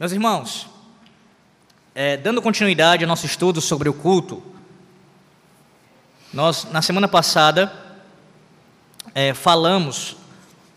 Meus 0.00 0.12
irmãos, 0.12 0.66
é, 1.94 2.16
dando 2.16 2.40
continuidade 2.40 3.04
ao 3.04 3.08
nosso 3.08 3.26
estudo 3.26 3.60
sobre 3.60 3.86
o 3.86 3.92
culto, 3.92 4.42
nós, 6.32 6.66
na 6.72 6.80
semana 6.80 7.06
passada, 7.06 7.70
é, 9.14 9.34
falamos 9.34 10.16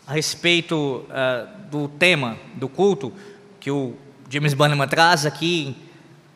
a 0.06 0.12
respeito 0.12 1.06
é, 1.08 1.46
do 1.70 1.88
tema 1.88 2.36
do 2.56 2.68
culto 2.68 3.14
que 3.58 3.70
o 3.70 3.96
James 4.28 4.52
Bannerman 4.52 4.86
traz 4.86 5.24
aqui 5.24 5.74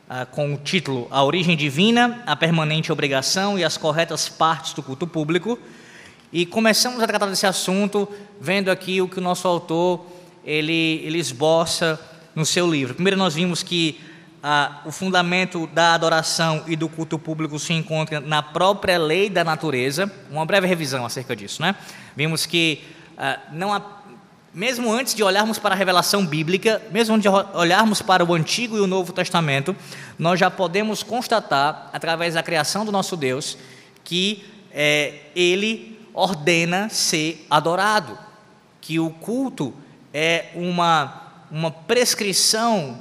é, 0.09 0.25
com 0.25 0.55
o 0.55 0.57
título 0.57 1.09
A 1.11 1.23
Origem 1.23 1.59
Divina, 1.59 2.23
a 2.27 2.35
Permanente 2.35 2.91
Obrigação 2.91 3.59
e 3.59 3.65
as 3.65 3.77
Corretas 3.77 4.31
Partes 4.31 4.73
do 4.73 4.83
Culto 4.83 5.07
Público. 5.07 5.59
E 6.33 6.47
começamos 6.47 7.03
a 7.03 7.07
tratar 7.07 7.27
desse 7.27 7.47
assunto 7.47 8.09
vendo 8.41 8.71
aqui 8.71 9.03
o 9.03 9.09
que 9.09 9.19
o 9.19 9.23
nosso 9.23 9.47
autor 9.47 10.07
ele, 10.43 11.03
ele 11.05 11.19
esboça 11.19 12.01
no 12.35 12.45
seu 12.47 12.71
livro. 12.71 12.95
Primeiro, 12.95 13.19
nós 13.19 13.35
vimos 13.35 13.63
que 13.63 14.01
ah, 14.43 14.83
o 14.85 14.93
fundamento 14.93 15.67
da 15.69 15.95
adoração 15.95 16.63
e 16.67 16.77
do 16.77 16.89
culto 16.89 17.19
público 17.19 17.59
se 17.59 17.73
encontra 17.73 18.21
na 18.21 18.43
própria 18.43 18.99
lei 18.99 19.29
da 19.29 19.43
natureza. 19.43 20.11
Uma 20.31 20.47
breve 20.47 20.67
revisão 20.67 21.05
acerca 21.05 21.35
disso, 21.35 21.61
né? 21.61 21.75
Vimos 22.17 22.47
que 22.47 22.85
ah, 23.17 23.39
não 23.53 23.73
há, 23.75 23.83
mesmo 24.55 24.93
antes 24.93 25.15
de 25.15 25.23
olharmos 25.23 25.59
para 25.59 25.75
a 25.75 25.79
revelação 25.79 26.25
bíblica, 26.25 26.81
mesmo 26.91 27.17
antes 27.17 27.31
de 27.31 27.37
olharmos 27.57 28.01
para 28.01 28.25
o 28.25 28.33
Antigo 28.35 28.77
e 28.77 28.81
o 28.81 28.87
Novo 28.87 29.13
Testamento, 29.13 29.75
nós 30.19 30.39
já 30.39 30.51
podemos 30.51 31.03
constatar, 31.03 31.91
através 31.93 32.35
da 32.35 32.43
criação 32.43 32.85
do 32.85 32.93
nosso 32.93 33.17
Deus, 33.17 33.59
que 34.05 34.45
é, 34.71 35.15
Ele 35.35 35.99
ordena 36.15 36.89
ser 36.89 37.45
adorado, 37.51 38.19
que 38.81 38.99
o 38.99 39.11
culto 39.11 39.75
é 40.13 40.47
uma 40.55 41.28
uma 41.51 41.71
prescrição 41.71 42.99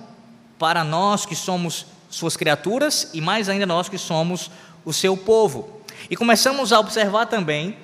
para 0.57 0.83
nós 0.83 1.25
que 1.25 1.35
somos 1.35 1.85
suas 2.09 2.37
criaturas 2.37 3.11
e 3.13 3.21
mais 3.21 3.49
ainda 3.49 3.65
nós 3.65 3.89
que 3.89 3.97
somos 3.97 4.49
o 4.85 4.93
seu 4.93 5.15
povo. 5.17 5.81
E 6.09 6.15
começamos 6.15 6.71
a 6.71 6.79
observar 6.79 7.25
também 7.25 7.77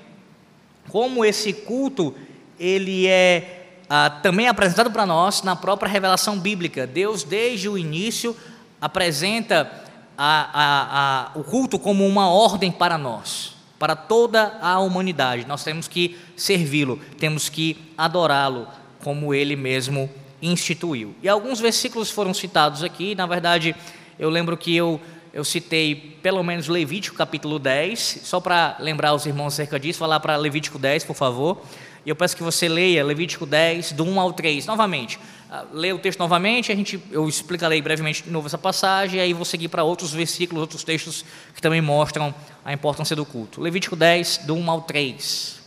como 0.90 1.24
esse 1.24 1.54
culto 1.54 2.16
ele 2.60 3.08
é 3.08 3.78
ah, 3.90 4.10
também 4.10 4.48
apresentado 4.48 4.92
para 4.92 5.06
nós 5.06 5.44
na 5.44 5.56
própria 5.56 5.92
revelação 5.92 6.40
bíblica. 6.40 6.88
Deus 6.88 7.24
desde 7.24 7.68
o 7.68 7.78
início 7.78 8.36
apresenta 8.80 9.70
a, 10.18 10.50
a, 10.54 11.32
a, 11.36 11.40
o 11.40 11.44
culto 11.44 11.78
como 11.78 12.06
uma 12.08 12.30
ordem 12.30 12.72
para 12.72 12.98
nós, 12.98 13.56
para 13.78 13.96
toda 13.96 14.58
a 14.62 14.80
humanidade. 14.80 15.46
Nós 15.46 15.64
temos 15.64 15.88
que 15.88 16.18
servi-lo, 16.36 17.00
temos 17.20 17.50
que 17.50 17.94
adorá-lo 17.98 18.68
como 19.04 19.34
ele 19.34 19.56
mesmo 19.56 20.10
instituiu. 20.48 21.16
E 21.24 21.30
alguns 21.30 21.60
versículos 21.60 22.10
foram 22.12 22.34
citados 22.34 22.84
aqui, 22.84 23.16
na 23.16 23.26
verdade, 23.26 23.76
eu 24.20 24.30
lembro 24.30 24.58
que 24.58 24.76
eu, 24.76 25.00
eu 25.34 25.44
citei 25.44 26.18
pelo 26.22 26.44
menos 26.44 26.68
Levítico 26.68 27.16
capítulo 27.16 27.58
10, 27.58 28.20
só 28.24 28.40
para 28.40 28.76
lembrar 28.80 29.14
os 29.14 29.26
irmãos 29.26 29.54
acerca 29.54 29.80
disso, 29.80 30.00
falar 30.00 30.20
para 30.20 30.36
Levítico 30.36 30.78
10, 30.78 31.06
por 31.06 31.16
favor. 31.16 31.62
E 32.06 32.10
eu 32.10 32.16
peço 32.16 32.36
que 32.36 32.44
você 32.44 32.68
leia 32.68 33.04
Levítico 33.04 33.46
10, 33.46 33.94
do 33.94 34.04
1 34.04 34.20
ao 34.20 34.34
3, 34.34 34.66
novamente. 34.66 35.18
Ah, 35.50 35.64
leia 35.72 35.96
o 35.96 36.00
texto 36.00 36.20
novamente, 36.20 36.72
a 36.72 36.76
gente, 36.76 37.02
eu 37.12 37.28
explicarei 37.30 37.82
brevemente 37.82 38.24
de 38.24 38.30
novo 38.30 38.48
essa 38.48 38.58
passagem, 38.58 39.20
e 39.20 39.22
aí 39.22 39.34
vou 39.34 39.46
seguir 39.46 39.70
para 39.70 39.84
outros 39.84 40.12
versículos, 40.12 40.60
outros 40.60 40.84
textos 40.84 41.24
que 41.56 41.62
também 41.62 41.82
mostram 41.82 42.34
a 42.66 42.74
importância 42.74 43.16
do 43.16 43.26
culto. 43.26 43.62
Levítico 43.62 43.96
10, 43.96 44.40
do 44.40 44.56
1 44.56 44.70
ao 44.70 44.82
3. 44.82 45.63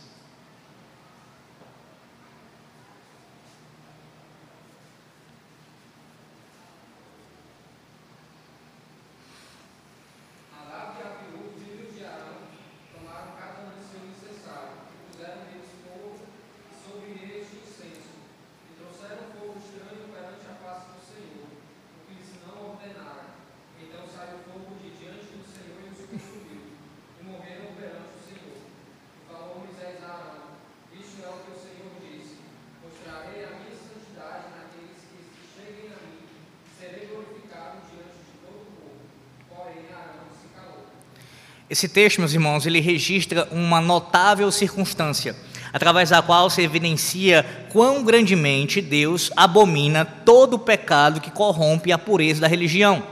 Esse 41.77 41.87
texto, 41.87 42.17
meus 42.17 42.33
irmãos, 42.33 42.65
ele 42.65 42.79
registra 42.79 43.47
uma 43.51 43.79
notável 43.79 44.51
circunstância, 44.51 45.35
através 45.71 46.09
da 46.09 46.23
qual 46.23 46.49
se 46.49 46.63
evidencia 46.63 47.45
quão 47.71 48.03
grandemente 48.03 48.81
Deus 48.81 49.31
abomina 49.37 50.03
todo 50.03 50.55
o 50.55 50.59
pecado 50.59 51.21
que 51.21 51.29
corrompe 51.29 51.91
a 51.91 51.97
pureza 51.99 52.41
da 52.41 52.47
religião. 52.47 53.03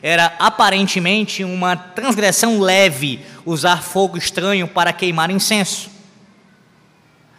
Era 0.00 0.32
aparentemente 0.38 1.42
uma 1.42 1.74
transgressão 1.74 2.60
leve 2.60 3.18
usar 3.44 3.82
fogo 3.82 4.16
estranho 4.16 4.68
para 4.68 4.92
queimar 4.92 5.28
incenso. 5.28 5.90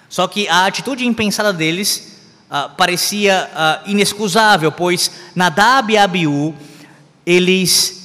Só 0.09 0.27
que 0.27 0.45
a 0.49 0.65
atitude 0.65 1.07
impensada 1.07 1.53
deles 1.53 2.19
ah, 2.51 2.67
parecia 2.67 3.49
ah, 3.55 3.81
inexcusável, 3.85 4.73
pois 4.73 5.09
Nadab 5.33 5.93
e 5.93 5.97
Abiú, 5.97 6.53
eles 7.25 8.04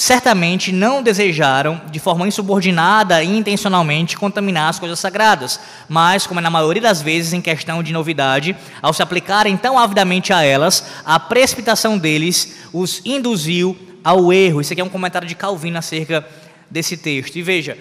certamente 0.00 0.72
não 0.72 1.02
desejaram, 1.02 1.78
de 1.90 2.00
forma 2.00 2.26
insubordinada 2.26 3.22
e 3.22 3.36
intencionalmente, 3.36 4.16
contaminar 4.16 4.70
as 4.70 4.78
coisas 4.78 4.98
sagradas, 4.98 5.60
mas, 5.90 6.26
como 6.26 6.40
é 6.40 6.42
na 6.42 6.48
maioria 6.48 6.80
das 6.80 7.02
vezes 7.02 7.34
em 7.34 7.42
questão 7.42 7.82
de 7.82 7.92
novidade, 7.92 8.56
ao 8.80 8.94
se 8.94 9.02
aplicarem 9.02 9.58
tão 9.58 9.78
avidamente 9.78 10.32
a 10.32 10.42
elas, 10.42 10.86
a 11.04 11.20
precipitação 11.20 11.98
deles 11.98 12.60
os 12.72 13.02
induziu 13.04 13.76
ao 14.02 14.32
erro. 14.32 14.62
Isso 14.62 14.72
aqui 14.72 14.80
é 14.80 14.84
um 14.84 14.88
comentário 14.88 15.28
de 15.28 15.34
Calvino 15.34 15.76
acerca 15.76 16.26
desse 16.70 16.96
texto. 16.96 17.36
E 17.36 17.42
veja, 17.42 17.76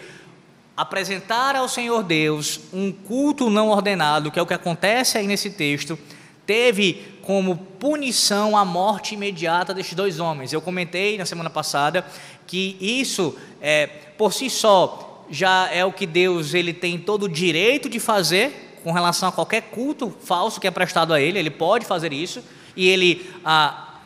apresentar 0.76 1.56
ao 1.56 1.70
Senhor 1.70 2.04
Deus 2.04 2.60
um 2.74 2.92
culto 2.92 3.50
não 3.50 3.70
ordenado, 3.70 4.30
que 4.30 4.38
é 4.38 4.42
o 4.42 4.46
que 4.46 4.54
acontece 4.54 5.18
aí 5.18 5.26
nesse 5.26 5.52
texto, 5.52 5.98
teve 6.46 7.18
como 7.30 7.56
punição 7.56 8.58
a 8.58 8.66
morte 8.66 9.14
imediata 9.14 9.72
destes 9.72 9.94
dois 9.94 10.20
homens. 10.20 10.52
Eu 10.52 10.60
comentei 10.60 11.16
na 11.16 11.28
semana 11.28 11.48
passada 11.48 12.04
que 12.48 12.76
isso, 12.82 13.38
é, 13.62 13.86
por 14.18 14.34
si 14.34 14.50
só, 14.50 15.28
já 15.30 15.70
é 15.72 15.86
o 15.86 15.94
que 15.94 16.08
Deus 16.08 16.56
ele 16.56 16.74
tem 16.74 16.98
todo 16.98 17.26
o 17.26 17.30
direito 17.30 17.88
de 17.88 18.00
fazer 18.00 18.80
com 18.84 18.92
relação 18.92 19.30
a 19.30 19.32
qualquer 19.32 19.62
culto 19.70 20.12
falso 20.24 20.60
que 20.60 20.66
é 20.66 20.72
prestado 20.72 21.14
a 21.14 21.22
ele. 21.22 21.38
Ele 21.38 21.52
pode 21.52 21.86
fazer 21.86 22.12
isso 22.12 22.44
e 22.76 22.88
ele, 22.88 23.32
ah, 23.46 24.00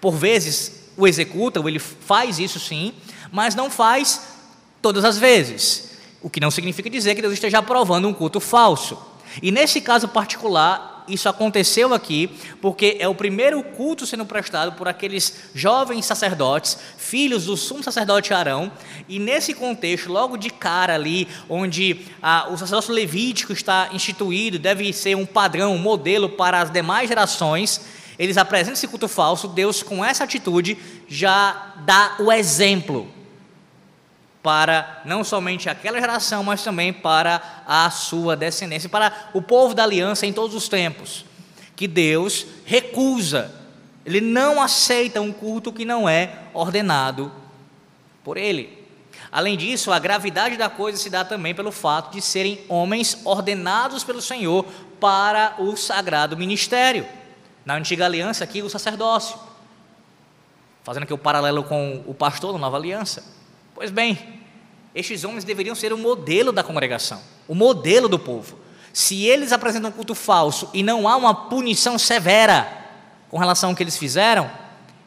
por 0.00 0.12
vezes, 0.12 0.90
o 0.96 1.06
executa, 1.06 1.60
ou 1.60 1.68
ele 1.68 1.78
faz 1.78 2.38
isso 2.38 2.58
sim, 2.58 2.94
mas 3.30 3.54
não 3.54 3.70
faz 3.70 4.38
todas 4.80 5.04
as 5.04 5.18
vezes. 5.18 5.98
O 6.22 6.30
que 6.30 6.40
não 6.40 6.50
significa 6.50 6.88
dizer 6.88 7.14
que 7.14 7.20
Deus 7.20 7.34
esteja 7.34 7.58
aprovando 7.58 8.08
um 8.08 8.14
culto 8.14 8.40
falso. 8.40 8.96
E 9.42 9.50
nesse 9.50 9.82
caso 9.82 10.08
particular, 10.08 10.93
isso 11.08 11.28
aconteceu 11.28 11.92
aqui 11.92 12.28
porque 12.60 12.96
é 12.98 13.08
o 13.08 13.14
primeiro 13.14 13.62
culto 13.62 14.06
sendo 14.06 14.24
prestado 14.24 14.72
por 14.72 14.88
aqueles 14.88 15.34
jovens 15.54 16.06
sacerdotes, 16.06 16.78
filhos 16.96 17.46
do 17.46 17.56
sumo 17.56 17.82
sacerdote 17.82 18.32
Arão, 18.32 18.72
e 19.08 19.18
nesse 19.18 19.54
contexto, 19.54 20.10
logo 20.10 20.36
de 20.36 20.50
cara 20.50 20.94
ali, 20.94 21.28
onde 21.48 22.06
ah, 22.22 22.48
o 22.50 22.56
sacerdócio 22.56 22.92
levítico 22.92 23.52
está 23.52 23.90
instituído, 23.92 24.58
deve 24.58 24.92
ser 24.92 25.16
um 25.16 25.26
padrão, 25.26 25.74
um 25.74 25.78
modelo 25.78 26.28
para 26.28 26.60
as 26.60 26.70
demais 26.70 27.08
gerações, 27.08 27.80
eles 28.18 28.36
apresentam 28.36 28.74
esse 28.74 28.88
culto 28.88 29.08
falso, 29.08 29.48
Deus 29.48 29.82
com 29.82 30.04
essa 30.04 30.24
atitude 30.24 30.78
já 31.08 31.74
dá 31.84 32.16
o 32.18 32.32
exemplo 32.32 33.13
para 34.44 35.00
não 35.06 35.24
somente 35.24 35.70
aquela 35.70 35.98
geração, 35.98 36.44
mas 36.44 36.62
também 36.62 36.92
para 36.92 37.40
a 37.66 37.88
sua 37.88 38.36
descendência, 38.36 38.90
para 38.90 39.30
o 39.32 39.40
povo 39.40 39.74
da 39.74 39.84
aliança 39.84 40.26
em 40.26 40.34
todos 40.34 40.54
os 40.54 40.68
tempos. 40.68 41.24
Que 41.74 41.88
Deus 41.88 42.44
recusa, 42.66 43.50
Ele 44.04 44.20
não 44.20 44.60
aceita 44.60 45.18
um 45.22 45.32
culto 45.32 45.72
que 45.72 45.86
não 45.86 46.06
é 46.06 46.40
ordenado 46.52 47.32
por 48.22 48.36
Ele. 48.36 48.84
Além 49.32 49.56
disso, 49.56 49.90
a 49.90 49.98
gravidade 49.98 50.58
da 50.58 50.68
coisa 50.68 50.98
se 50.98 51.08
dá 51.08 51.24
também 51.24 51.54
pelo 51.54 51.72
fato 51.72 52.12
de 52.12 52.20
serem 52.20 52.60
homens 52.68 53.22
ordenados 53.24 54.04
pelo 54.04 54.20
Senhor 54.20 54.66
para 55.00 55.54
o 55.58 55.74
sagrado 55.74 56.36
ministério. 56.36 57.08
Na 57.64 57.76
antiga 57.76 58.04
aliança, 58.04 58.44
aqui 58.44 58.60
o 58.60 58.68
sacerdócio. 58.68 59.38
Fazendo 60.82 61.04
aqui 61.04 61.14
o 61.14 61.18
paralelo 61.18 61.64
com 61.64 62.04
o 62.06 62.12
pastor 62.12 62.52
da 62.52 62.58
nova 62.58 62.76
aliança. 62.76 63.24
Pois 63.74 63.90
bem, 63.90 64.33
estes 64.94 65.24
homens 65.24 65.44
deveriam 65.44 65.74
ser 65.74 65.92
o 65.92 65.98
modelo 65.98 66.52
da 66.52 66.62
congregação, 66.62 67.20
o 67.48 67.54
modelo 67.54 68.08
do 68.08 68.18
povo. 68.18 68.58
Se 68.92 69.24
eles 69.24 69.52
apresentam 69.52 69.90
um 69.90 69.92
culto 69.92 70.14
falso 70.14 70.70
e 70.72 70.82
não 70.82 71.08
há 71.08 71.16
uma 71.16 71.34
punição 71.34 71.98
severa 71.98 72.68
com 73.28 73.38
relação 73.38 73.70
ao 73.70 73.76
que 73.76 73.82
eles 73.82 73.96
fizeram, 73.96 74.48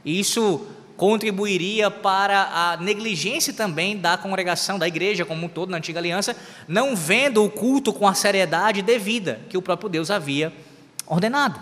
isso 0.03 0.67
contribuiria 0.97 1.89
para 1.89 2.49
a 2.51 2.77
negligência 2.77 3.53
também 3.53 3.95
da 3.95 4.17
congregação, 4.17 4.79
da 4.79 4.87
igreja 4.87 5.23
como 5.23 5.45
um 5.45 5.49
todo 5.49 5.69
na 5.69 5.77
antiga 5.77 5.99
aliança, 5.99 6.35
não 6.67 6.95
vendo 6.95 7.43
o 7.43 7.49
culto 7.49 7.93
com 7.93 8.07
a 8.07 8.13
seriedade 8.13 8.81
devida 8.81 9.39
que 9.47 9.57
o 9.57 9.61
próprio 9.61 9.87
Deus 9.87 10.11
havia 10.11 10.51
ordenado. 11.05 11.61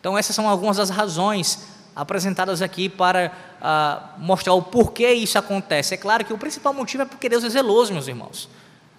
Então, 0.00 0.16
essas 0.16 0.36
são 0.36 0.48
algumas 0.48 0.76
das 0.76 0.88
razões 0.88 1.73
apresentadas 1.94 2.62
aqui 2.62 2.88
para 2.88 3.32
uh, 3.60 4.20
mostrar 4.20 4.54
o 4.54 4.62
porquê 4.62 5.12
isso 5.12 5.38
acontece. 5.38 5.94
É 5.94 5.96
claro 5.96 6.24
que 6.24 6.32
o 6.32 6.38
principal 6.38 6.74
motivo 6.74 7.02
é 7.02 7.06
porque 7.06 7.28
Deus 7.28 7.44
é 7.44 7.48
zeloso, 7.48 7.92
meus 7.92 8.08
irmãos. 8.08 8.48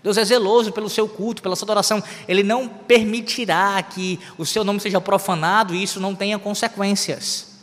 Deus 0.03 0.17
é 0.17 0.23
zeloso 0.23 0.71
pelo 0.71 0.89
seu 0.89 1.07
culto, 1.07 1.41
pela 1.41 1.55
sua 1.55 1.65
adoração. 1.65 2.01
Ele 2.27 2.43
não 2.43 2.67
permitirá 2.67 3.81
que 3.81 4.19
o 4.37 4.45
seu 4.45 4.63
nome 4.63 4.79
seja 4.79 5.01
profanado 5.01 5.73
e 5.73 5.81
isso 5.81 5.99
não 5.99 6.15
tenha 6.15 6.37
consequências 6.37 7.55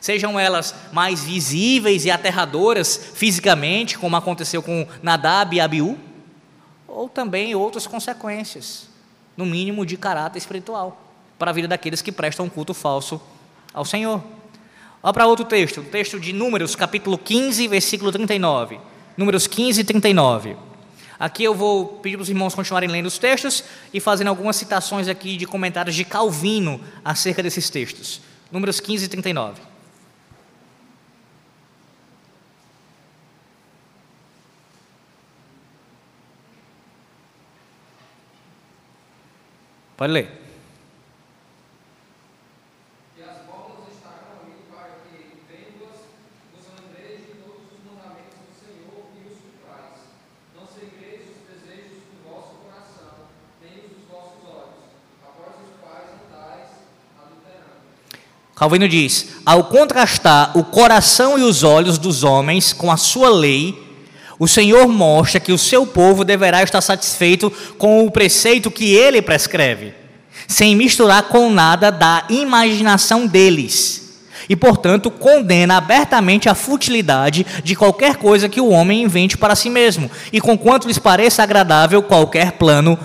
sejam 0.00 0.40
elas 0.40 0.74
mais 0.92 1.22
visíveis 1.22 2.04
e 2.04 2.10
aterradoras 2.10 2.96
fisicamente, 3.14 3.98
como 3.98 4.16
aconteceu 4.16 4.62
com 4.62 4.86
Nadab 5.02 5.54
e 5.54 5.60
Abiú, 5.60 5.98
ou 6.88 7.08
também 7.08 7.54
outras 7.54 7.86
consequências, 7.86 8.88
no 9.36 9.44
mínimo 9.44 9.84
de 9.84 9.96
caráter 9.96 10.38
espiritual, 10.38 11.00
para 11.38 11.50
a 11.50 11.54
vida 11.54 11.68
daqueles 11.68 12.02
que 12.02 12.10
prestam 12.10 12.48
culto 12.48 12.74
falso 12.74 13.20
ao 13.72 13.84
Senhor. 13.84 14.22
Olha 15.02 15.12
para 15.12 15.26
outro 15.26 15.44
texto, 15.44 15.80
o 15.80 15.84
texto 15.84 16.20
de 16.20 16.32
Números, 16.32 16.76
capítulo 16.76 17.16
15, 17.16 17.66
versículo 17.68 18.12
39. 18.12 18.78
Números 19.16 19.46
15 19.46 19.80
e 19.80 19.84
39. 19.84 20.56
Aqui 21.18 21.44
eu 21.44 21.54
vou 21.54 21.86
pedir 21.86 22.16
para 22.16 22.22
os 22.22 22.28
irmãos 22.28 22.54
continuarem 22.54 22.88
lendo 22.88 23.06
os 23.06 23.18
textos 23.18 23.64
e 23.92 24.00
fazendo 24.00 24.28
algumas 24.28 24.56
citações 24.56 25.08
aqui 25.08 25.36
de 25.36 25.46
comentários 25.46 25.94
de 25.94 26.04
Calvino 26.04 26.80
acerca 27.04 27.42
desses 27.42 27.68
textos. 27.68 28.20
Números 28.50 28.80
15 28.80 29.04
e 29.04 29.08
39. 29.08 29.70
Pode 40.00 40.14
ler. 40.14 40.32
E 43.18 43.22
as 43.22 43.44
bolas 43.44 43.84
estarão 43.92 44.40
ali 44.40 44.64
para 44.72 44.96
que, 45.04 45.44
vendo-as, 45.46 46.08
vos 46.56 46.64
lembreis 46.72 47.20
de 47.20 47.34
todos 47.44 47.68
os 47.68 47.84
mandamentos 47.84 48.40
do 48.48 48.54
Senhor 48.64 49.12
e 49.12 49.28
os 49.28 49.36
cumprais. 49.44 50.00
Não 50.56 50.66
seguireis 50.66 51.28
os 51.36 51.44
desejos 51.44 52.00
do 52.08 52.24
vosso 52.24 52.64
coração, 52.64 53.28
nem 53.60 53.76
os 53.84 53.92
dos 53.92 54.08
vossos 54.08 54.40
olhos, 54.48 54.88
após 55.20 55.68
os 55.68 55.76
quais 55.84 56.08
andais 56.16 56.70
adulterando. 57.20 57.84
Calvino 58.60 58.86
diz: 58.86 59.28
ao 59.46 59.64
contrastar 59.64 60.50
o 60.54 60.62
coração 60.62 61.38
e 61.38 61.42
os 61.42 61.62
olhos 61.62 61.96
dos 61.96 62.22
homens 62.22 62.74
com 62.74 62.92
a 62.92 62.98
sua 62.98 63.30
lei, 63.30 63.74
o 64.38 64.46
Senhor 64.46 64.86
mostra 64.86 65.40
que 65.40 65.50
o 65.50 65.56
seu 65.56 65.86
povo 65.86 66.26
deverá 66.26 66.62
estar 66.62 66.82
satisfeito 66.82 67.50
com 67.78 68.04
o 68.04 68.10
preceito 68.10 68.70
que 68.70 68.94
ele 68.94 69.22
prescreve, 69.22 69.94
sem 70.46 70.76
misturar 70.76 71.22
com 71.22 71.48
nada 71.48 71.90
da 71.90 72.24
imaginação 72.28 73.26
deles. 73.26 74.20
E, 74.46 74.54
portanto, 74.54 75.10
condena 75.10 75.78
abertamente 75.78 76.46
a 76.46 76.54
futilidade 76.54 77.46
de 77.64 77.74
qualquer 77.74 78.16
coisa 78.16 78.46
que 78.46 78.60
o 78.60 78.68
homem 78.68 79.02
invente 79.02 79.38
para 79.38 79.56
si 79.56 79.70
mesmo, 79.70 80.10
e 80.30 80.38
conquanto 80.38 80.86
lhes 80.86 80.98
pareça 80.98 81.42
agradável 81.42 82.02
qualquer 82.02 82.52
plano 82.52 82.98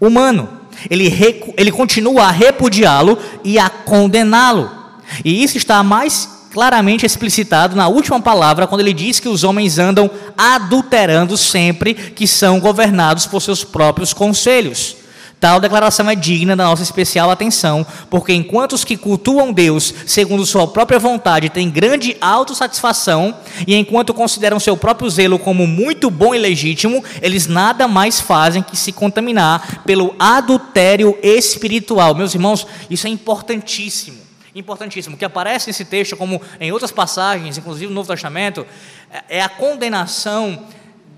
humano. 0.00 0.48
Ele, 0.88 1.12
ele 1.56 1.72
continua 1.72 2.26
a 2.26 2.30
repudiá-lo 2.30 3.18
e 3.42 3.58
a 3.58 3.68
condená-lo. 3.68 4.78
E 5.24 5.42
isso 5.42 5.56
está 5.56 5.82
mais 5.82 6.40
claramente 6.50 7.06
explicitado 7.06 7.76
na 7.76 7.88
última 7.88 8.20
palavra, 8.20 8.66
quando 8.66 8.80
ele 8.80 8.92
diz 8.92 9.20
que 9.20 9.28
os 9.28 9.44
homens 9.44 9.78
andam 9.78 10.10
adulterando 10.36 11.36
sempre 11.36 11.94
que 11.94 12.26
são 12.26 12.60
governados 12.60 13.26
por 13.26 13.40
seus 13.40 13.64
próprios 13.64 14.12
conselhos. 14.12 14.96
Tal 15.38 15.58
declaração 15.58 16.10
é 16.10 16.14
digna 16.14 16.54
da 16.54 16.64
nossa 16.64 16.82
especial 16.82 17.30
atenção, 17.30 17.86
porque 18.10 18.30
enquanto 18.30 18.74
os 18.74 18.84
que 18.84 18.94
cultuam 18.94 19.54
Deus 19.54 19.94
segundo 20.04 20.44
sua 20.44 20.68
própria 20.68 20.98
vontade 20.98 21.48
têm 21.48 21.70
grande 21.70 22.14
autossatisfação, 22.20 23.34
e 23.66 23.74
enquanto 23.74 24.12
consideram 24.12 24.60
seu 24.60 24.76
próprio 24.76 25.08
zelo 25.08 25.38
como 25.38 25.66
muito 25.66 26.10
bom 26.10 26.34
e 26.34 26.38
legítimo, 26.38 27.02
eles 27.22 27.46
nada 27.46 27.88
mais 27.88 28.20
fazem 28.20 28.62
que 28.62 28.76
se 28.76 28.92
contaminar 28.92 29.82
pelo 29.86 30.14
adultério 30.18 31.16
espiritual. 31.22 32.14
Meus 32.14 32.34
irmãos, 32.34 32.66
isso 32.90 33.06
é 33.06 33.10
importantíssimo 33.10 34.29
importantíssimo, 34.54 35.16
que 35.16 35.24
aparece 35.24 35.68
nesse 35.68 35.84
texto, 35.84 36.16
como 36.16 36.40
em 36.58 36.72
outras 36.72 36.90
passagens, 36.90 37.56
inclusive 37.58 37.86
no 37.86 37.94
Novo 37.94 38.08
Testamento, 38.08 38.66
é, 39.28 39.40
a 39.42 39.48
condenação 39.48 40.66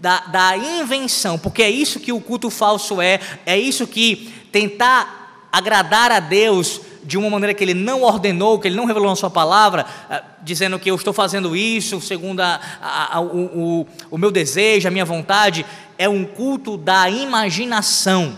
da, 0.01 0.21
da 0.21 0.57
invenção, 0.57 1.39
porque 1.39 1.63
é 1.63 1.71
isso 1.71 2.01
que 2.01 2.13
o 2.13 2.21
culto 2.21 2.51
falso 2.51 3.01
é, 3.01 3.21
é 3.47 3.59
isso 3.59 3.87
que 3.87 4.35
tentar 4.51 5.49
agradar 5.53 6.11
a 6.11 6.19
Deus 6.19 6.81
de 7.05 7.19
uma 7.19 7.29
maneira 7.29 7.53
que 7.53 7.65
ele 7.65 7.75
não 7.75 8.03
ordenou, 8.03 8.59
que 8.59 8.69
ele 8.69 8.77
não 8.77 8.85
revelou 8.85 9.09
na 9.09 9.17
sua 9.17 9.31
palavra, 9.31 9.87
é, 10.09 10.23
dizendo 10.43 10.79
que 10.79 10.91
eu 10.91 10.95
estou 10.95 11.13
fazendo 11.13 11.57
isso 11.57 12.01
segundo 12.01 12.41
a, 12.41 12.61
a, 12.81 13.17
a, 13.17 13.21
o, 13.21 13.81
o, 13.81 13.87
o 14.11 14.19
meu 14.19 14.31
desejo, 14.31 14.87
a 14.89 14.91
minha 14.91 15.05
vontade, 15.05 15.65
é 15.99 16.09
um 16.09 16.25
culto 16.25 16.77
da 16.77 17.09
imaginação. 17.09 18.37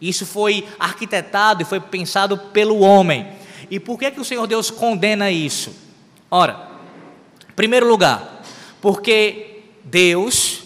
Isso 0.00 0.26
foi 0.26 0.66
arquitetado 0.78 1.62
e 1.62 1.64
foi 1.64 1.78
pensado 1.78 2.36
pelo 2.36 2.80
homem. 2.80 3.28
E 3.72 3.80
por 3.80 3.98
que, 3.98 4.10
que 4.10 4.20
o 4.20 4.24
Senhor 4.24 4.46
Deus 4.46 4.70
condena 4.70 5.30
isso? 5.30 5.74
Ora, 6.30 6.68
em 7.50 7.54
primeiro 7.54 7.88
lugar, 7.88 8.44
porque 8.82 9.62
Deus, 9.82 10.64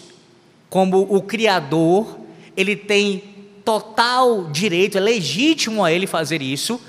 como 0.69 1.07
o 1.09 1.21
Criador, 1.21 2.17
ele 2.53 2.75
tem 2.75 3.23
total 3.63 4.49
direito, 4.51 4.97
é 4.97 4.99
legítimo 4.99 5.85
a 5.85 5.91
ele 5.93 6.05
fazer 6.05 6.41
isso, 6.41 6.81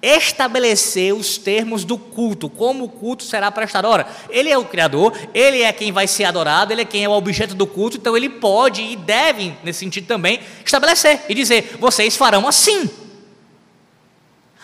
estabelecer 0.00 1.12
os 1.12 1.36
termos 1.38 1.82
do 1.82 1.98
culto, 1.98 2.48
como 2.48 2.84
o 2.84 2.88
culto 2.88 3.24
será 3.24 3.50
prestado. 3.50 3.88
Ora, 3.88 4.06
ele 4.30 4.50
é 4.50 4.56
o 4.56 4.64
Criador, 4.64 5.12
ele 5.34 5.62
é 5.62 5.72
quem 5.72 5.90
vai 5.90 6.06
ser 6.06 6.22
adorado, 6.22 6.72
ele 6.72 6.82
é 6.82 6.84
quem 6.84 7.02
é 7.02 7.08
o 7.08 7.12
objeto 7.12 7.56
do 7.56 7.66
culto, 7.66 7.96
então 7.96 8.16
ele 8.16 8.28
pode 8.28 8.80
e 8.80 8.94
deve, 8.94 9.52
nesse 9.64 9.80
sentido 9.80 10.06
também, 10.06 10.38
estabelecer 10.64 11.22
e 11.28 11.34
dizer: 11.34 11.76
vocês 11.80 12.16
farão 12.16 12.46
assim. 12.46 13.07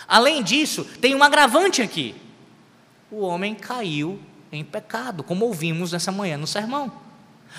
Além 0.07 0.43
disso, 0.43 0.85
tem 1.01 1.15
um 1.15 1.23
agravante 1.23 1.83
aqui. 1.83 2.15
O 3.11 3.21
homem 3.21 3.55
caiu 3.55 4.21
em 4.53 4.65
pecado, 4.65 5.23
como 5.23 5.45
ouvimos 5.45 5.93
nessa 5.93 6.13
manhã 6.13 6.37
no 6.37 6.47
sermão. 6.47 6.93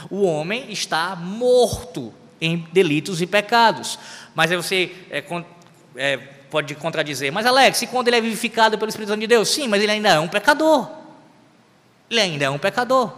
O 0.09 0.23
homem 0.23 0.71
está 0.71 1.15
morto 1.15 2.13
em 2.39 2.57
delitos 2.71 3.21
e 3.21 3.27
pecados. 3.27 3.97
Mas 4.33 4.51
aí 4.51 4.57
você 4.57 4.91
é, 5.09 5.23
é, 5.95 6.17
pode 6.49 6.75
contradizer, 6.75 7.31
mas 7.31 7.45
Alex, 7.45 7.81
e 7.81 7.87
quando 7.87 8.07
ele 8.07 8.17
é 8.17 8.21
vivificado 8.21 8.77
pelo 8.77 8.89
Espírito 8.89 9.09
Santo 9.09 9.21
de 9.21 9.27
Deus? 9.27 9.49
Sim, 9.49 9.67
mas 9.67 9.81
ele 9.81 9.91
ainda 9.91 10.09
é 10.09 10.19
um 10.19 10.27
pecador. 10.27 10.89
Ele 12.09 12.19
ainda 12.19 12.45
é 12.45 12.49
um 12.49 12.57
pecador. 12.57 13.11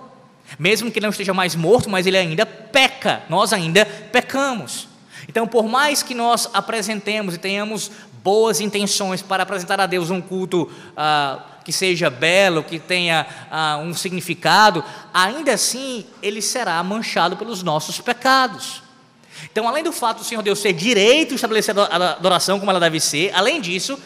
Mesmo 0.58 0.90
que 0.90 1.00
ele 1.00 1.06
não 1.06 1.12
esteja 1.12 1.34
mais 1.34 1.56
morto, 1.56 1.90
mas 1.90 2.08
ele 2.08 2.18
ainda 2.18 2.46
peca. 2.46 3.24
Nós 3.30 3.52
ainda 3.52 3.86
pecamos. 3.86 4.88
Então, 5.28 5.46
por 5.46 5.68
mais 5.68 6.02
que 6.02 6.14
nós 6.14 6.50
apresentemos 6.54 7.36
e 7.36 7.38
tenhamos 7.38 7.92
boas 8.28 8.60
intenções 8.60 9.22
para 9.22 9.44
apresentar 9.44 9.80
a 9.80 9.86
Deus 9.86 10.10
um 10.10 10.20
culto 10.20 10.70
ah, 10.98 11.40
que 11.64 11.72
seja 11.72 12.10
belo, 12.10 12.62
que 12.62 12.78
tenha 12.78 13.26
ah, 13.50 13.78
um 13.82 13.94
significado, 13.94 14.84
ainda 15.14 15.54
assim 15.54 16.06
ele 16.22 16.42
será 16.42 16.84
manchado 16.84 17.38
pelos 17.38 17.64
nossos 17.64 18.02
pecados. 18.02 18.84
Então, 19.50 19.66
além 19.66 19.82
do 19.82 19.94
fato 19.94 20.18
do 20.18 20.24
Senhor 20.26 20.42
Deus 20.42 20.60
ser 20.60 20.74
direito 20.74 21.36
estabelecer 21.36 21.74
a 21.80 22.12
adoração 22.12 22.60
como 22.60 22.70
ela 22.70 22.82
deve 22.82 23.00
ser, 23.00 23.32
além 23.34 23.62
disso, 23.62 23.98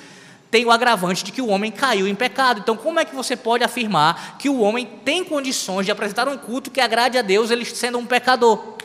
tem 0.51 0.65
o 0.65 0.69
agravante 0.69 1.23
de 1.23 1.31
que 1.31 1.41
o 1.41 1.47
homem 1.47 1.71
caiu 1.71 2.07
em 2.07 2.13
pecado. 2.13 2.59
Então, 2.59 2.77
como 2.77 2.99
é 2.99 3.05
que 3.05 3.15
você 3.15 3.35
pode 3.35 3.63
afirmar 3.63 4.37
que 4.37 4.49
o 4.49 4.59
homem 4.59 4.85
tem 5.03 5.23
condições 5.23 5.87
de 5.87 5.91
apresentar 5.91 6.27
um 6.27 6.37
culto 6.37 6.69
que 6.69 6.79
agrade 6.79 7.17
a 7.17 7.23
Deus, 7.23 7.49
ele 7.49 7.65
sendo 7.65 7.97
um 7.97 8.05
pecador? 8.05 8.75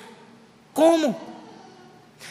Como? 0.73 1.15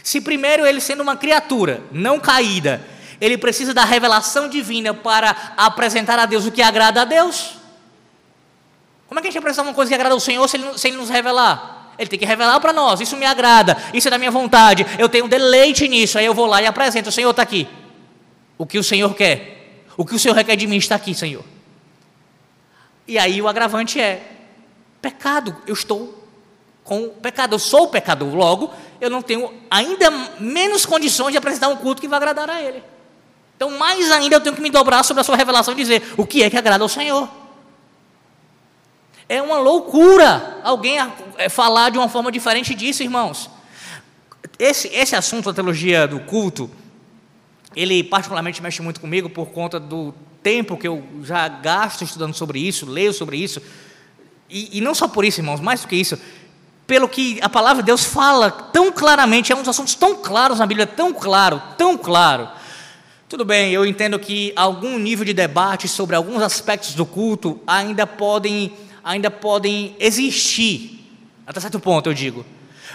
Se 0.01 0.19
primeiro 0.19 0.65
ele 0.65 0.81
sendo 0.81 1.03
uma 1.03 1.15
criatura 1.15 1.83
não 1.91 2.19
caída, 2.19 2.94
ele 3.19 3.37
precisa 3.37 3.73
da 3.73 3.83
revelação 3.83 4.47
divina 4.47 4.93
para 4.93 5.53
apresentar 5.57 6.19
a 6.19 6.25
Deus 6.25 6.45
o 6.45 6.51
que 6.51 6.61
agrada 6.61 7.01
a 7.01 7.05
Deus. 7.05 7.55
Como 9.07 9.19
é 9.19 9.21
que 9.21 9.27
a 9.27 9.31
gente 9.31 9.39
apresenta 9.39 9.67
uma 9.67 9.73
coisa 9.73 9.89
que 9.89 9.95
agrada 9.95 10.13
ao 10.13 10.19
Senhor 10.19 10.47
se 10.47 10.57
ele, 10.57 10.77
se 10.77 10.87
ele 10.87 10.97
nos 10.97 11.09
revelar? 11.09 11.93
Ele 11.97 12.09
tem 12.09 12.19
que 12.19 12.25
revelar 12.25 12.59
para 12.59 12.73
nós, 12.73 12.99
isso 12.99 13.15
me 13.15 13.25
agrada, 13.25 13.77
isso 13.93 14.07
é 14.07 14.11
da 14.11 14.17
minha 14.17 14.31
vontade, 14.31 14.85
eu 14.99 15.07
tenho 15.07 15.27
deleite 15.27 15.87
nisso, 15.87 16.17
aí 16.17 16.25
eu 16.25 16.33
vou 16.33 16.45
lá 16.45 16.61
e 16.61 16.65
apresento, 16.65 17.07
o 17.07 17.11
Senhor 17.11 17.29
está 17.29 17.41
aqui. 17.41 17.67
O 18.57 18.65
que 18.65 18.77
o 18.77 18.83
Senhor 18.83 19.13
quer, 19.15 19.83
o 19.95 20.05
que 20.05 20.15
o 20.15 20.19
Senhor 20.19 20.33
requer 20.33 20.55
de 20.55 20.67
mim 20.67 20.77
está 20.77 20.95
aqui, 20.95 21.13
Senhor. 21.13 21.43
E 23.07 23.17
aí 23.17 23.41
o 23.41 23.47
agravante 23.47 23.99
é: 23.99 24.21
pecado, 25.01 25.55
eu 25.67 25.73
estou 25.73 26.25
com 26.83 27.09
pecado, 27.09 27.55
eu 27.55 27.59
sou 27.59 27.87
pecador, 27.87 28.33
logo 28.33 28.73
eu 28.99 29.09
não 29.09 29.21
tenho 29.21 29.53
ainda 29.69 30.09
menos 30.39 30.85
condições 30.85 31.31
de 31.31 31.37
apresentar 31.37 31.67
um 31.67 31.75
culto 31.75 32.01
que 32.01 32.07
vai 32.07 32.17
agradar 32.17 32.49
a 32.49 32.61
Ele. 32.61 32.83
Então, 33.55 33.71
mais 33.71 34.11
ainda 34.11 34.35
eu 34.35 34.41
tenho 34.41 34.55
que 34.55 34.61
me 34.61 34.69
dobrar 34.69 35.03
sobre 35.03 35.21
a 35.21 35.23
sua 35.23 35.35
revelação 35.35 35.73
e 35.73 35.77
dizer 35.77 36.03
o 36.17 36.25
que 36.25 36.43
é 36.43 36.49
que 36.49 36.57
agrada 36.57 36.83
ao 36.83 36.89
Senhor. 36.89 37.29
É 39.27 39.41
uma 39.41 39.57
loucura 39.57 40.59
alguém 40.63 40.97
é, 41.37 41.49
falar 41.49 41.89
de 41.89 41.97
uma 41.97 42.09
forma 42.09 42.31
diferente 42.31 42.75
disso, 42.75 43.01
irmãos. 43.01 43.49
Esse, 44.59 44.87
esse 44.89 45.15
assunto 45.15 45.45
da 45.45 45.53
teologia 45.53 46.07
do 46.07 46.19
culto, 46.19 46.69
ele 47.75 48.03
particularmente 48.03 48.61
mexe 48.61 48.81
muito 48.81 48.99
comigo 48.99 49.29
por 49.29 49.47
conta 49.47 49.79
do 49.79 50.13
tempo 50.43 50.77
que 50.77 50.87
eu 50.87 51.03
já 51.23 51.47
gasto 51.47 52.03
estudando 52.03 52.33
sobre 52.35 52.59
isso, 52.59 52.85
leio 52.85 53.11
sobre 53.11 53.37
isso. 53.37 53.61
E, 54.49 54.77
e 54.77 54.81
não 54.81 54.93
só 54.93 55.07
por 55.07 55.25
isso, 55.25 55.39
irmãos, 55.39 55.59
mais 55.59 55.81
do 55.81 55.87
que 55.87 55.95
isso, 55.95 56.19
pelo 56.85 57.09
que 57.09 57.39
a 57.41 57.49
palavra 57.49 57.81
de 57.81 57.87
Deus 57.87 58.05
fala 58.05 58.51
tão 58.51 58.91
claramente, 58.91 59.51
é 59.51 59.55
um 59.55 59.59
dos 59.59 59.69
assuntos 59.69 59.95
tão 59.95 60.15
claros 60.15 60.59
na 60.59 60.67
Bíblia, 60.67 60.85
tão 60.85 61.11
claro, 61.11 61.61
tão 61.77 61.97
claro. 61.97 62.47
Tudo 63.27 63.43
bem, 63.43 63.71
eu 63.71 63.83
entendo 63.83 64.19
que 64.19 64.53
algum 64.55 64.99
nível 64.99 65.25
de 65.25 65.33
debate 65.33 65.87
sobre 65.87 66.15
alguns 66.15 66.43
aspectos 66.43 66.93
do 66.93 67.07
culto 67.07 67.59
ainda 67.65 68.05
podem, 68.05 68.71
ainda 69.03 69.31
podem 69.31 69.95
existir, 69.99 71.03
até 71.47 71.59
certo 71.59 71.79
ponto 71.79 72.07
eu 72.07 72.13
digo. 72.13 72.45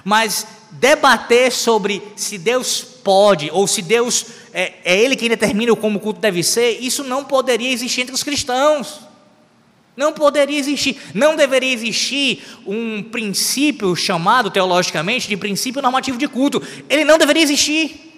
Mas 0.05 0.47
debater 0.71 1.51
sobre 1.51 2.01
se 2.15 2.39
Deus 2.39 2.81
pode, 2.81 3.51
ou 3.51 3.67
se 3.67 3.83
Deus 3.83 4.27
é, 4.53 4.75
é 4.85 4.97
Ele 4.97 5.17
quem 5.17 5.29
determina 5.29 5.75
como 5.75 5.99
o 5.99 6.01
culto 6.01 6.21
deve 6.21 6.45
ser, 6.45 6.79
isso 6.81 7.03
não 7.03 7.25
poderia 7.25 7.73
existir 7.73 8.03
entre 8.03 8.15
os 8.15 8.23
cristãos. 8.23 9.01
Não 9.97 10.13
poderia 10.13 10.61
existir, 10.61 10.97
não 11.13 11.35
deveria 11.35 11.73
existir 11.73 12.45
um 12.65 13.03
princípio 13.03 13.97
chamado 13.97 14.49
teologicamente 14.49 15.27
de 15.27 15.37
princípio 15.37 15.83
normativo 15.83 16.17
de 16.17 16.29
culto. 16.29 16.63
Ele 16.89 17.05
não 17.05 17.19
deveria 17.19 17.43
existir. 17.43 18.10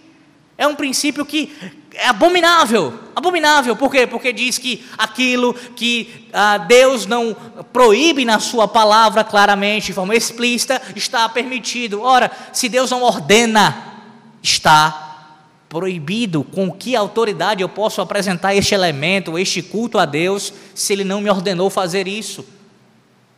É 0.62 0.66
um 0.68 0.76
princípio 0.76 1.26
que 1.26 1.52
é 1.92 2.06
abominável. 2.06 2.94
Abominável. 3.16 3.74
Por 3.74 3.90
quê? 3.90 4.06
Porque 4.06 4.32
diz 4.32 4.58
que 4.58 4.86
aquilo 4.96 5.52
que 5.52 6.28
ah, 6.32 6.56
Deus 6.56 7.04
não 7.04 7.34
proíbe 7.72 8.24
na 8.24 8.38
sua 8.38 8.68
palavra 8.68 9.24
claramente, 9.24 9.86
de 9.86 9.92
forma 9.92 10.14
explícita, 10.14 10.80
está 10.94 11.28
permitido. 11.28 12.00
Ora, 12.00 12.30
se 12.52 12.68
Deus 12.68 12.92
não 12.92 13.02
ordena, 13.02 14.04
está 14.40 15.32
proibido. 15.68 16.44
Com 16.44 16.70
que 16.70 16.94
autoridade 16.94 17.60
eu 17.60 17.68
posso 17.68 18.00
apresentar 18.00 18.54
este 18.54 18.72
elemento, 18.72 19.36
este 19.36 19.62
culto 19.62 19.98
a 19.98 20.04
Deus, 20.04 20.54
se 20.76 20.92
Ele 20.92 21.02
não 21.02 21.20
me 21.20 21.28
ordenou 21.28 21.70
fazer 21.70 22.06
isso? 22.06 22.46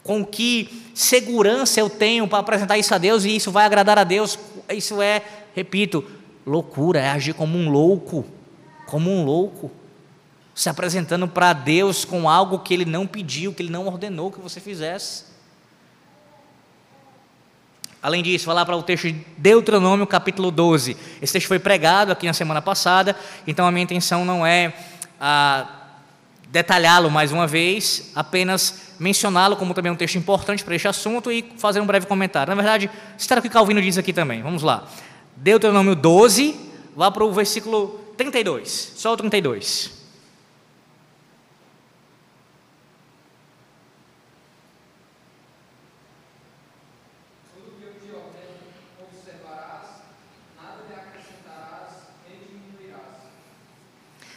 Com 0.03 0.23
que 0.23 0.91
segurança 0.93 1.81
eu 1.81 1.89
tenho 1.89 2.29
para 2.29 2.41
apresentar 2.41 2.77
isso 2.77 2.95
a 2.95 2.99
Deus 2.99 3.25
e 3.25 3.35
isso 3.35 3.51
vai 3.51 3.65
agradar 3.65 3.99
a 3.99 4.05
Deus? 4.05 4.39
Isso 4.69 5.01
é, 5.01 5.23
repito, 5.55 6.05
loucura, 6.47 7.01
é 7.01 7.11
agir 7.11 7.35
como 7.35 7.57
um 7.57 7.71
louco, 7.71 8.25
como 8.87 9.11
um 9.11 9.25
louco, 9.25 9.71
se 10.55 10.69
apresentando 10.69 11.27
para 11.27 11.53
Deus 11.53 12.05
com 12.05 12.29
algo 12.29 12.61
que 12.61 12.73
Ele 12.73 12.85
não 12.85 13.07
pediu, 13.07 13.53
que 13.53 13.63
Ele 13.63 13.73
não 13.73 13.87
ordenou 13.87 14.31
que 14.31 14.41
você 14.41 14.61
fizesse. 14.61 15.35
Além 18.01 18.23
disso, 18.23 18.45
falar 18.45 18.67
para 18.67 18.77
o 18.77 18.83
texto 18.83 19.05
de 19.05 19.25
Deuteronômio, 19.39 20.07
capítulo 20.07 20.51
12. 20.51 20.97
Esse 21.23 21.33
texto 21.33 21.49
foi 21.49 21.59
pregado 21.59 22.13
aqui 22.13 22.27
na 22.27 22.35
semana 22.35 22.61
passada, 22.61 23.17
então 23.47 23.67
a 23.67 23.73
minha 23.73 23.83
intenção 23.83 24.27
não 24.27 24.47
é 24.47 24.75
ah, 25.19 25.67
detalhá-lo 26.49 27.11
mais 27.11 27.33
uma 27.33 27.47
vez, 27.47 28.13
apenas 28.15 28.93
mencioná-lo 29.01 29.57
como 29.57 29.75
também 29.75 29.91
um 29.91 29.97
texto 29.97 30.17
importante 30.17 30.63
para 30.63 30.75
este 30.75 30.87
assunto 30.87 31.33
e 31.33 31.45
fazer 31.57 31.81
um 31.81 31.87
breve 31.87 32.07
comentário. 32.07 32.55
Na 32.55 32.55
verdade, 32.55 32.89
o 33.39 33.43
que 33.43 33.49
Calvino 33.49 33.81
diz 33.81 33.99
aqui 33.99 34.13
também. 34.13 34.43
Vamos 34.43 34.63
lá. 34.63 34.87
Deuteronômio 35.37 35.95
12, 35.95 36.55
vá 36.95 37.11
para 37.11 37.25
o 37.25 37.33
versículo 37.33 38.01
32, 38.17 38.93
só 38.97 39.13
o 39.13 39.17
32. 39.17 40.05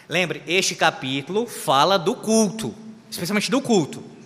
Lembre, 0.10 0.42
este 0.48 0.74
capítulo 0.74 1.46
fala 1.46 2.00
do 2.00 2.16
culto, 2.16 2.74
especialmente 3.12 3.52
do 3.52 3.62
culto. 3.62 4.17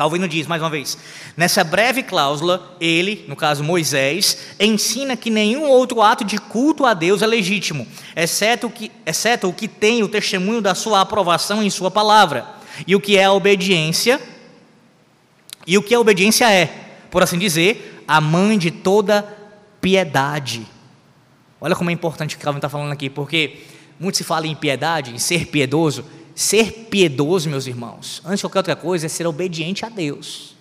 Calvino 0.00 0.26
diz 0.26 0.46
mais 0.46 0.62
uma 0.62 0.70
vez: 0.70 0.96
nessa 1.36 1.62
breve 1.62 2.02
cláusula, 2.02 2.74
ele, 2.80 3.26
no 3.28 3.36
caso 3.36 3.62
Moisés, 3.62 4.54
ensina 4.58 5.14
que 5.14 5.28
nenhum 5.28 5.68
outro 5.68 6.00
ato 6.00 6.24
de 6.24 6.38
culto 6.38 6.86
a 6.86 6.94
Deus 6.94 7.20
é 7.20 7.26
legítimo, 7.26 7.86
exceto 8.16 8.68
o 8.68 8.70
que, 8.70 8.90
exceto 9.04 9.46
o 9.46 9.52
que 9.52 9.68
tem 9.68 10.02
o 10.02 10.08
testemunho 10.08 10.62
da 10.62 10.74
sua 10.74 11.02
aprovação 11.02 11.62
em 11.62 11.68
sua 11.68 11.90
palavra, 11.90 12.46
e 12.86 12.96
o 12.96 13.00
que 13.00 13.18
é 13.18 13.24
a 13.24 13.32
obediência, 13.34 14.18
e 15.66 15.76
o 15.76 15.82
que 15.82 15.94
a 15.94 16.00
obediência 16.00 16.50
é, 16.50 16.64
por 17.10 17.22
assim 17.22 17.38
dizer, 17.38 18.02
a 18.08 18.22
mãe 18.22 18.56
de 18.56 18.70
toda 18.70 19.22
piedade. 19.82 20.66
Olha 21.60 21.76
como 21.76 21.90
é 21.90 21.92
importante 21.92 22.36
o 22.36 22.38
que 22.38 22.44
Calvino 22.44 22.56
está 22.56 22.70
falando 22.70 22.92
aqui, 22.92 23.10
porque 23.10 23.64
muito 23.98 24.16
se 24.16 24.24
fala 24.24 24.46
em 24.46 24.54
piedade, 24.54 25.12
em 25.12 25.18
ser 25.18 25.48
piedoso. 25.48 26.06
Ser 26.40 26.86
piedoso, 26.88 27.50
meus 27.50 27.66
irmãos, 27.66 28.22
antes 28.24 28.38
de 28.38 28.44
qualquer 28.44 28.60
outra 28.60 28.74
coisa, 28.74 29.04
é 29.04 29.08
ser 29.10 29.26
obediente 29.26 29.84
a 29.84 29.90
Deus. 29.90 30.56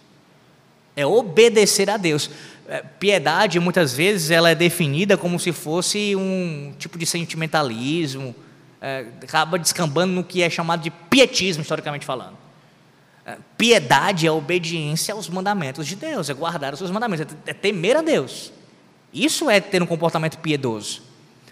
É 0.93 1.05
obedecer 1.05 1.89
a 1.89 1.95
Deus. 1.95 2.29
É, 2.67 2.81
piedade, 2.81 3.61
muitas 3.61 3.93
vezes, 3.93 4.29
ela 4.29 4.49
é 4.49 4.55
definida 4.55 5.15
como 5.15 5.39
se 5.39 5.53
fosse 5.53 6.17
um 6.17 6.73
tipo 6.77 6.99
de 6.99 7.05
sentimentalismo, 7.05 8.35
é, 8.81 9.05
acaba 9.23 9.57
descambando 9.57 10.11
no 10.11 10.21
que 10.21 10.43
é 10.43 10.49
chamado 10.49 10.81
de 10.81 10.91
pietismo, 10.91 11.61
historicamente 11.61 12.05
falando. 12.05 12.35
É, 13.25 13.37
piedade 13.57 14.27
é 14.27 14.31
obediência 14.33 15.13
aos 15.13 15.29
mandamentos 15.29 15.87
de 15.87 15.95
Deus, 15.95 16.29
é 16.29 16.33
guardar 16.33 16.73
os 16.73 16.79
seus 16.79 16.91
mandamentos, 16.91 17.25
é, 17.45 17.51
é 17.51 17.53
temer 17.53 17.95
a 17.95 18.01
Deus. 18.01 18.51
Isso 19.13 19.49
é 19.49 19.61
ter 19.61 19.81
um 19.81 19.87
comportamento 19.87 20.39
piedoso. 20.39 21.03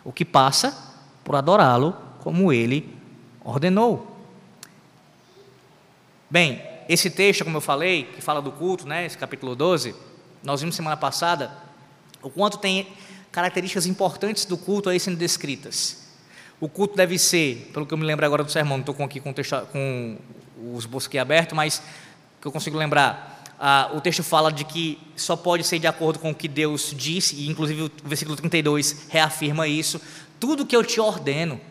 O 0.04 0.12
que 0.12 0.26
passa 0.26 0.78
por 1.24 1.34
adorá-lo 1.34 1.96
como 2.20 2.52
ele 2.52 2.94
ordenou. 3.42 4.17
Bem, 6.30 6.62
esse 6.90 7.10
texto, 7.10 7.46
como 7.46 7.56
eu 7.56 7.62
falei, 7.62 8.04
que 8.04 8.22
fala 8.22 8.42
do 8.42 8.52
culto, 8.52 8.86
né, 8.86 9.06
esse 9.06 9.18
capítulo 9.18 9.56
12, 9.56 9.96
nós 10.44 10.60
vimos 10.60 10.76
semana 10.76 10.98
passada 10.98 11.52
o 12.22 12.30
quanto 12.30 12.58
tem 12.58 12.86
características 13.32 13.86
importantes 13.86 14.44
do 14.44 14.58
culto 14.58 14.90
aí 14.90 15.00
sendo 15.00 15.16
descritas. 15.16 16.06
O 16.60 16.68
culto 16.68 16.98
deve 16.98 17.18
ser, 17.18 17.70
pelo 17.72 17.86
que 17.86 17.94
eu 17.94 17.98
me 17.98 18.04
lembro 18.04 18.26
agora 18.26 18.44
do 18.44 18.52
sermão, 18.52 18.78
não 18.78 18.92
estou 18.92 19.06
aqui 19.06 19.22
com, 19.22 19.32
texto, 19.32 19.56
com 19.72 20.18
os 20.76 20.86
bosques 20.86 21.18
abertos, 21.22 21.56
mas 21.56 21.82
que 22.42 22.48
eu 22.48 22.52
consigo 22.52 22.78
lembrar, 22.78 23.44
ah, 23.58 23.92
o 23.94 24.02
texto 24.02 24.22
fala 24.22 24.52
de 24.52 24.66
que 24.66 25.00
só 25.16 25.38
pode 25.38 25.64
ser 25.64 25.80
de 25.80 25.88
acordo 25.88 26.20
com 26.20 26.32
o 26.32 26.36
que 26.36 26.50
Deus 26.50 26.94
disse, 26.94 27.38
e 27.38 27.48
inclusive 27.48 27.84
o 27.84 27.92
versículo 28.04 28.36
32 28.36 29.08
reafirma 29.08 29.66
isso. 29.66 30.02
Tudo 30.42 30.66
que 30.66 30.76
eu 30.76 30.84
te 30.84 31.00
ordeno, 31.00 31.62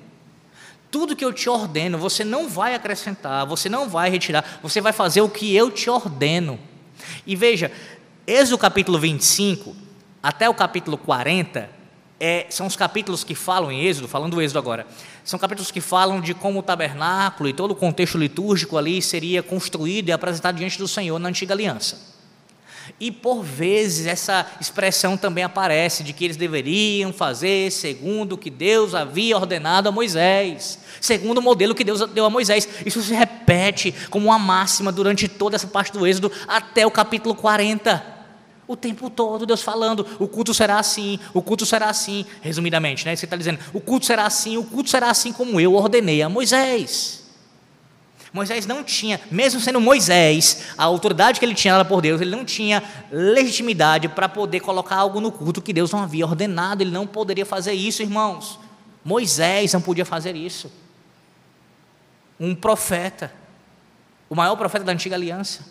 tudo 0.91 1.17
que 1.17 1.25
eu 1.25 1.33
te 1.33 1.49
ordeno, 1.49 1.99
você 1.99 2.25
não 2.25 2.49
vai 2.49 2.75
acrescentar, 2.75 3.47
você 3.47 3.69
não 3.69 3.89
vai 3.89 4.11
retirar, 4.11 4.59
você 4.63 4.81
vai 4.81 4.93
fazer 4.93 5.21
o 5.21 5.29
que 5.29 5.55
eu 5.55 5.71
te 5.71 5.91
ordeno. 5.91 6.59
E 7.27 7.37
veja, 7.37 7.71
Êxodo 8.27 8.59
capítulo 8.59 8.99
25 8.99 9.77
até 10.23 10.49
o 10.49 10.55
capítulo 10.55 10.99
40 10.99 11.71
é, 12.19 12.47
são 12.49 12.67
os 12.67 12.75
capítulos 12.75 13.23
que 13.23 13.35
falam 13.35 13.71
em 13.71 13.85
Êxodo, 13.85 14.09
falando 14.09 14.33
do 14.33 14.43
Êxodo 14.43 14.59
agora, 14.59 14.87
são 15.23 15.39
capítulos 15.39 15.71
que 15.71 15.81
falam 15.81 16.21
de 16.21 16.35
como 16.35 16.61
o 16.61 16.63
tabernáculo 16.63 17.49
e 17.49 17.53
todo 17.53 17.73
o 17.73 17.77
contexto 17.77 18.17
litúrgico 18.17 18.79
ali 18.79 19.03
seria 19.03 19.43
construído 19.43 20.09
e 20.09 20.13
apresentado 20.13 20.57
diante 20.57 20.79
do 20.79 20.89
Senhor 20.89 21.19
na 21.19 21.29
antiga 21.29 21.53
aliança. 21.53 22.16
E 22.99 23.11
por 23.11 23.43
vezes 23.43 24.07
essa 24.07 24.47
expressão 24.61 25.17
também 25.17 25.45
aparece 25.45 26.03
de 26.03 26.13
que 26.13 26.25
eles 26.25 26.37
deveriam 26.37 27.13
fazer 27.13 27.71
segundo 27.71 28.33
o 28.33 28.39
que 28.39 28.51
Deus 28.51 28.95
havia 28.95 29.37
ordenado 29.37 29.89
a 29.89 29.93
Moisés, 29.93 30.79
segundo 31.01 31.39
o 31.39 31.43
modelo 31.43 31.75
que 31.75 31.85
Deus 31.85 32.01
deu 32.11 32.25
a 32.25 32.31
Moisés. 32.31 32.69
Isso 32.85 33.03
se 33.03 33.15
repete 33.15 33.95
como 34.11 34.27
uma 34.27 34.39
máxima 34.39 34.91
durante 34.91 35.29
toda 35.29 35.57
essa 35.57 35.67
parte 35.67 35.93
do 35.93 36.07
Êxodo 36.07 36.33
até 36.49 36.87
o 36.87 36.91
capítulo 36.91 37.35
40. 37.35 38.15
O 38.69 38.75
tempo 38.75 39.09
todo 39.09 39.47
Deus 39.47 39.63
falando, 39.63 40.05
o 40.19 40.27
culto 40.27 40.53
será 40.53 40.79
assim, 40.79 41.21
o 41.33 41.41
culto 41.41 41.65
será 41.65 41.89
assim, 41.89 42.27
resumidamente, 42.41 43.05
né? 43.07 43.15
Você 43.15 43.25
está 43.25 43.37
dizendo, 43.37 43.61
o 43.73 43.81
culto 43.81 44.07
será 44.07 44.27
assim, 44.27 44.57
o 44.57 44.65
culto 44.65 44.91
será 44.91 45.09
assim 45.09 45.33
como 45.33 45.61
eu 45.61 45.75
ordenei 45.75 46.21
a 46.21 46.29
Moisés. 46.29 47.26
Moisés 48.37 48.67
não 48.67 48.85
tinha, 48.85 49.19
mesmo 49.31 49.59
sendo 49.59 49.81
Moisés, 49.81 50.65
a 50.77 50.85
autoridade 50.85 51.41
que 51.41 51.47
ele 51.47 51.55
tinha 51.55 51.83
por 51.87 52.03
Deus, 52.03 52.21
ele 52.21 52.37
não 52.37 52.45
tinha 52.45 52.83
legitimidade 53.11 54.11
para 54.11 54.29
poder 54.29 54.61
colocar 54.61 54.97
algo 54.97 55.23
no 55.23 55.33
culto 55.33 55.63
que 55.63 55.73
Deus 55.73 55.91
não 55.91 56.03
havia 56.03 56.27
ordenado, 56.27 56.83
ele 56.83 56.91
não 56.91 57.07
poderia 57.07 57.47
fazer 57.47 57.73
isso, 57.73 58.03
irmãos. 58.03 58.61
Moisés 59.03 59.73
não 59.73 59.81
podia 59.81 60.05
fazer 60.05 60.37
isso. 60.37 60.71
Um 62.39 62.55
profeta, 62.55 63.33
o 64.29 64.35
maior 64.35 64.55
profeta 64.55 64.85
da 64.85 64.93
antiga 64.93 65.17
aliança, 65.17 65.65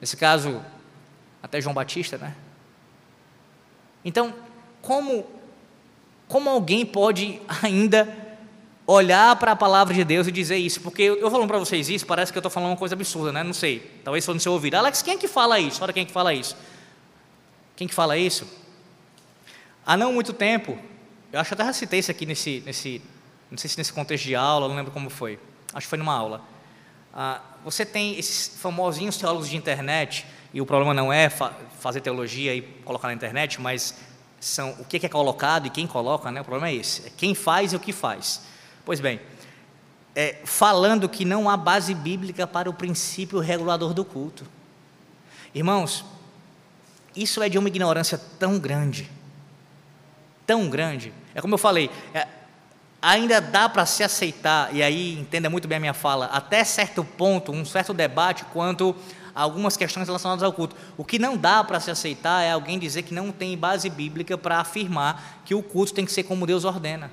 nesse 0.00 0.16
caso, 0.16 0.64
até 1.42 1.60
João 1.60 1.74
Batista, 1.74 2.16
né? 2.16 2.34
Então, 4.02 4.32
como, 4.80 5.26
como 6.28 6.48
alguém 6.48 6.86
pode 6.86 7.42
ainda 7.62 8.25
olhar 8.86 9.34
para 9.36 9.52
a 9.52 9.56
palavra 9.56 9.92
de 9.92 10.04
Deus 10.04 10.26
e 10.26 10.32
dizer 10.32 10.56
isso, 10.56 10.80
porque 10.80 11.02
eu 11.02 11.30
falando 11.30 11.48
para 11.48 11.58
vocês 11.58 11.88
isso, 11.88 12.06
parece 12.06 12.30
que 12.30 12.38
eu 12.38 12.40
estou 12.40 12.50
falando 12.50 12.70
uma 12.70 12.76
coisa 12.76 12.94
absurda, 12.94 13.32
né? 13.32 13.42
Não 13.42 13.52
sei, 13.52 13.80
talvez 14.04 14.24
for 14.24 14.32
no 14.32 14.40
seu 14.40 14.52
ouvido. 14.52 14.74
Alex, 14.76 15.02
quem 15.02 15.14
é 15.14 15.16
que 15.16 15.26
fala 15.26 15.58
isso? 15.58 15.82
Olha 15.82 15.92
quem 15.92 16.02
é 16.02 16.06
que 16.06 16.12
fala 16.12 16.32
isso. 16.32 16.56
Quem 17.74 17.88
que 17.88 17.94
fala 17.94 18.16
isso? 18.16 18.46
Há 19.84 19.96
não 19.96 20.12
muito 20.12 20.32
tempo, 20.32 20.78
eu 21.32 21.40
acho 21.40 21.54
que 21.54 21.60
até 21.60 21.72
citei 21.72 21.98
isso 21.98 22.10
aqui 22.10 22.24
nesse, 22.24 22.62
nesse, 22.64 23.02
não 23.50 23.58
sei 23.58 23.68
se 23.68 23.76
nesse 23.76 23.92
contexto 23.92 24.24
de 24.24 24.34
aula, 24.34 24.68
não 24.68 24.76
lembro 24.76 24.92
como 24.92 25.10
foi, 25.10 25.38
acho 25.74 25.86
que 25.86 25.90
foi 25.90 25.98
numa 25.98 26.14
aula. 26.14 26.42
Ah, 27.12 27.40
você 27.64 27.84
tem 27.84 28.18
esses 28.18 28.58
famosinhos 28.60 29.16
teólogos 29.16 29.48
de 29.48 29.56
internet, 29.56 30.26
e 30.52 30.60
o 30.60 30.66
problema 30.66 30.94
não 30.94 31.12
é 31.12 31.28
fa 31.28 31.52
fazer 31.80 32.00
teologia 32.00 32.54
e 32.54 32.62
colocar 32.62 33.08
na 33.08 33.14
internet, 33.14 33.60
mas 33.60 33.94
são 34.40 34.70
o 34.78 34.84
que 34.84 35.04
é 35.04 35.08
colocado 35.08 35.66
e 35.66 35.70
quem 35.70 35.86
coloca, 35.86 36.30
né? 36.30 36.40
o 36.40 36.44
problema 36.44 36.68
é 36.68 36.74
esse, 36.74 37.06
é 37.06 37.10
quem 37.16 37.34
faz 37.34 37.72
e 37.72 37.76
o 37.76 37.80
que 37.80 37.92
faz. 37.92 38.42
Pois 38.86 39.00
bem, 39.00 39.20
é, 40.14 40.36
falando 40.44 41.08
que 41.08 41.24
não 41.24 41.50
há 41.50 41.56
base 41.56 41.92
bíblica 41.92 42.46
para 42.46 42.70
o 42.70 42.72
princípio 42.72 43.40
regulador 43.40 43.92
do 43.92 44.04
culto. 44.04 44.46
Irmãos, 45.52 46.04
isso 47.14 47.42
é 47.42 47.48
de 47.48 47.58
uma 47.58 47.66
ignorância 47.66 48.16
tão 48.38 48.60
grande, 48.60 49.10
tão 50.46 50.70
grande. 50.70 51.12
É 51.34 51.40
como 51.40 51.54
eu 51.54 51.58
falei, 51.58 51.90
é, 52.14 52.28
ainda 53.02 53.40
dá 53.40 53.68
para 53.68 53.84
se 53.84 54.04
aceitar, 54.04 54.72
e 54.72 54.84
aí 54.84 55.18
entenda 55.18 55.50
muito 55.50 55.66
bem 55.66 55.78
a 55.78 55.80
minha 55.80 55.94
fala, 55.94 56.26
até 56.26 56.62
certo 56.62 57.02
ponto, 57.02 57.50
um 57.50 57.64
certo 57.64 57.92
debate 57.92 58.44
quanto 58.52 58.94
a 59.34 59.42
algumas 59.42 59.76
questões 59.76 60.06
relacionadas 60.06 60.44
ao 60.44 60.52
culto. 60.52 60.76
O 60.96 61.04
que 61.04 61.18
não 61.18 61.36
dá 61.36 61.64
para 61.64 61.80
se 61.80 61.90
aceitar 61.90 62.40
é 62.44 62.52
alguém 62.52 62.78
dizer 62.78 63.02
que 63.02 63.12
não 63.12 63.32
tem 63.32 63.58
base 63.58 63.90
bíblica 63.90 64.38
para 64.38 64.60
afirmar 64.60 65.42
que 65.44 65.56
o 65.56 65.62
culto 65.62 65.92
tem 65.92 66.04
que 66.04 66.12
ser 66.12 66.22
como 66.22 66.46
Deus 66.46 66.64
ordena 66.64 67.10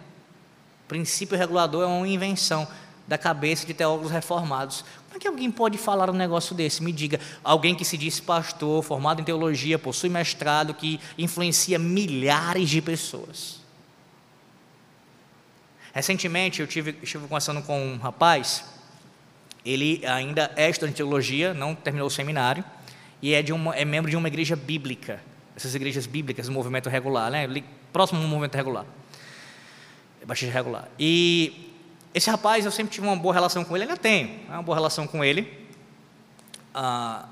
princípio 0.94 1.36
regulador 1.36 1.82
é 1.82 1.88
uma 1.88 2.08
invenção 2.08 2.68
da 3.08 3.18
cabeça 3.18 3.66
de 3.66 3.74
teólogos 3.74 4.12
reformados. 4.12 4.86
Como 5.08 5.18
é 5.18 5.20
que 5.20 5.28
alguém 5.28 5.50
pode 5.50 5.76
falar 5.76 6.08
um 6.08 6.14
negócio 6.14 6.54
desse? 6.54 6.84
Me 6.84 6.92
diga. 6.92 7.20
Alguém 7.44 7.74
que 7.74 7.84
se 7.84 7.98
diz 7.98 8.20
pastor, 8.20 8.84
formado 8.84 9.20
em 9.20 9.24
teologia, 9.24 9.80
possui 9.80 10.08
mestrado, 10.08 10.72
que 10.72 11.00
influencia 11.18 11.80
milhares 11.80 12.70
de 12.70 12.80
pessoas. 12.80 13.60
Recentemente 15.96 16.62
eu 16.62 16.68
tive, 16.68 16.96
estive 17.02 17.24
conversando 17.24 17.64
com 17.64 17.94
um 17.94 17.98
rapaz, 17.98 18.64
ele 19.66 20.06
ainda 20.06 20.52
é 20.56 20.70
estudante 20.70 20.94
de 20.94 20.98
teologia, 20.98 21.56
não 21.56 21.74
terminou 21.74 22.08
o 22.08 22.12
seminário, 22.12 22.64
e 23.20 23.34
é, 23.34 23.44
uma, 23.52 23.76
é 23.76 23.84
membro 23.84 24.12
de 24.12 24.18
uma 24.18 24.28
igreja 24.28 24.56
bíblica, 24.56 25.20
essas 25.56 25.74
igrejas 25.74 26.06
bíblicas, 26.06 26.46
do 26.46 26.52
movimento 26.52 26.88
regular, 26.88 27.32
né? 27.32 27.48
próximo 27.92 28.22
ao 28.22 28.28
movimento 28.28 28.54
regular. 28.56 28.86
É 30.24 30.26
bastante 30.26 30.54
regular. 30.54 30.88
E 30.98 31.70
esse 32.14 32.30
rapaz, 32.30 32.64
eu 32.64 32.72
sempre 32.72 32.94
tive 32.94 33.06
uma 33.06 33.16
boa 33.16 33.34
relação 33.34 33.66
com 33.66 33.76
ele, 33.76 33.84
ainda 33.84 33.98
tenho 33.98 34.28
né, 34.28 34.54
uma 34.54 34.64
boa 34.64 34.78
relação 34.78 35.06
com 35.06 35.22
ele. 35.22 35.52
Ah, 36.74 37.26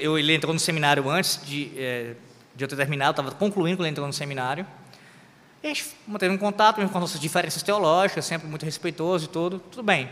eu, 0.00 0.18
ele 0.18 0.34
entrou 0.34 0.54
no 0.54 0.58
seminário 0.58 1.10
antes 1.10 1.38
de, 1.44 1.70
é, 1.76 2.14
de 2.54 2.64
eu 2.64 2.68
ter 2.68 2.74
terminado, 2.76 3.10
estava 3.10 3.30
concluindo 3.32 3.76
quando 3.76 3.84
ele 3.84 3.90
entrou 3.90 4.06
no 4.06 4.14
seminário. 4.14 4.66
E 5.62 5.66
a 5.66 5.68
gente 5.68 5.94
manteve 6.06 6.34
um 6.34 6.38
contato, 6.38 6.78
mesmo 6.78 6.90
com 6.90 6.98
nossas 6.98 7.20
diferenças 7.20 7.62
teológicas, 7.62 8.24
sempre 8.24 8.48
muito 8.48 8.64
respeitoso 8.64 9.26
e 9.26 9.28
tudo, 9.28 9.58
tudo 9.58 9.82
bem. 9.82 10.08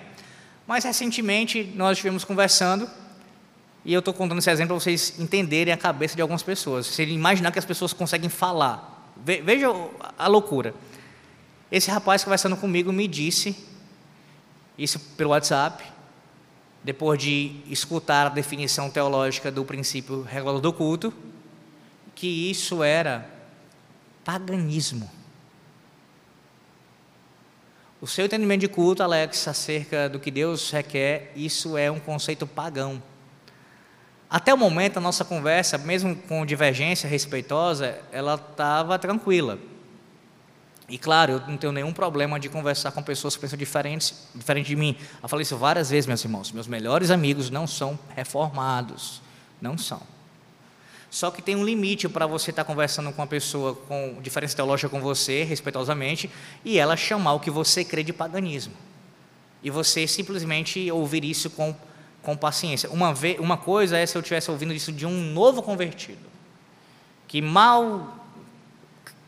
Mas 0.67 0.85
recentemente 0.85 1.73
nós 1.75 1.93
estivemos 1.93 2.23
conversando 2.23 2.87
e 3.83 3.95
eu 3.95 4.01
estou 4.01 4.13
contando 4.13 4.41
esse 4.41 4.51
exemplo 4.51 4.77
para 4.77 4.85
vocês 4.85 5.19
entenderem 5.19 5.73
a 5.73 5.77
cabeça 5.79 6.15
de 6.15 6.21
algumas 6.21 6.43
pessoas. 6.43 6.87
Se 6.87 7.03
imaginar 7.05 7.51
que 7.51 7.59
as 7.59 7.65
pessoas 7.65 7.95
conseguem 7.95 8.29
falar. 8.29 9.11
Veja 9.17 9.69
a 10.19 10.27
loucura. 10.27 10.75
Esse 11.75 11.91
rapaz 11.91 12.23
conversando 12.23 12.57
comigo 12.57 12.93
me 12.93 13.09
disse, 13.09 13.57
isso 14.79 15.01
pelo 15.17 15.31
WhatsApp, 15.31 15.83
depois 16.85 17.21
de 17.21 17.57
escutar 17.69 18.29
a 18.29 18.31
definição 18.31 18.89
teológica 18.89 19.51
do 19.51 19.65
princípio 19.65 20.23
regulador 20.23 20.61
do 20.61 20.73
culto, 20.73 21.13
que 22.15 22.49
isso 22.49 22.81
era 22.85 23.29
paganismo. 24.25 25.11
O 28.01 28.07
seu 28.07 28.27
entendimento 28.27 28.61
de 28.61 28.69
culto, 28.69 29.03
Alex, 29.03 29.49
acerca 29.49 30.09
do 30.09 30.21
que 30.21 30.31
Deus 30.31 30.71
requer, 30.71 31.33
isso 31.35 31.77
é 31.77 31.91
um 31.91 31.99
conceito 31.99 32.47
pagão. 32.47 33.03
Até 34.31 34.55
o 34.55 34.57
momento, 34.57 34.99
a 34.99 35.01
nossa 35.01 35.25
conversa, 35.25 35.77
mesmo 35.77 36.15
com 36.15 36.47
divergência 36.47 37.09
respeitosa, 37.09 38.01
ela 38.13 38.37
estava 38.37 38.97
tranquila. 38.97 39.59
E 40.89 40.99
claro, 40.99 41.33
eu 41.33 41.41
não 41.49 41.57
tenho 41.57 41.73
nenhum 41.73 41.93
problema 41.93 42.39
de 42.39 42.49
conversar 42.49 42.93
com 42.93 43.03
pessoas 43.03 43.35
que 43.35 43.41
pensam 43.41 43.59
diferentes, 43.59 44.29
diferente 44.35 44.67
de 44.67 44.77
mim. 44.77 44.97
Eu 45.23 45.29
falei 45.29 45.43
isso 45.43 45.57
várias 45.57 45.91
vezes, 45.91 46.07
meus 46.07 46.23
irmãos. 46.23 46.53
Meus 46.53 46.67
melhores 46.67 47.11
amigos 47.11 47.49
não 47.49 47.67
são 47.67 47.99
reformados. 48.15 49.23
Não 49.61 49.79
são. 49.79 50.03
Só 51.15 51.31
que 51.31 51.41
tem 51.41 51.55
um 51.55 51.65
limite 51.65 52.09
para 52.09 52.27
você 52.27 52.51
estar 52.51 52.65
tá 52.65 52.67
conversando 52.67 53.13
com 53.13 53.23
uma 53.23 53.29
pessoa 53.29 53.75
com 53.75 54.19
diferença 54.21 54.57
teológica 54.57 54.89
com 54.89 55.01
você, 55.01 55.45
respeitosamente, 55.45 56.29
e 56.65 56.77
ela 56.77 56.97
chamar 56.97 57.35
o 57.35 57.41
que 57.41 57.51
você 57.51 57.85
crê 57.85 58.03
de 58.03 58.13
paganismo. 58.13 58.75
E 59.63 59.71
você 59.71 60.07
simplesmente 60.07 60.91
ouvir 60.91 61.25
isso 61.25 61.49
com, 61.49 61.75
com 62.21 62.37
paciência. 62.37 62.91
Uma, 62.91 63.15
vez, 63.15 63.39
uma 63.39 63.57
coisa 63.57 63.97
é 63.97 64.05
se 64.05 64.19
eu 64.19 64.21
estivesse 64.21 64.51
ouvindo 64.51 64.75
isso 64.75 64.93
de 64.93 65.07
um 65.07 65.33
novo 65.33 65.63
convertido, 65.63 66.27
que 67.29 67.41
mal 67.41 68.24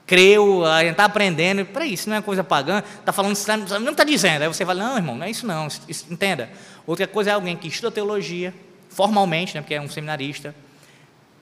creu, 0.07 0.65
a 0.65 0.83
gente 0.83 0.93
está 0.93 1.05
aprendendo, 1.05 1.65
para 1.67 1.85
isso 1.85 2.09
não 2.09 2.17
é 2.17 2.23
coisa 2.23 2.45
pagã, 2.45 2.83
está 3.01 3.13
falando, 3.13 3.37
não 3.81 3.91
está 3.91 4.05
dizendo, 4.05 4.43
aí 4.43 4.49
você 4.49 4.65
fala, 4.65 4.85
não, 4.85 4.97
irmão, 4.97 5.17
não 5.17 5.27
é 5.27 5.31
isso 5.31 5.47
não, 5.47 5.67
isso, 5.89 6.07
entenda. 6.09 6.49
Outra 6.87 7.07
coisa 7.09 7.31
é 7.31 7.33
alguém 7.33 7.57
que 7.57 7.67
estuda 7.67 7.91
teologia, 7.91 8.55
formalmente, 8.89 9.55
né, 9.55 9.61
porque 9.61 9.75
é 9.75 9.81
um 9.81 9.89
seminarista, 9.89 10.55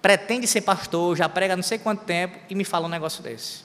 pretende 0.01 0.47
ser 0.47 0.63
pastor, 0.63 1.15
já 1.17 1.29
prega 1.29 1.55
não 1.55 1.63
sei 1.63 1.79
quanto 1.79 2.05
tempo 2.05 2.39
e 2.49 2.55
me 2.55 2.65
fala 2.65 2.87
um 2.87 2.91
negócio 2.91 3.23
desse. 3.23 3.65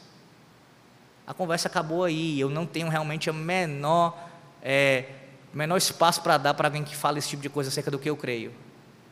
A 1.25 1.33
conversa 1.33 1.67
acabou 1.67 2.03
aí, 2.03 2.39
eu 2.39 2.49
não 2.49 2.65
tenho 2.65 2.89
realmente 2.89 3.29
o 3.29 3.33
menor, 3.33 4.17
é, 4.61 5.05
menor 5.53 5.77
espaço 5.77 6.21
para 6.21 6.37
dar 6.37 6.53
para 6.53 6.67
alguém 6.67 6.83
que 6.83 6.95
fala 6.95 7.19
esse 7.19 7.29
tipo 7.29 7.41
de 7.41 7.49
coisa 7.49 7.69
acerca 7.69 7.89
do 7.89 7.99
que 7.99 8.09
eu 8.09 8.17
creio. 8.17 8.51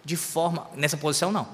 De 0.04 0.17
forma, 0.17 0.67
nessa 0.76 0.97
posição 0.97 1.32
não, 1.32 1.47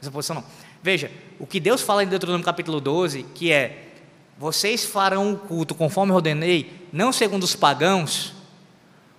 nessa 0.00 0.10
posição 0.10 0.36
não. 0.36 0.44
Veja, 0.82 1.10
o 1.38 1.46
que 1.46 1.60
Deus 1.60 1.80
fala 1.80 2.02
em 2.02 2.08
Deuteronômio 2.08 2.44
capítulo 2.44 2.80
12, 2.80 3.22
que 3.34 3.52
é: 3.52 3.92
vocês 4.36 4.84
farão 4.84 5.32
o 5.32 5.38
culto 5.38 5.74
conforme 5.74 6.12
ordenei, 6.12 6.88
não 6.92 7.12
segundo 7.12 7.44
os 7.44 7.54
pagãos, 7.54 8.32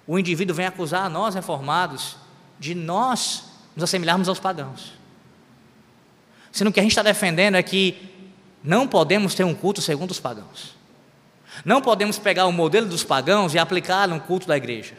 o 0.06 0.19
indivíduo 0.19 0.56
vem 0.56 0.65
acusar 0.65 1.06
a 1.06 1.10
nós 1.10 1.36
reformados 1.36 2.17
de 2.60 2.76
nós 2.76 3.45
nos 3.76 3.86
assemelharmos 3.86 4.28
aos 4.28 4.39
pagãos. 4.39 4.93
Sendo 6.52 6.71
que 6.71 6.80
a 6.80 6.84
gente 6.84 6.91
está 6.91 7.02
defendendo 7.02 7.56
é 7.56 7.63
que 7.63 8.12
não 8.63 8.88
podemos 8.88 9.34
ter 9.34 9.43
um 9.43 9.56
culto 9.56 9.82
segundo 9.82 10.12
os 10.12 10.19
pagãos. 10.19 10.76
Não 11.63 11.82
podemos 11.82 12.17
pegar 12.19 12.45
o 12.45 12.52
modelo 12.52 12.88
dos 12.88 13.04
pagãos 13.04 13.54
e 13.54 13.60
aplicar 13.60 14.08
no 14.08 14.19
culto 14.19 14.47
da 14.47 14.58
igreja. 14.58 14.95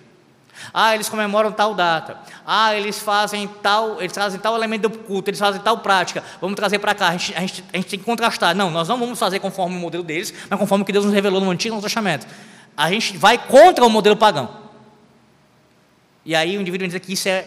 Ah, 0.73 0.95
eles 0.95 1.09
comemoram 1.09 1.53
tal 1.53 1.75
data. 1.75 2.19
Ah, 2.47 2.75
eles 2.75 2.99
fazem 2.99 3.49
tal, 3.62 4.01
eles 4.01 4.12
trazem 4.12 4.38
tal 4.38 4.55
elemento 4.57 4.88
do 4.88 4.99
culto, 4.99 5.31
eles 5.31 5.40
fazem 5.40 5.61
tal 5.61 5.79
prática. 5.79 6.23
Vamos 6.40 6.57
trazer 6.57 6.79
para 6.79 6.95
cá. 6.95 7.09
A 7.09 7.12
gente, 7.12 7.35
a, 7.35 7.40
gente, 7.40 7.64
a 7.73 7.77
gente, 7.77 7.88
tem 7.88 7.99
que 7.99 8.05
contrastar. 8.05 8.55
Não, 8.55 8.71
nós 8.71 8.88
não 8.88 8.99
vamos 8.99 9.19
fazer 9.19 9.40
conforme 9.40 9.77
o 9.77 9.79
modelo 9.79 10.03
deles, 10.03 10.33
mas 10.49 10.59
conforme 10.59 10.83
o 10.83 10.85
que 10.87 10.93
Deus 10.93 11.05
nos 11.05 11.14
revelou 11.14 11.40
no 11.40 11.51
Antigo 11.51 11.81
Testamento. 11.81 12.27
A 12.77 12.90
gente 12.90 13.17
vai 13.17 13.38
contra 13.38 13.85
o 13.85 13.90
modelo 13.90 14.17
pagão. 14.17 14.62
E 16.25 16.35
aí 16.35 16.57
o 16.57 16.61
indivíduo 16.61 16.88
diz 16.88 16.99
que 16.99 17.12
isso 17.12 17.29
é, 17.29 17.47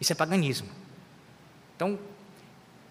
isso 0.00 0.12
é 0.12 0.14
paganismo. 0.14 0.68
Então, 1.74 1.98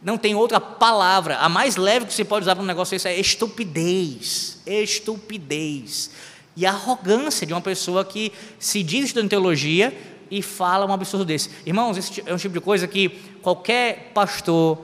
não 0.01 0.17
tem 0.17 0.35
outra 0.35 0.59
palavra. 0.59 1.37
A 1.37 1.49
mais 1.49 1.75
leve 1.75 2.05
que 2.05 2.13
você 2.13 2.25
pode 2.25 2.43
usar 2.43 2.55
para 2.55 2.63
um 2.63 2.67
negócio 2.67 2.95
desse 2.95 3.07
é 3.07 3.19
estupidez. 3.19 4.61
Estupidez 4.65 6.11
e 6.55 6.65
a 6.65 6.71
arrogância 6.71 7.45
de 7.45 7.53
uma 7.53 7.61
pessoa 7.61 8.05
que 8.05 8.31
se 8.57 8.81
diz 8.81 9.05
estudante 9.05 9.29
teologia 9.29 9.95
e 10.31 10.41
fala 10.41 10.85
um 10.85 10.93
absurdo 10.93 11.25
desse. 11.25 11.49
Irmãos, 11.65 11.97
esse 11.97 12.23
é 12.25 12.33
um 12.33 12.37
tipo 12.37 12.53
de 12.53 12.61
coisa 12.61 12.87
que 12.87 13.09
qualquer 13.41 14.11
pastor 14.13 14.79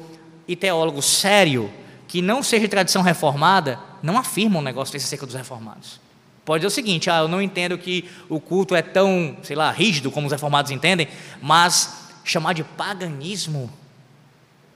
e 0.47 0.55
teólogo 0.55 1.01
sério 1.01 1.71
que 2.07 2.21
não 2.21 2.43
seja 2.43 2.63
de 2.63 2.67
tradição 2.67 3.01
reformada 3.01 3.79
não 4.03 4.17
afirma 4.17 4.59
um 4.59 4.61
negócio 4.61 4.91
desse 4.91 5.05
acerca 5.05 5.25
dos 5.25 5.35
reformados. 5.35 5.99
Pode 6.43 6.61
dizer 6.61 6.67
o 6.67 6.71
seguinte: 6.71 7.09
ah, 7.09 7.19
eu 7.19 7.27
não 7.27 7.41
entendo 7.41 7.77
que 7.77 8.09
o 8.27 8.39
culto 8.39 8.75
é 8.75 8.81
tão, 8.81 9.37
sei 9.43 9.55
lá, 9.55 9.71
rígido 9.71 10.11
como 10.11 10.27
os 10.27 10.33
reformados 10.33 10.71
entendem, 10.71 11.07
mas 11.41 12.09
chamar 12.23 12.53
de 12.53 12.63
paganismo 12.63 13.71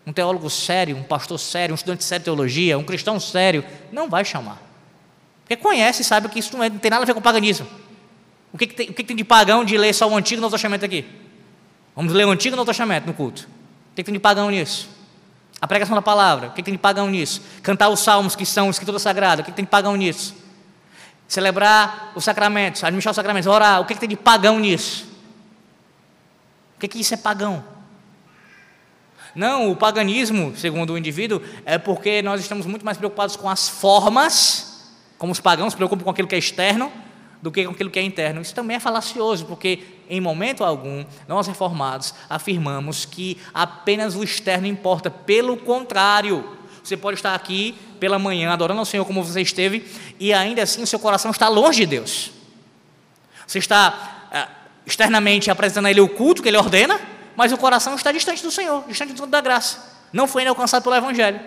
um 0.06 0.14
teólogo 0.14 0.50
sério, 0.50 0.96
um 0.96 1.04
pastor 1.04 1.40
sério, 1.40 1.74
um 1.74 1.76
estudante 1.76 2.04
sério 2.04 2.22
de 2.22 2.26
teologia, 2.26 2.78
um 2.78 2.84
cristão 2.84 3.20
sério, 3.20 3.66
não 3.92 4.08
vai 4.08 4.24
chamar. 4.24 4.62
Porque 5.46 5.56
conhece 5.56 6.02
e 6.02 6.06
sabe 6.06 6.28
que 6.28 6.40
isso 6.40 6.58
não, 6.58 6.64
é, 6.64 6.70
não, 6.70 6.78
tem 6.78 6.92
nada 6.92 7.04
a 7.04 7.06
ver 7.06 7.14
com 7.14 7.22
paganismo. 7.22 7.66
O 8.52 8.58
que, 8.58 8.68
que, 8.68 8.74
tem, 8.74 8.90
o 8.90 8.94
que, 8.94 8.96
que, 8.96 9.04
tem 9.04 9.16
de 9.16 9.24
pagão 9.24 9.64
de 9.64 9.78
ler 9.78 9.94
só 9.94 10.10
o 10.10 10.18
Antigo 10.18 10.40
e 10.40 10.40
o 10.40 10.42
Novo 10.42 10.54
Testamento 10.54 10.84
aqui? 10.84 11.06
Vamos 11.96 12.12
ler 12.14 12.26
o 12.26 12.32
Antigo 12.32 12.54
e 12.54 12.56
o 12.56 12.58
Novo 12.58 12.68
Testamento 12.68 13.06
no 13.06 13.14
culto. 13.14 13.48
O 13.92 13.96
que, 13.96 14.04
tem 14.04 14.14
de 14.14 14.20
pagão 14.20 14.50
nisso? 14.50 14.90
A 15.62 15.68
pregação 15.68 15.96
da 15.96 16.02
palavra, 16.02 16.50
o 16.50 16.52
que, 16.52 16.62
tem 16.62 16.74
de 16.74 16.78
pagão 16.78 17.10
nisso? 17.10 17.42
Cantar 17.62 17.90
os 17.90 18.02
salmos 18.02 18.36
que 18.36 18.46
são 18.46 18.70
escritura 18.70 19.00
sagrada, 19.00 19.42
o 19.42 19.46
que 19.46 19.52
tem 19.52 19.64
de 19.64 19.72
pagão 19.72 19.96
nisso? 19.96 20.36
celebrar 21.28 22.12
os 22.16 22.24
sacramentos, 22.24 22.84
administrar 22.84 23.12
os 23.12 23.16
sacramentos, 23.16 23.48
orar, 23.48 23.82
o 23.82 23.86
que, 23.86 23.94
que 23.94 24.00
tem 24.00 24.10
de 24.10 24.16
pagão 24.16 24.60
nisso? 24.60 25.06
O 26.76 26.80
que, 26.80 26.88
que 26.88 27.00
isso 27.00 27.14
é 27.14 27.18
pagão? 27.18 27.64
Não, 29.34 29.72
o 29.72 29.76
paganismo, 29.76 30.56
segundo 30.56 30.94
o 30.94 30.98
indivíduo, 30.98 31.42
é 31.66 31.78
porque 31.78 32.22
nós 32.22 32.42
estamos 32.42 32.66
muito 32.66 32.86
mais 32.86 32.98
preocupados 32.98 33.36
com 33.36 33.50
as 33.50 33.68
formas, 33.68 34.75
como 35.18 35.32
os 35.32 35.40
pagãos 35.40 35.74
se 35.74 35.78
preocupam 35.78 36.04
com 36.04 36.10
aquilo 36.10 36.28
que 36.28 36.36
é 36.36 36.38
externo, 36.38 36.92
do 37.42 37.52
que 37.52 37.64
com 37.64 37.72
aquilo 37.72 37.90
que 37.90 38.00
é 38.00 38.04
interno. 38.04 38.42
Isso 38.42 38.56
também 38.56 38.78
é 38.78 38.80
falacioso, 38.80 39.46
porque 39.46 39.80
em 40.10 40.20
momento 40.20 40.64
algum 40.64 41.06
nós 41.28 41.48
reformados 41.48 42.14
afirmamos 42.30 43.06
que 43.06 43.38
apenas 43.54 44.16
o 44.16 44.24
externo 44.24 44.66
importa. 44.66 45.12
Pelo 45.12 45.56
contrário, 45.58 46.58
você 46.84 46.98
pode 46.98 47.18
estar 47.18 47.36
aqui 47.36 47.76
pela 48.00 48.18
manhã 48.18 48.52
adorando 48.52 48.80
ao 48.80 48.86
Senhor 48.86 49.06
como 49.06 49.24
você 49.24 49.42
esteve 49.42 49.86
e 50.20 50.34
ainda 50.34 50.64
assim 50.64 50.82
o 50.82 50.88
seu 50.88 51.00
coração 51.00 51.32
está 51.32 51.48
longe 51.48 51.82
de 51.82 51.86
Deus. 51.86 52.32
Você 53.46 53.60
está 53.60 54.28
é, 54.32 54.48
externamente 54.86 55.52
apresentando 55.52 55.86
a 55.86 55.92
Ele 55.92 56.02
o 56.02 56.10
culto 56.10 56.42
que 56.42 56.50
Ele 56.50 56.58
ordena, 56.58 57.00
mas 57.36 57.52
o 57.52 57.58
coração 57.58 57.96
está 57.96 58.12
distante 58.12 58.42
do 58.42 58.50
Senhor, 58.52 58.84
distante 58.88 59.14
do 59.14 59.28
da 59.28 59.42
graça. 59.42 59.94
Não 60.12 60.28
foi 60.28 60.42
ainda 60.42 60.52
alcançado 60.52 60.82
pelo 60.82 60.96
Evangelho. 60.96 61.40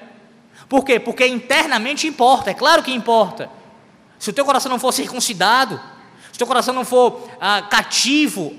Por 0.69 0.85
quê? 0.85 1.01
Porque 1.01 1.27
internamente 1.27 2.07
importa, 2.07 2.51
é 2.51 2.55
claro 2.55 2.83
que 2.83 2.93
importa. 2.93 3.51
Se 4.19 4.31
o 4.31 4.33
teu 4.33 4.45
coração 4.45 4.71
não 4.71 4.79
for 4.79 4.93
circuncidado, 4.93 5.81
se 6.31 6.37
o 6.37 6.39
teu 6.39 6.47
coração 6.47 6.75
não 6.75 6.85
for 6.85 7.29
ah, 7.41 7.63
cativo 7.63 8.55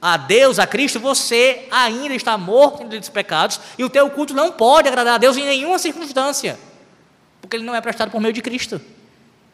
a 0.00 0.16
Deus, 0.16 0.58
a 0.58 0.66
Cristo, 0.66 0.98
você 0.98 1.66
ainda 1.70 2.14
está 2.14 2.36
morto 2.36 2.82
em 2.82 2.88
dos 2.88 3.08
pecados 3.08 3.60
e 3.78 3.84
o 3.84 3.90
teu 3.90 4.10
culto 4.10 4.34
não 4.34 4.52
pode 4.52 4.88
agradar 4.88 5.14
a 5.14 5.18
Deus 5.18 5.36
em 5.36 5.44
nenhuma 5.44 5.78
circunstância, 5.78 6.58
porque 7.40 7.56
ele 7.56 7.64
não 7.64 7.74
é 7.74 7.80
prestado 7.80 8.10
por 8.10 8.20
meio 8.20 8.34
de 8.34 8.42
Cristo. 8.42 8.80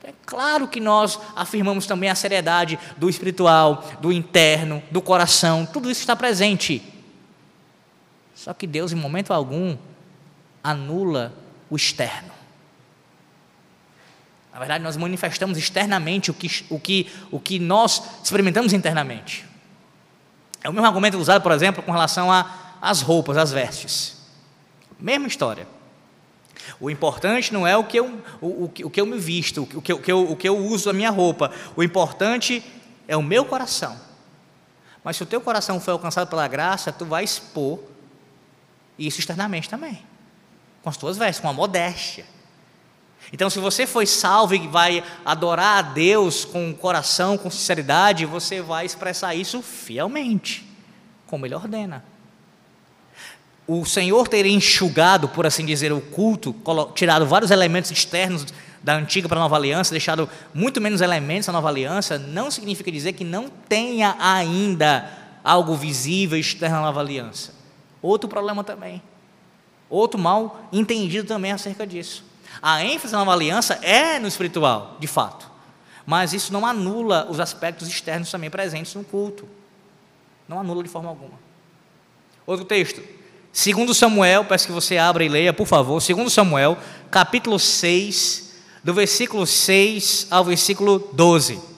É 0.02 0.12
claro 0.24 0.66
que 0.66 0.80
nós 0.80 1.18
afirmamos 1.36 1.86
também 1.86 2.08
a 2.08 2.14
seriedade 2.14 2.78
do 2.96 3.10
espiritual, 3.10 3.84
do 4.00 4.10
interno, 4.10 4.82
do 4.90 5.02
coração, 5.02 5.66
tudo 5.66 5.90
isso 5.90 6.00
está 6.00 6.16
presente. 6.16 6.82
Só 8.34 8.54
que 8.54 8.66
Deus, 8.66 8.90
em 8.90 8.96
momento 8.96 9.32
algum, 9.32 9.76
anula 10.64 11.32
o 11.70 11.76
externo. 11.76 12.30
Na 14.52 14.58
verdade, 14.58 14.82
nós 14.82 14.96
manifestamos 14.96 15.56
externamente 15.56 16.30
o 16.30 16.34
que, 16.34 16.66
o 16.68 16.78
que, 16.78 17.10
o 17.30 17.38
que 17.38 17.58
nós 17.58 18.02
experimentamos 18.22 18.72
internamente. 18.72 19.46
É 20.62 20.68
o 20.68 20.72
mesmo 20.72 20.86
argumento 20.86 21.16
usado, 21.16 21.42
por 21.42 21.52
exemplo, 21.52 21.82
com 21.82 21.92
relação 21.92 22.28
às 22.82 23.00
roupas, 23.00 23.36
às 23.36 23.52
vestes. 23.52 24.16
Mesma 24.98 25.28
história. 25.28 25.66
O 26.78 26.90
importante 26.90 27.52
não 27.52 27.66
é 27.66 27.76
o 27.76 27.84
que 27.84 27.98
eu, 27.98 28.20
o, 28.40 28.46
o, 28.46 28.64
o 28.64 28.90
que 28.90 29.00
eu 29.00 29.06
me 29.06 29.18
visto, 29.18 29.62
o 29.62 29.80
que, 29.80 29.92
o, 29.92 29.98
que 29.98 30.12
eu, 30.12 30.30
o 30.32 30.36
que 30.36 30.48
eu 30.48 30.58
uso 30.58 30.90
a 30.90 30.92
minha 30.92 31.10
roupa. 31.10 31.52
O 31.76 31.82
importante 31.82 32.62
é 33.08 33.16
o 33.16 33.22
meu 33.22 33.44
coração. 33.44 33.98
Mas 35.02 35.16
se 35.16 35.22
o 35.22 35.26
teu 35.26 35.40
coração 35.40 35.80
foi 35.80 35.92
alcançado 35.92 36.28
pela 36.28 36.46
graça, 36.46 36.92
tu 36.92 37.06
vai 37.06 37.24
expor 37.24 37.80
isso 38.98 39.20
externamente 39.20 39.68
também. 39.70 40.09
Com 40.82 40.88
as 40.88 40.96
tuas 40.96 41.16
vestes, 41.16 41.40
com 41.40 41.48
a 41.48 41.52
modéstia. 41.52 42.24
Então, 43.32 43.48
se 43.48 43.58
você 43.58 43.86
foi 43.86 44.06
salvo 44.06 44.54
e 44.54 44.66
vai 44.66 45.04
adorar 45.24 45.78
a 45.78 45.82
Deus 45.82 46.44
com 46.44 46.74
coração, 46.74 47.38
com 47.38 47.50
sinceridade, 47.50 48.26
você 48.26 48.60
vai 48.60 48.84
expressar 48.84 49.34
isso 49.34 49.62
fielmente, 49.62 50.66
como 51.26 51.46
Ele 51.46 51.54
ordena. 51.54 52.04
O 53.66 53.84
Senhor 53.84 54.26
ter 54.26 54.46
enxugado, 54.46 55.28
por 55.28 55.46
assim 55.46 55.64
dizer, 55.64 55.92
o 55.92 56.00
culto, 56.00 56.56
tirado 56.94 57.24
vários 57.24 57.52
elementos 57.52 57.90
externos 57.90 58.46
da 58.82 58.96
antiga 58.96 59.28
para 59.28 59.38
a 59.38 59.42
nova 59.42 59.54
aliança, 59.54 59.92
deixado 59.92 60.28
muito 60.52 60.80
menos 60.80 61.00
elementos 61.00 61.46
na 61.46 61.52
nova 61.52 61.68
aliança, 61.68 62.18
não 62.18 62.50
significa 62.50 62.90
dizer 62.90 63.12
que 63.12 63.22
não 63.22 63.48
tenha 63.48 64.16
ainda 64.18 65.08
algo 65.44 65.76
visível 65.76 66.38
externo 66.38 66.76
na 66.76 66.82
nova 66.82 66.98
aliança. 66.98 67.52
Outro 68.02 68.28
problema 68.28 68.64
também. 68.64 69.00
Outro 69.90 70.18
mal 70.18 70.68
entendido 70.72 71.26
também 71.26 71.50
acerca 71.50 71.84
disso. 71.84 72.24
A 72.62 72.84
ênfase 72.84 73.12
na 73.12 73.18
nova 73.18 73.32
aliança 73.32 73.74
é 73.82 74.20
no 74.20 74.28
espiritual, 74.28 74.96
de 75.00 75.08
fato. 75.08 75.50
Mas 76.06 76.32
isso 76.32 76.52
não 76.52 76.64
anula 76.64 77.26
os 77.28 77.40
aspectos 77.40 77.88
externos 77.88 78.30
também 78.30 78.48
presentes 78.48 78.94
no 78.94 79.02
culto. 79.02 79.48
Não 80.48 80.60
anula 80.60 80.82
de 80.82 80.88
forma 80.88 81.08
alguma. 81.08 81.38
Outro 82.46 82.64
texto. 82.64 83.02
Segundo 83.52 83.92
Samuel, 83.92 84.44
peço 84.44 84.66
que 84.66 84.72
você 84.72 84.96
abra 84.96 85.24
e 85.24 85.28
leia, 85.28 85.52
por 85.52 85.66
favor. 85.66 86.00
Segundo 86.00 86.30
Samuel, 86.30 86.78
capítulo 87.10 87.58
6, 87.58 88.54
do 88.82 88.94
versículo 88.94 89.46
6 89.46 90.28
ao 90.30 90.44
versículo 90.44 91.10
12. 91.12 91.69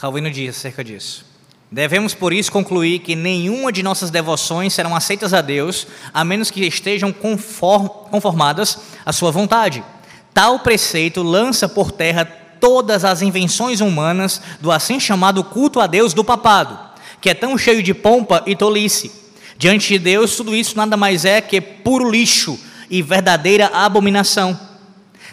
Calvino 0.00 0.30
diz 0.30 0.56
acerca 0.56 0.82
disso. 0.82 1.26
Devemos, 1.70 2.14
por 2.14 2.32
isso, 2.32 2.50
concluir 2.50 3.00
que 3.00 3.14
nenhuma 3.14 3.70
de 3.70 3.82
nossas 3.82 4.08
devoções 4.08 4.72
serão 4.72 4.96
aceitas 4.96 5.34
a 5.34 5.42
Deus, 5.42 5.86
a 6.14 6.24
menos 6.24 6.50
que 6.50 6.66
estejam 6.66 7.12
conformadas 7.12 8.78
à 9.04 9.12
sua 9.12 9.30
vontade. 9.30 9.84
Tal 10.32 10.60
preceito 10.60 11.22
lança 11.22 11.68
por 11.68 11.92
terra 11.92 12.24
todas 12.24 13.04
as 13.04 13.20
invenções 13.20 13.82
humanas 13.82 14.40
do 14.58 14.72
assim 14.72 14.98
chamado 14.98 15.44
culto 15.44 15.80
a 15.80 15.86
Deus 15.86 16.14
do 16.14 16.24
papado, 16.24 16.78
que 17.20 17.28
é 17.28 17.34
tão 17.34 17.58
cheio 17.58 17.82
de 17.82 17.92
pompa 17.92 18.42
e 18.46 18.56
tolice. 18.56 19.12
Diante 19.58 19.88
de 19.88 19.98
Deus, 19.98 20.34
tudo 20.34 20.56
isso 20.56 20.78
nada 20.78 20.96
mais 20.96 21.26
é 21.26 21.42
que 21.42 21.60
puro 21.60 22.10
lixo 22.10 22.58
e 22.88 23.02
verdadeira 23.02 23.66
abominação. 23.66 24.58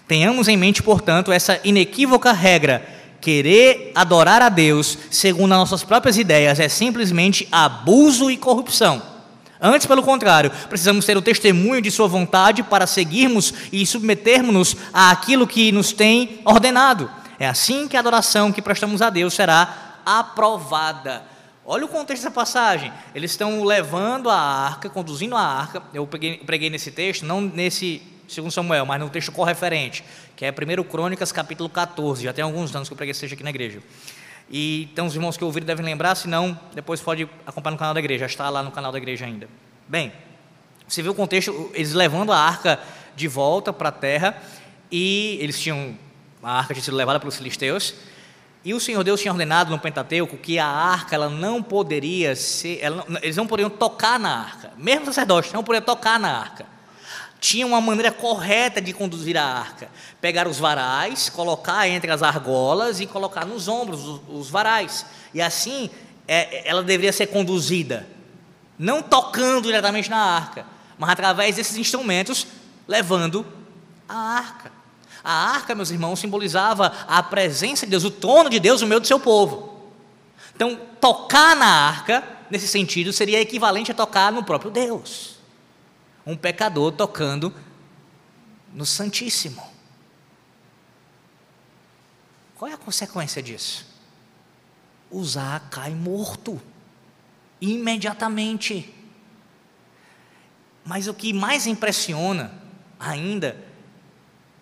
Tenhamos 0.06 0.50
em 0.50 0.58
mente, 0.58 0.84
portanto, 0.84 1.32
essa 1.32 1.58
inequívoca 1.64 2.34
regra 2.34 2.97
Querer 3.20 3.92
adorar 3.96 4.42
a 4.42 4.50
Deus 4.50 4.98
segundo 5.10 5.54
as 5.54 5.60
nossas 5.60 5.84
próprias 5.84 6.18
ideias 6.18 6.60
é 6.60 6.70
simplesmente 6.70 7.48
abuso 7.52 8.30
e 8.30 8.38
corrupção. 8.38 9.02
Antes, 9.60 9.88
pelo 9.88 10.04
contrário, 10.04 10.52
precisamos 10.70 11.06
ter 11.06 11.18
o 11.18 11.22
testemunho 11.22 11.82
de 11.82 11.90
Sua 11.90 12.08
vontade 12.08 12.62
para 12.62 12.86
seguirmos 12.86 13.54
e 13.72 13.86
submetermos-nos 13.86 14.76
àquilo 14.94 15.48
que 15.48 15.72
nos 15.72 15.92
tem 15.92 16.40
ordenado. 16.46 17.10
É 17.40 17.48
assim 17.48 17.88
que 17.88 17.98
a 17.98 18.00
adoração 18.00 18.52
que 18.52 18.62
prestamos 18.62 19.02
a 19.02 19.10
Deus 19.10 19.34
será 19.34 20.00
aprovada. 20.06 21.24
Olha 21.66 21.86
o 21.86 21.90
contexto 21.90 22.24
dessa 22.24 22.34
passagem. 22.34 22.94
Eles 23.14 23.32
estão 23.32 23.64
levando 23.64 24.30
a 24.30 24.40
arca, 24.40 24.90
conduzindo 24.90 25.36
a 25.36 25.42
arca. 25.42 25.84
Eu 25.94 26.08
preguei, 26.08 26.38
preguei 26.38 26.70
nesse 26.70 26.92
texto, 26.92 27.26
não 27.26 27.42
nesse 27.42 28.02
segundo 28.28 28.52
Samuel, 28.52 28.86
mas 28.86 29.00
no 29.00 29.10
texto 29.10 29.32
correferente, 29.32 30.04
que 30.38 30.46
é 30.46 30.52
1 30.52 30.84
Crônicas, 30.84 31.32
capítulo 31.32 31.68
14. 31.68 32.24
Já 32.24 32.32
tem 32.32 32.44
alguns 32.44 32.74
anos 32.76 32.88
que 32.88 32.94
eu 32.94 32.96
preguei 32.96 33.12
texto 33.12 33.34
aqui 33.34 33.44
na 33.44 33.50
igreja. 33.50 33.82
E 34.48 34.88
então 34.94 35.08
os 35.08 35.16
irmãos 35.16 35.36
que 35.36 35.44
ouviram 35.44 35.66
devem 35.66 35.84
lembrar, 35.84 36.14
se 36.14 36.28
não, 36.28 36.58
depois 36.76 37.02
pode 37.02 37.28
acompanhar 37.44 37.72
no 37.72 37.78
canal 37.80 37.94
da 37.96 38.00
igreja, 38.00 38.20
já 38.20 38.26
está 38.28 38.48
lá 38.48 38.62
no 38.62 38.70
canal 38.70 38.92
da 38.92 39.00
igreja 39.00 39.26
ainda. 39.26 39.50
Bem, 39.88 40.14
Você 40.88 41.02
vê 41.02 41.10
o 41.10 41.16
contexto, 41.16 41.72
eles 41.74 41.92
levando 41.92 42.32
a 42.32 42.38
arca 42.38 42.80
de 43.16 43.28
volta 43.28 43.74
para 43.74 43.90
a 43.90 43.92
terra, 43.92 44.42
e 44.92 45.38
eles 45.42 45.60
tinham, 45.60 45.98
a 46.42 46.60
arca 46.60 46.74
tinha 46.74 46.84
sido 46.84 46.96
levada 46.96 47.20
pelos 47.20 47.36
filisteus, 47.36 47.96
e 48.64 48.74
o 48.74 48.80
Senhor 48.80 49.04
Deus 49.04 49.20
tinha 49.20 49.32
ordenado 49.32 49.72
no 49.72 49.80
Pentateuco 49.80 50.38
que 50.38 50.60
a 50.60 50.68
arca 50.68 51.16
ela 51.16 51.30
não 51.30 51.62
poderia 51.64 52.36
ser, 52.36 52.80
ela, 52.82 53.06
eles 53.22 53.36
não 53.36 53.48
poderiam 53.48 53.70
tocar 53.70 54.18
na 54.20 54.40
arca, 54.40 54.72
mesmo 54.78 55.08
sacerdotes 55.08 55.52
não 55.52 55.64
poderiam 55.64 55.84
tocar 55.86 56.20
na 56.20 56.30
arca. 56.30 56.77
Tinha 57.40 57.68
uma 57.68 57.80
maneira 57.80 58.12
correta 58.12 58.82
de 58.82 58.94
conduzir 58.94 59.38
a 59.38 59.44
arca: 59.44 59.90
pegar 60.20 60.48
os 60.48 60.58
varais, 60.58 61.30
colocar 61.30 61.88
entre 61.88 62.12
as 62.12 62.24
argolas 62.24 63.00
e 63.00 63.06
colocar 63.06 63.46
nos 63.46 63.68
ombros 63.68 64.04
os, 64.04 64.22
os 64.28 64.50
varais. 64.50 65.06
E 65.34 65.42
assim 65.42 65.90
é, 66.28 66.68
ela 66.68 66.84
deveria 66.84 67.14
ser 67.14 67.28
conduzida, 67.28 68.08
não 68.78 69.02
tocando 69.02 69.64
diretamente 69.64 70.10
na 70.10 70.18
arca, 70.18 70.66
mas 70.98 71.10
através 71.12 71.56
desses 71.56 71.78
instrumentos 71.78 72.48
levando 72.88 73.46
a 74.08 74.16
arca. 74.16 74.72
A 75.24 75.50
arca, 75.52 75.76
meus 75.76 75.92
irmãos, 75.92 76.20
simbolizava 76.20 76.92
a 77.08 77.22
presença 77.22 77.86
de 77.86 77.92
Deus, 77.92 78.04
o 78.04 78.12
trono 78.12 78.50
de 78.50 78.60
Deus 78.60 78.82
no 78.82 78.88
meio 78.88 79.02
do 79.02 79.08
seu 79.08 79.20
povo. 79.20 79.78
Então, 80.56 80.80
tocar 81.02 81.56
na 81.56 81.68
arca, 81.68 82.24
nesse 82.50 82.68
sentido, 82.68 83.12
seria 83.12 83.42
equivalente 83.42 83.92
a 83.92 83.94
tocar 83.94 84.32
no 84.32 84.44
próprio 84.44 84.72
Deus. 84.72 85.37
Um 86.28 86.36
pecador 86.36 86.92
tocando 86.92 87.56
no 88.74 88.86
Santíssimo. 88.86 89.66
Qual 92.58 92.70
é 92.70 92.74
a 92.74 92.78
consequência 92.78 93.42
disso? 93.42 93.88
Usar 95.10 95.70
cai 95.70 95.92
morto, 95.92 96.62
imediatamente. 97.62 98.94
Mas 100.84 101.08
o 101.08 101.14
que 101.14 101.32
mais 101.32 101.66
impressiona 101.66 102.52
ainda 103.00 103.66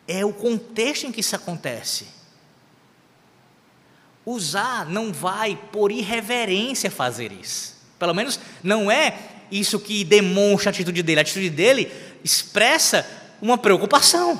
é 0.07 0.23
o 0.23 0.31
contexto 0.31 1.07
em 1.07 1.11
que 1.11 1.21
isso 1.21 1.35
acontece. 1.35 2.07
Usar 4.23 4.85
não 4.85 5.11
vai 5.11 5.55
por 5.71 5.91
irreverência 5.91 6.91
fazer 6.91 7.31
isso. 7.31 7.75
Pelo 7.97 8.13
menos 8.13 8.39
não 8.61 8.91
é 8.91 9.34
isso 9.51 9.79
que 9.79 10.03
demonstra 10.03 10.69
a 10.69 10.71
atitude 10.71 11.01
dele. 11.03 11.19
A 11.19 11.21
atitude 11.21 11.49
dele 11.49 11.91
expressa 12.23 13.05
uma 13.41 13.57
preocupação. 13.57 14.39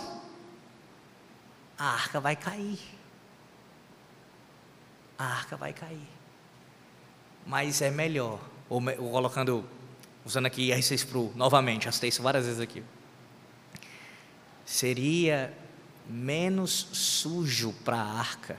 A 1.78 1.86
arca 1.86 2.20
vai 2.20 2.36
cair. 2.36 2.80
A 5.18 5.26
arca 5.26 5.56
vai 5.56 5.74
cair. 5.74 6.08
Mas 7.46 7.82
é 7.82 7.92
melhor, 7.92 8.40
ou, 8.70 8.82
colocando, 8.82 9.64
usando 10.26 10.48
aqui 10.48 10.70
R6 10.70 11.06
Pro 11.06 11.32
novamente, 11.36 11.86
já 11.86 12.08
isso 12.08 12.22
várias 12.22 12.46
vezes 12.46 12.60
aqui 12.60 12.84
seria 14.66 15.54
menos 16.10 16.90
sujo 16.92 17.72
para 17.86 17.98
a 17.98 18.20
arca 18.20 18.58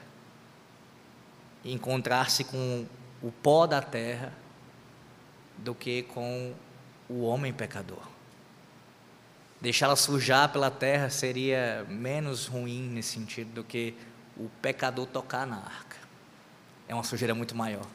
encontrar-se 1.65 2.45
com 2.45 2.87
o 3.21 3.33
pó 3.33 3.67
da 3.67 3.83
terra 3.83 4.33
do 5.59 5.75
que 5.75 6.03
com 6.03 6.55
o 7.09 7.23
homem 7.23 7.53
pecador. 7.53 8.03
Deixá-la 9.61 9.97
sujar 9.97 10.51
pela 10.53 10.71
terra 10.71 11.09
seria 11.09 11.87
menos 11.89 12.47
ruim 12.47 12.89
nesse 12.91 13.13
sentido 13.13 13.53
do 13.55 13.65
que 13.65 13.95
o 14.37 14.49
pecador 14.61 15.07
tocar 15.07 15.47
na 15.47 15.57
arca. 15.57 15.97
É 16.87 16.95
uma 16.95 17.05
sujeira 17.05 17.35
muito 17.35 17.55
maior. 17.55 17.87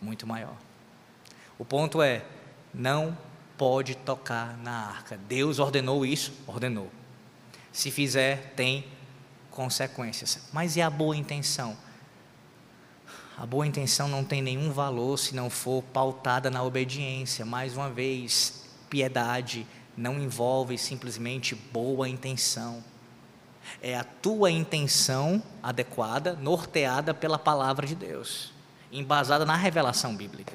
Muito 0.00 0.26
maior. 0.26 0.56
O 1.58 1.64
ponto 1.64 2.00
é: 2.00 2.24
não 2.72 3.16
pode 3.56 3.96
tocar 3.96 4.56
na 4.58 4.86
arca. 4.86 5.16
Deus 5.16 5.58
ordenou 5.58 6.06
isso? 6.06 6.32
Ordenou. 6.46 6.90
Se 7.72 7.90
fizer, 7.90 8.52
tem 8.54 8.86
consequências. 9.50 10.48
Mas 10.52 10.76
e 10.76 10.82
a 10.82 10.88
boa 10.88 11.16
intenção? 11.16 11.76
A 13.38 13.46
boa 13.46 13.64
intenção 13.64 14.08
não 14.08 14.24
tem 14.24 14.42
nenhum 14.42 14.72
valor 14.72 15.16
se 15.16 15.32
não 15.32 15.48
for 15.48 15.80
pautada 15.80 16.50
na 16.50 16.60
obediência. 16.64 17.44
Mais 17.44 17.76
uma 17.76 17.88
vez, 17.88 18.64
piedade 18.90 19.64
não 19.96 20.18
envolve 20.18 20.76
simplesmente 20.76 21.54
boa 21.54 22.08
intenção. 22.08 22.82
É 23.80 23.96
a 23.96 24.02
tua 24.02 24.50
intenção 24.50 25.40
adequada, 25.62 26.32
norteada 26.34 27.14
pela 27.14 27.38
palavra 27.38 27.86
de 27.86 27.94
Deus, 27.94 28.52
embasada 28.90 29.46
na 29.46 29.54
revelação 29.54 30.16
bíblica. 30.16 30.54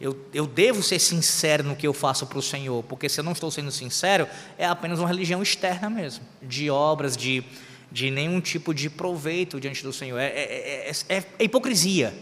Eu, 0.00 0.18
eu 0.32 0.46
devo 0.46 0.82
ser 0.82 0.98
sincero 0.98 1.64
no 1.64 1.76
que 1.76 1.86
eu 1.86 1.92
faço 1.92 2.26
para 2.26 2.38
o 2.38 2.42
Senhor, 2.42 2.82
porque 2.84 3.10
se 3.10 3.20
eu 3.20 3.24
não 3.24 3.32
estou 3.32 3.50
sendo 3.50 3.70
sincero, 3.70 4.26
é 4.56 4.64
apenas 4.64 4.98
uma 4.98 5.06
religião 5.06 5.42
externa 5.42 5.90
mesmo, 5.90 6.24
de 6.40 6.70
obras, 6.70 7.14
de, 7.14 7.44
de 7.92 8.10
nenhum 8.10 8.40
tipo 8.40 8.72
de 8.72 8.88
proveito 8.88 9.60
diante 9.60 9.82
do 9.82 9.92
Senhor. 9.92 10.18
É, 10.18 10.28
é, 10.28 10.92
é, 11.08 11.24
é 11.38 11.44
hipocrisia. 11.44 12.14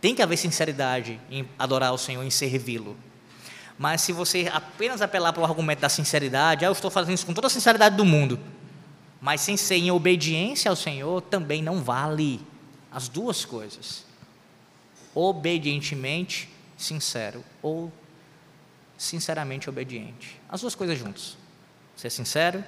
Tem 0.00 0.14
que 0.14 0.20
haver 0.20 0.36
sinceridade 0.36 1.18
em 1.30 1.48
adorar 1.58 1.94
o 1.94 1.98
Senhor, 1.98 2.22
em 2.22 2.30
servi-lo. 2.30 2.94
Mas 3.78 4.02
se 4.02 4.12
você 4.12 4.50
apenas 4.52 5.00
apelar 5.00 5.32
para 5.32 5.40
o 5.40 5.44
argumento 5.44 5.80
da 5.80 5.88
sinceridade, 5.88 6.64
ah, 6.64 6.68
eu 6.68 6.72
estou 6.72 6.90
fazendo 6.90 7.14
isso 7.14 7.26
com 7.26 7.32
toda 7.32 7.46
a 7.46 7.50
sinceridade 7.50 7.96
do 7.96 8.04
mundo, 8.04 8.38
mas 9.20 9.40
sem 9.40 9.56
ser 9.56 9.76
em 9.76 9.90
obediência 9.90 10.70
ao 10.70 10.76
Senhor, 10.76 11.22
também 11.22 11.62
não 11.62 11.82
vale 11.82 12.40
as 12.92 13.08
duas 13.08 13.44
coisas 13.44 14.04
obedientemente 15.14 16.48
sincero 16.76 17.42
ou 17.62 17.90
sinceramente 18.98 19.70
obediente. 19.70 20.40
As 20.48 20.60
duas 20.60 20.74
coisas 20.74 20.98
juntas. 20.98 21.36
Ser 21.96 22.10
sincero 22.10 22.62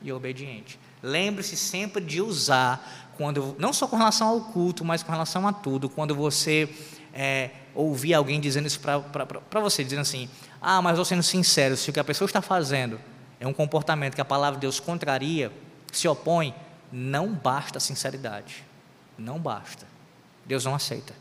e 0.00 0.12
obediente. 0.12 0.78
Lembre-se 1.02 1.56
sempre 1.56 2.02
de 2.02 2.20
usar, 2.20 3.12
quando, 3.16 3.56
não 3.58 3.72
só 3.72 3.86
com 3.86 3.96
relação 3.96 4.28
ao 4.28 4.40
culto, 4.40 4.84
mas 4.84 5.02
com 5.02 5.12
relação 5.12 5.46
a 5.46 5.52
tudo, 5.52 5.88
quando 5.88 6.14
você 6.14 6.68
é, 7.12 7.50
ouvir 7.74 8.14
alguém 8.14 8.40
dizendo 8.40 8.66
isso 8.66 8.80
para 8.80 9.60
você, 9.60 9.84
dizendo 9.84 10.02
assim: 10.02 10.28
Ah, 10.60 10.82
mas 10.82 10.98
eu 10.98 11.04
sendo 11.04 11.22
sincero, 11.22 11.76
se 11.76 11.90
o 11.90 11.92
que 11.92 12.00
a 12.00 12.04
pessoa 12.04 12.26
está 12.26 12.42
fazendo 12.42 13.00
é 13.40 13.46
um 13.46 13.52
comportamento 13.52 14.14
que 14.14 14.20
a 14.20 14.24
palavra 14.24 14.58
de 14.58 14.62
Deus 14.62 14.80
contraria, 14.80 15.52
se 15.92 16.08
opõe, 16.08 16.54
não 16.92 17.32
basta 17.32 17.78
sinceridade. 17.78 18.64
Não 19.16 19.38
basta. 19.38 19.86
Deus 20.46 20.64
não 20.64 20.74
aceita. 20.74 21.14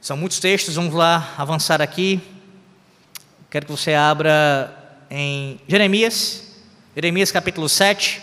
São 0.00 0.16
muitos 0.16 0.40
textos, 0.40 0.76
vamos 0.76 0.94
lá 0.94 1.34
avançar 1.36 1.82
aqui. 1.82 2.20
Quero 3.50 3.66
que 3.66 3.72
você 3.72 3.94
abra 3.94 5.04
em 5.10 5.60
Jeremias, 5.66 6.47
Jeremias 6.94 7.30
capítulo 7.30 7.68
7, 7.68 8.20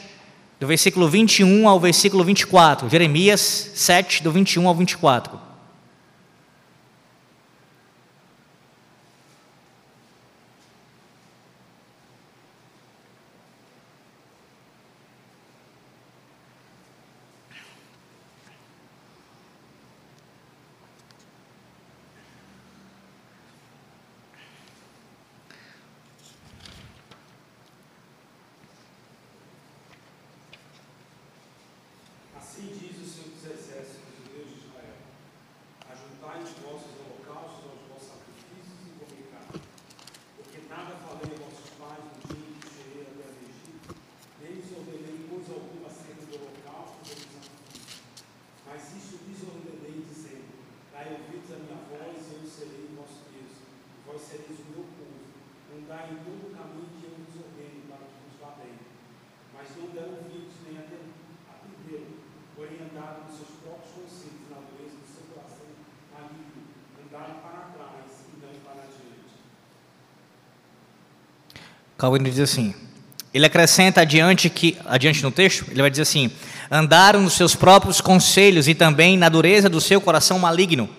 do 0.59 0.67
versículo 0.67 1.07
21 1.07 1.67
ao 1.67 1.79
versículo 1.79 2.23
24. 2.23 2.89
Jeremias 2.89 3.71
7, 3.75 4.23
do 4.23 4.31
21 4.31 4.67
ao 4.67 4.75
24. 4.75 5.44
Calvino 71.97 72.29
diz 72.29 72.39
assim: 72.39 72.73
ele 73.33 73.45
acrescenta 73.45 74.01
adiante 74.01 74.49
que 74.49 74.77
adiante 74.85 75.23
no 75.23 75.31
texto, 75.31 75.65
ele 75.69 75.81
vai 75.81 75.89
dizer 75.89 76.03
assim: 76.03 76.31
andaram 76.69 77.21
nos 77.21 77.33
seus 77.33 77.55
próprios 77.55 77.99
conselhos 77.99 78.67
e 78.67 78.75
também 78.75 79.17
na 79.17 79.27
dureza 79.27 79.67
do 79.69 79.81
seu 79.81 79.99
coração 79.99 80.37
maligno. 80.37 80.89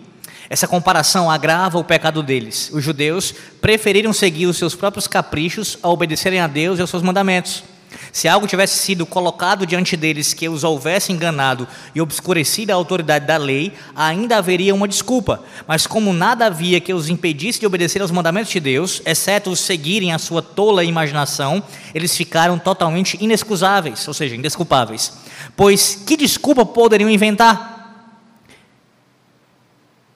Essa 0.49 0.69
comparação 0.69 1.31
agrava 1.31 1.79
o 1.79 1.85
pecado 1.85 2.23
deles. 2.23 2.71
Os 2.73 2.83
judeus 2.83 3.35
preferiram 3.61 4.13
seguir 4.13 4.47
os 4.47 4.57
seus 4.57 4.75
próprios 4.75 5.07
caprichos 5.07 5.79
a 5.83 5.89
obedecerem 5.89 6.41
a 6.41 6.47
Deus 6.47 6.79
e 6.79 6.81
aos 6.81 6.91
seus 6.91 7.03
mandamentos. 7.03 7.65
Se 8.13 8.29
algo 8.29 8.47
tivesse 8.47 8.79
sido 8.79 9.07
colocado 9.07 9.67
diante 9.67 9.97
deles 9.97 10.35
que 10.35 10.49
os 10.49 10.65
houvesse 10.65 11.13
enganado 11.13 11.67
e 11.95 12.01
obscurecido 12.01 12.71
a 12.71 12.75
autoridade 12.75 13.27
da 13.27 13.37
lei, 13.37 13.73
ainda 13.95 14.39
haveria 14.39 14.75
uma 14.75 14.89
desculpa. 14.89 15.43
Mas 15.67 15.87
como 15.87 16.13
nada 16.13 16.47
havia 16.47 16.81
que 16.81 16.93
os 16.93 17.09
impedisse 17.09 17.61
de 17.61 17.67
obedecer 17.67 18.03
aos 18.03 18.11
mandamentos 18.11 18.51
de 18.51 18.61
Deus, 18.61 19.03
exceto 19.05 19.51
os 19.51 19.61
seguirem 19.61 20.13
a 20.13 20.19
sua 20.19 20.43
tola 20.43 20.85
imaginação, 20.85 21.63
eles 21.95 22.17
ficaram 22.17 22.59
totalmente 22.59 23.17
inexcusáveis, 23.21 24.07
ou 24.07 24.15
seja, 24.15 24.37
indesculpáveis. 24.37 25.13
Pois 25.57 26.03
que 26.07 26.17
desculpa 26.17 26.65
poderiam 26.65 27.11
inventar? 27.11 27.76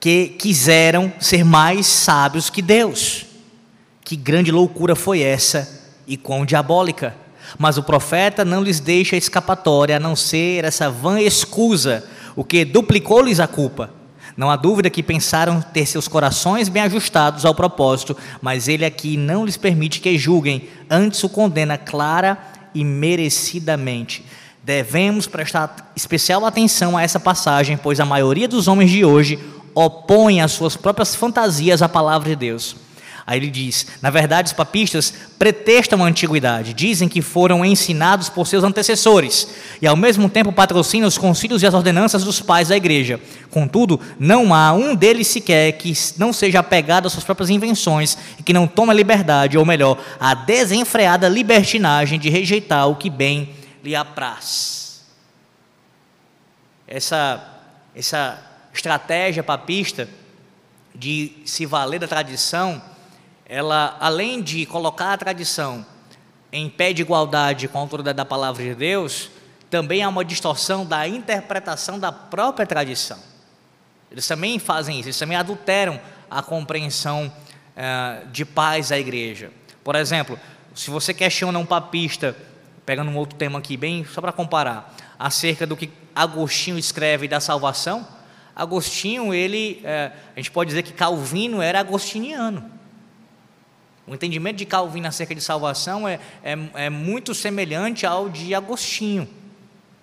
Que 0.01 0.27
quiseram 0.27 1.13
ser 1.17 1.45
mais 1.45 1.87
sábios 1.87 2.49
que 2.49 2.61
Deus. 2.61 3.25
Que 4.03 4.17
grande 4.17 4.51
loucura 4.51 4.97
foi 4.97 5.21
essa 5.21 5.93
e 6.05 6.17
quão 6.17 6.45
diabólica! 6.45 7.15
Mas 7.57 7.77
o 7.77 7.83
profeta 7.83 8.43
não 8.43 8.63
lhes 8.63 8.79
deixa 8.79 9.15
escapatória 9.15 9.95
a 9.95 9.99
não 9.99 10.15
ser 10.15 10.65
essa 10.65 10.89
vã 10.89 11.21
escusa, 11.21 12.03
o 12.35 12.43
que 12.43 12.65
duplicou-lhes 12.65 13.39
a 13.39 13.47
culpa. 13.47 13.89
Não 14.35 14.49
há 14.49 14.55
dúvida 14.55 14.89
que 14.89 15.03
pensaram 15.03 15.61
ter 15.61 15.85
seus 15.85 16.07
corações 16.07 16.69
bem 16.69 16.81
ajustados 16.83 17.45
ao 17.45 17.53
propósito, 17.53 18.15
mas 18.41 18.67
ele 18.67 18.85
aqui 18.85 19.17
não 19.17 19.45
lhes 19.45 19.57
permite 19.57 19.99
que 19.99 20.17
julguem, 20.17 20.67
antes 20.89 21.23
o 21.23 21.29
condena 21.29 21.77
clara 21.77 22.37
e 22.73 22.83
merecidamente. 22.83 24.25
Devemos 24.63 25.27
prestar 25.27 25.91
especial 25.95 26.45
atenção 26.45 26.97
a 26.97 27.03
essa 27.03 27.19
passagem, 27.19 27.77
pois 27.77 27.99
a 27.99 28.05
maioria 28.05 28.47
dos 28.47 28.67
homens 28.67 28.91
de 28.91 29.03
hoje 29.03 29.39
opõe 29.73 30.41
as 30.41 30.51
suas 30.51 30.75
próprias 30.75 31.15
fantasias 31.15 31.81
à 31.81 31.89
palavra 31.89 32.29
de 32.29 32.35
Deus. 32.35 32.75
Aí 33.25 33.39
ele 33.39 33.49
diz: 33.49 33.87
na 34.01 34.09
verdade, 34.09 34.47
os 34.47 34.53
papistas 34.53 35.13
pretextam 35.37 36.03
a 36.03 36.07
antiguidade, 36.07 36.73
dizem 36.73 37.07
que 37.07 37.21
foram 37.21 37.63
ensinados 37.63 38.29
por 38.29 38.47
seus 38.47 38.63
antecessores 38.63 39.47
e, 39.81 39.87
ao 39.87 39.95
mesmo 39.95 40.29
tempo, 40.29 40.51
patrocinam 40.51 41.07
os 41.07 41.17
concílios 41.17 41.63
e 41.63 41.67
as 41.67 41.73
ordenanças 41.73 42.23
dos 42.23 42.41
pais 42.41 42.67
da 42.69 42.75
igreja. 42.75 43.19
Contudo, 43.49 43.99
não 44.19 44.53
há 44.53 44.73
um 44.73 44.95
deles 44.95 45.27
sequer 45.27 45.71
que 45.73 45.93
não 46.17 46.33
seja 46.33 46.59
apegado 46.59 47.05
às 47.05 47.13
suas 47.13 47.23
próprias 47.23 47.49
invenções 47.49 48.17
e 48.39 48.43
que 48.43 48.53
não 48.53 48.67
tome 48.67 48.91
a 48.91 48.95
liberdade, 48.95 49.57
ou 49.57 49.65
melhor, 49.65 49.97
a 50.19 50.33
desenfreada 50.33 51.27
libertinagem 51.29 52.19
de 52.19 52.29
rejeitar 52.29 52.87
o 52.89 52.95
que 52.95 53.09
bem 53.09 53.49
lhe 53.83 53.95
apraz. 53.95 55.03
Essa, 56.87 57.41
essa 57.95 58.50
estratégia 58.73 59.43
papista 59.43 60.07
de 60.93 61.33
se 61.45 61.65
valer 61.65 61.99
da 61.99 62.07
tradição 62.07 62.81
ela, 63.53 63.97
além 63.99 64.41
de 64.41 64.65
colocar 64.65 65.11
a 65.11 65.17
tradição 65.17 65.85
em 66.53 66.69
pé 66.69 66.93
de 66.93 67.01
igualdade 67.01 67.67
com 67.67 67.77
a 67.77 67.81
autoridade 67.81 68.15
da 68.15 68.23
palavra 68.23 68.63
de 68.63 68.73
Deus, 68.73 69.29
também 69.69 70.01
há 70.01 70.07
uma 70.07 70.23
distorção 70.23 70.85
da 70.85 71.05
interpretação 71.05 71.99
da 71.99 72.13
própria 72.13 72.65
tradição. 72.65 73.19
Eles 74.09 74.25
também 74.25 74.57
fazem 74.57 74.99
isso, 74.99 75.09
eles 75.09 75.19
também 75.19 75.35
adulteram 75.35 75.99
a 76.29 76.41
compreensão 76.41 77.29
uh, 77.75 78.25
de 78.29 78.45
paz 78.45 78.87
da 78.87 78.97
igreja. 78.97 79.51
Por 79.83 79.95
exemplo, 79.95 80.39
se 80.73 80.89
você 80.89 81.13
questiona 81.13 81.59
um 81.59 81.65
papista, 81.65 82.33
pegando 82.85 83.11
um 83.11 83.17
outro 83.17 83.37
tema 83.37 83.59
aqui, 83.59 83.75
bem 83.75 84.05
só 84.05 84.21
para 84.21 84.31
comparar, 84.31 84.95
acerca 85.19 85.67
do 85.67 85.75
que 85.75 85.91
Agostinho 86.15 86.77
escreve 86.77 87.27
da 87.27 87.41
salvação, 87.41 88.07
Agostinho, 88.55 89.33
ele, 89.33 89.81
uh, 89.83 90.15
a 90.35 90.39
gente 90.39 90.51
pode 90.51 90.69
dizer 90.69 90.83
que 90.83 90.93
Calvino 90.93 91.61
era 91.61 91.79
agostiniano. 91.79 92.69
O 94.05 94.13
entendimento 94.13 94.57
de 94.57 94.65
Calvino 94.65 95.07
acerca 95.07 95.33
de 95.33 95.41
salvação 95.41 96.07
é, 96.07 96.19
é, 96.43 96.57
é 96.73 96.89
muito 96.89 97.33
semelhante 97.33 98.05
ao 98.05 98.29
de 98.29 98.53
Agostinho, 98.53 99.27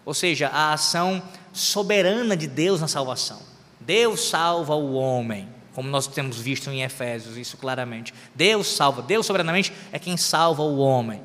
ou 0.05 0.15
seja, 0.15 0.49
a 0.49 0.73
ação 0.73 1.23
soberana 1.53 2.37
de 2.37 2.47
Deus 2.47 2.81
na 2.81 2.89
salvação. 2.89 3.41
Deus 3.81 4.29
salva 4.29 4.75
o 4.75 4.95
homem, 4.95 5.49
como 5.75 5.91
nós 5.91 6.07
temos 6.07 6.39
visto 6.39 6.71
em 6.71 6.83
Efésios, 6.83 7.37
isso 7.37 7.57
claramente. 7.57 8.15
Deus 8.35 8.69
salva, 8.69 9.03
Deus 9.03 9.27
soberanamente 9.27 9.73
é 9.93 9.99
quem 9.99 10.17
salva 10.17 10.63
o 10.63 10.79
homem. 10.79 11.21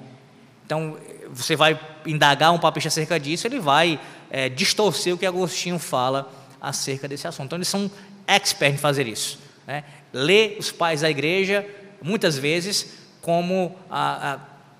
Então, 0.65 0.97
você 1.29 1.55
vai 1.55 1.79
indagar 2.05 2.51
um 2.51 2.59
papista 2.59 2.89
acerca 2.89 3.19
disso, 3.19 3.47
ele 3.47 3.59
vai 3.59 3.99
é, 4.29 4.49
distorcer 4.49 5.13
o 5.13 5.17
que 5.17 5.25
Agostinho 5.25 5.79
fala 5.79 6.29
acerca 6.63 7.07
desse 7.07 7.27
assunto. 7.27 7.47
Então, 7.47 7.57
eles 7.57 7.67
são 7.67 7.91
experts 8.25 8.79
em 8.79 8.81
fazer 8.81 9.07
isso. 9.07 9.37
Né? 9.67 9.83
Lê 10.13 10.55
os 10.57 10.71
pais 10.71 11.01
da 11.01 11.09
igreja, 11.09 11.67
muitas 12.01 12.37
vezes 12.37 13.03
como 13.21 13.75
ah, 13.89 14.33
ah, 14.33 14.39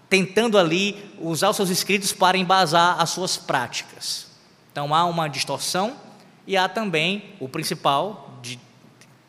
tentando 0.09 0.57
ali 0.57 1.11
usar 1.19 1.49
os 1.49 1.55
seus 1.55 1.69
escritos 1.69 2.13
para 2.13 2.37
embasar 2.37 3.01
as 3.01 3.09
suas 3.09 3.37
práticas. 3.37 4.27
Então 4.71 4.93
há 4.93 5.05
uma 5.05 5.27
distorção 5.27 5.95
e 6.45 6.57
há 6.57 6.67
também 6.67 7.35
o 7.39 7.47
principal, 7.47 8.39
de, 8.41 8.59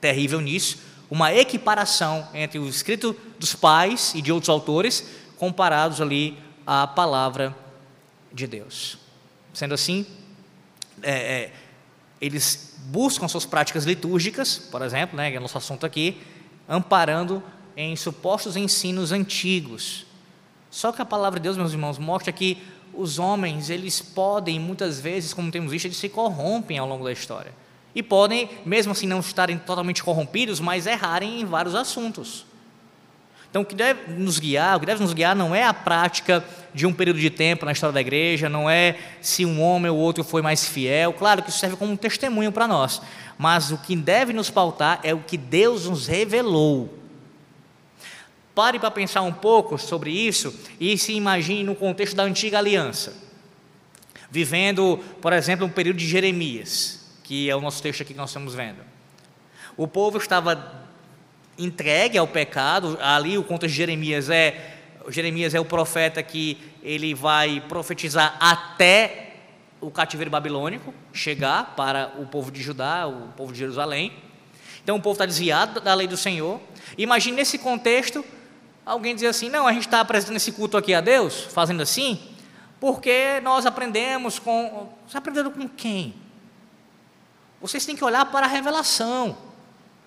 terrível 0.01 0.41
nisso, 0.41 0.79
uma 1.11 1.33
equiparação 1.33 2.29
entre 2.35 2.59
o 2.59 2.69
escrito 2.69 3.17
dos 3.39 3.55
pais 3.55 4.15
e 4.15 4.23
de 4.23 4.33
outros 4.33 4.49
autores 4.49 5.07
comparados 5.39 6.01
ali 6.01 6.37
à 6.67 6.87
palavra 6.87 7.55
de 8.33 8.47
Deus. 8.47 8.99
Sendo 9.53 9.75
assim, 9.75 10.05
é, 11.03 11.13
é, 11.13 11.53
eles 12.21 12.77
buscam 12.87 13.29
suas 13.29 13.45
práticas 13.45 13.85
litúrgicas, 13.85 14.59
por 14.59 14.83
exemplo, 14.83 15.17
né, 15.17 15.31
que 15.31 15.37
é 15.37 15.39
o 15.39 15.43
nosso 15.43 15.59
assunto 15.59 15.85
aqui, 15.85 16.21
amparando 16.69 17.43
em 17.77 17.95
supostos 17.97 18.57
ensinos 18.57 19.13
antigos. 19.13 20.07
Só 20.71 20.93
que 20.93 21.03
a 21.03 21.05
palavra 21.05 21.39
de 21.39 21.45
Deus, 21.45 21.57
meus 21.57 21.73
irmãos, 21.73 21.99
mostra 21.99 22.33
que 22.33 22.63
os 22.93 23.19
homens, 23.19 23.71
eles 23.71 24.01
podem, 24.01 24.59
muitas 24.59 25.01
vezes, 25.01 25.35
como 25.35 25.51
temos 25.51 25.71
visto, 25.71 25.87
eles 25.87 25.97
se 25.97 26.09
corrompem 26.09 26.79
ao 26.79 26.89
longo 26.89 27.05
da 27.05 27.13
história. 27.13 27.53
E 27.95 28.03
podem, 28.03 28.51
mesmo 28.65 28.93
assim, 28.93 29.07
não 29.07 29.21
estarem 29.21 29.59
totalmente 29.59 30.03
corrompidos, 30.03 30.61
mas 30.61 30.87
errarem 30.87 31.41
em 31.41 31.45
vários 31.45 31.75
assuntos. 31.75 32.45
Então, 33.49 33.63
o 33.63 33.65
que 33.65 33.75
deve 33.75 34.13
nos 34.13 34.41
guiar, 34.41 34.77
o 34.77 34.81
que 34.81 34.87
deve 34.87 35.01
nos 35.01 35.13
guiar 35.13 35.37
não 35.37 35.55
é 35.55 35.65
a 35.65 35.73
prática 35.73 36.45
de 36.75 36.87
um 36.87 36.93
período 36.93 37.21
de 37.21 37.31
tempo 37.31 37.65
na 37.65 37.73
história 37.73 37.93
da 37.93 38.01
igreja, 38.01 38.49
não 38.49 38.69
é 38.69 38.97
se 39.21 39.47
um 39.47 39.63
homem 39.63 39.91
ou 39.91 39.97
outro 39.97 40.25
foi 40.25 40.43
mais 40.43 40.67
fiel. 40.67 41.13
Claro 41.13 41.43
que 41.43 41.51
isso 41.51 41.59
serve 41.59 41.77
como 41.77 41.93
um 41.93 41.97
testemunho 41.97 42.51
para 42.51 42.67
nós. 42.67 43.01
Mas 43.39 43.71
o 43.71 43.79
que 43.79 43.95
deve 43.95 44.33
nos 44.33 44.51
pautar 44.51 45.01
é 45.03 45.15
o 45.15 45.21
que 45.21 45.37
Deus 45.37 45.89
nos 45.89 46.07
revelou 46.07 47.05
Pare 48.55 48.79
para 48.79 48.91
pensar 48.91 49.23
um 49.23 49.33
pouco 49.33 49.77
sobre 49.77 50.13
isso 50.13 50.55
e 50.79 50.97
se 50.97 51.13
imagine 51.13 51.65
no 51.65 51.75
contexto 51.75 52.15
da 52.15 52.23
antiga 52.23 52.59
aliança. 52.59 53.13
Vivendo, 54.31 54.99
por 55.21 55.33
exemplo, 55.33 55.67
um 55.67 55.71
período 55.71 55.97
de 55.97 56.07
Jeremias, 56.07 57.01
que 57.25 57.51
é 57.51 57.57
o 57.57 57.61
nosso 57.61 57.83
texto 57.83 58.03
aqui 58.03 58.13
que 58.13 58.19
nós 58.19 58.31
estamos 58.31 58.55
vendo. 58.55 58.79
O 59.77 59.89
povo 59.89 60.19
estava 60.19 60.85
entregue 61.59 62.17
ao 62.17 62.29
pecado, 62.29 62.97
ali 63.01 63.37
o 63.37 63.43
contexto 63.43 63.73
de 63.73 63.79
Jeremias 63.79 64.31
é 64.31 64.74
Jeremias 65.09 65.55
é 65.55 65.61
o 65.61 65.65
profeta 65.65 66.23
que 66.23 66.59
ele 66.83 67.15
vai 67.15 67.61
profetizar 67.69 68.37
até 68.41 69.35
o 69.81 69.91
cativeiro 69.91 70.31
babilônico 70.31 70.95
chegar 71.13 71.75
para 71.77 72.13
o 72.19 72.27
povo 72.27 72.51
de 72.51 72.63
Judá, 72.63 73.07
o 73.07 73.33
povo 73.37 73.53
de 73.53 73.59
Jerusalém. 73.59 74.13
Então 74.83 74.97
o 74.97 75.01
povo 75.01 75.15
está 75.15 75.27
desviado 75.27 75.81
da 75.81 75.95
lei 75.95 76.07
do 76.07 76.17
Senhor. 76.17 76.61
Imagine 76.97 77.37
nesse 77.37 77.59
contexto 77.59 78.25
Alguém 78.85 79.15
diz 79.15 79.25
assim: 79.25 79.49
não, 79.49 79.67
a 79.67 79.73
gente 79.73 79.87
está 79.87 80.01
apresentando 80.01 80.37
esse 80.37 80.53
culto 80.53 80.77
aqui 80.77 80.93
a 80.93 81.01
Deus, 81.01 81.45
fazendo 81.45 81.83
assim, 81.83 82.21
porque 82.79 83.41
nós 83.43 83.65
aprendemos 83.65 84.39
com. 84.39 84.89
Você 85.09 85.17
aprendendo 85.17 85.51
com 85.51 85.67
quem? 85.69 86.15
Vocês 87.61 87.87
têm 87.87 87.97
que 87.97 88.05
olhar 88.05 88.27
para 88.27 88.45
a 88.47 88.49
revelação. 88.49 89.37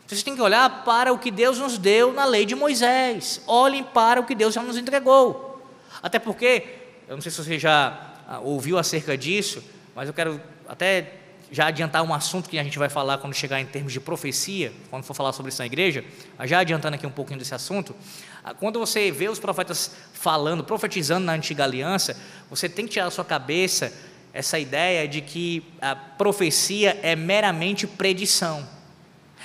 Vocês 0.08 0.24
têm 0.24 0.36
que 0.36 0.42
olhar 0.42 0.86
para 0.86 1.12
o 1.12 1.20
que 1.20 1.30
Deus 1.30 1.60
nos 1.60 1.78
deu 1.78 2.14
na 2.14 2.24
lei 2.24 2.46
de 2.46 2.56
Moisés. 2.56 3.42
Olhem 3.46 3.84
para 3.84 4.22
o 4.22 4.24
que 4.24 4.34
Deus 4.34 4.54
já 4.54 4.64
nos 4.64 4.78
entregou. 4.78 5.62
Até 6.02 6.18
porque, 6.18 6.64
eu 7.10 7.16
não 7.16 7.22
sei 7.22 7.30
se 7.30 7.44
você 7.44 7.60
já 7.60 8.16
ah, 8.26 8.40
ouviu 8.40 8.78
acerca 8.78 9.18
disso, 9.18 9.62
mas 9.94 10.08
eu 10.08 10.14
quero 10.14 10.40
até 10.66 11.12
já 11.52 11.68
adiantar 11.68 12.04
um 12.04 12.14
assunto 12.14 12.50
que 12.50 12.58
a 12.58 12.64
gente 12.64 12.80
vai 12.80 12.88
falar 12.88 13.18
quando 13.18 13.34
chegar 13.34 13.60
em 13.60 13.66
termos 13.66 13.92
de 13.92 14.00
profecia, 14.00 14.72
quando 14.90 15.04
for 15.04 15.14
falar 15.14 15.34
sobre 15.34 15.50
isso 15.50 15.60
na 15.60 15.66
igreja, 15.66 16.06
já 16.46 16.60
adiantando 16.60 16.96
aqui 16.96 17.06
um 17.06 17.12
pouquinho 17.12 17.40
desse 17.40 17.54
assunto, 17.54 17.94
ah, 18.46 18.54
quando 18.54 18.80
você 18.80 19.12
vê 19.12 19.28
os 19.28 19.40
profetas 19.40 19.92
falando, 20.14 20.64
profetizando 20.64 21.26
na 21.26 21.34
antiga 21.34 21.66
aliança, 21.66 22.18
você 22.50 22.70
tem 22.70 22.86
que 22.86 22.94
tirar 22.94 23.06
da 23.06 23.12
sua 23.12 23.26
cabeça 23.26 23.92
essa 24.34 24.58
ideia 24.58 25.06
de 25.06 25.20
que 25.20 25.66
a 25.82 25.98
profecia 25.98 26.98
é 27.02 27.14
meramente 27.14 27.86
predição, 27.86 28.77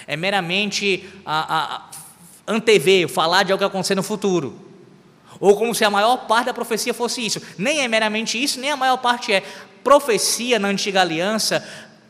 é 0.07 0.17
meramente 0.17 1.09
a, 1.25 1.57
a, 1.57 1.83
antever, 2.47 3.09
falar 3.09 3.43
de 3.43 3.53
algo 3.53 3.61
que 3.63 3.67
acontecer 3.67 3.95
no 3.95 4.03
futuro. 4.03 4.59
Ou 5.41 5.57
como 5.57 5.75
se 5.75 5.85
a 5.85 5.91
maior 5.91 6.27
parte 6.27 6.47
da 6.47 6.55
profecia 6.55 6.95
fosse 6.95 7.25
isso. 7.25 7.41
Nem 7.59 7.81
é 7.81 7.89
meramente 7.89 8.43
isso, 8.43 8.61
nem 8.61 8.71
a 8.71 8.77
maior 8.77 8.99
parte 8.99 9.33
é. 9.33 9.43
Profecia 9.83 10.61
na 10.61 10.69
antiga 10.69 11.01
aliança 11.01 11.67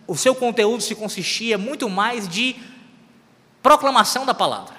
o 0.07 0.17
seu 0.17 0.35
conteúdo 0.35 0.83
se 0.83 0.95
consistia 0.95 1.57
muito 1.57 1.89
mais 1.89 2.29
de 2.29 2.57
proclamação 3.63 4.27
da 4.27 4.35
palavra, 4.35 4.75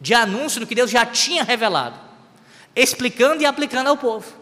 de 0.00 0.14
anúncio 0.14 0.60
do 0.60 0.66
que 0.66 0.74
Deus 0.74 0.90
já 0.90 1.04
tinha 1.04 1.42
revelado, 1.42 1.98
explicando 2.74 3.42
e 3.42 3.46
aplicando 3.46 3.88
ao 3.88 3.96
povo. 3.96 4.32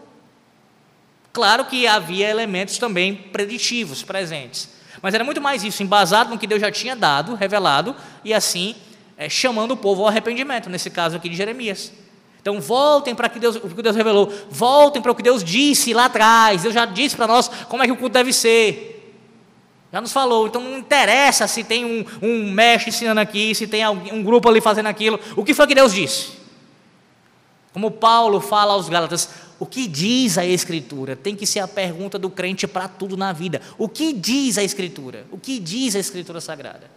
Claro 1.33 1.65
que 1.65 1.87
havia 1.87 2.29
elementos 2.29 2.77
também 2.77 3.15
preditivos 3.15 4.03
presentes, 4.03 4.69
mas 5.01 5.13
era 5.13 5.23
muito 5.23 5.41
mais 5.41 5.63
isso, 5.63 5.83
embasado 5.83 6.29
no 6.29 6.37
que 6.37 6.47
Deus 6.47 6.61
já 6.61 6.71
tinha 6.71 6.95
dado, 6.95 7.35
revelado, 7.35 7.95
e 8.23 8.33
assim 8.33 8.75
é, 9.17 9.27
chamando 9.27 9.71
o 9.71 9.77
povo 9.77 10.03
ao 10.03 10.07
arrependimento, 10.07 10.69
nesse 10.69 10.89
caso 10.89 11.15
aqui 11.15 11.27
de 11.27 11.35
Jeremias. 11.35 11.91
Então 12.41 12.61
voltem 12.61 13.13
para 13.13 13.27
que 13.27 13.39
Deus, 13.39 13.57
o 13.57 13.67
que 13.69 13.81
Deus 13.81 13.95
revelou, 13.95 14.31
voltem 14.49 15.01
para 15.01 15.11
o 15.11 15.15
que 15.15 15.23
Deus 15.23 15.43
disse 15.43 15.93
lá 15.93 16.05
atrás. 16.05 16.61
Deus 16.61 16.73
já 16.73 16.85
disse 16.85 17.15
para 17.15 17.27
nós 17.27 17.49
como 17.67 17.83
é 17.83 17.85
que 17.85 17.91
o 17.91 17.97
culto 17.97 18.13
deve 18.13 18.31
ser. 18.31 18.93
Já 19.91 19.99
nos 19.99 20.13
falou, 20.13 20.47
então 20.47 20.61
não 20.61 20.77
interessa 20.77 21.47
se 21.47 21.63
tem 21.63 21.83
um, 21.83 22.05
um 22.21 22.51
mestre 22.51 22.89
ensinando 22.89 23.19
aqui, 23.19 23.55
se 23.55 23.67
tem 23.67 23.85
um 23.87 24.23
grupo 24.23 24.47
ali 24.47 24.61
fazendo 24.61 24.87
aquilo. 24.87 25.19
O 25.35 25.43
que 25.43 25.53
foi 25.53 25.65
que 25.65 25.75
Deus 25.75 25.93
disse? 25.93 26.37
Como 27.73 27.91
Paulo 27.91 28.39
fala 28.39 28.73
aos 28.73 28.89
Gálatas, 28.89 29.29
o 29.59 29.65
que 29.65 29.87
diz 29.87 30.37
a 30.37 30.45
Escritura? 30.45 31.15
Tem 31.15 31.35
que 31.35 31.45
ser 31.45 31.59
a 31.59 31.67
pergunta 31.67 32.19
do 32.19 32.29
crente 32.29 32.67
para 32.67 32.87
tudo 32.87 33.17
na 33.17 33.33
vida. 33.33 33.61
O 33.77 33.89
que 33.89 34.13
diz 34.13 34.57
a 34.57 34.63
Escritura? 34.63 35.25
O 35.31 35.37
que 35.37 35.59
diz 35.59 35.95
a 35.95 35.99
Escritura 35.99 36.39
Sagrada? 36.39 36.89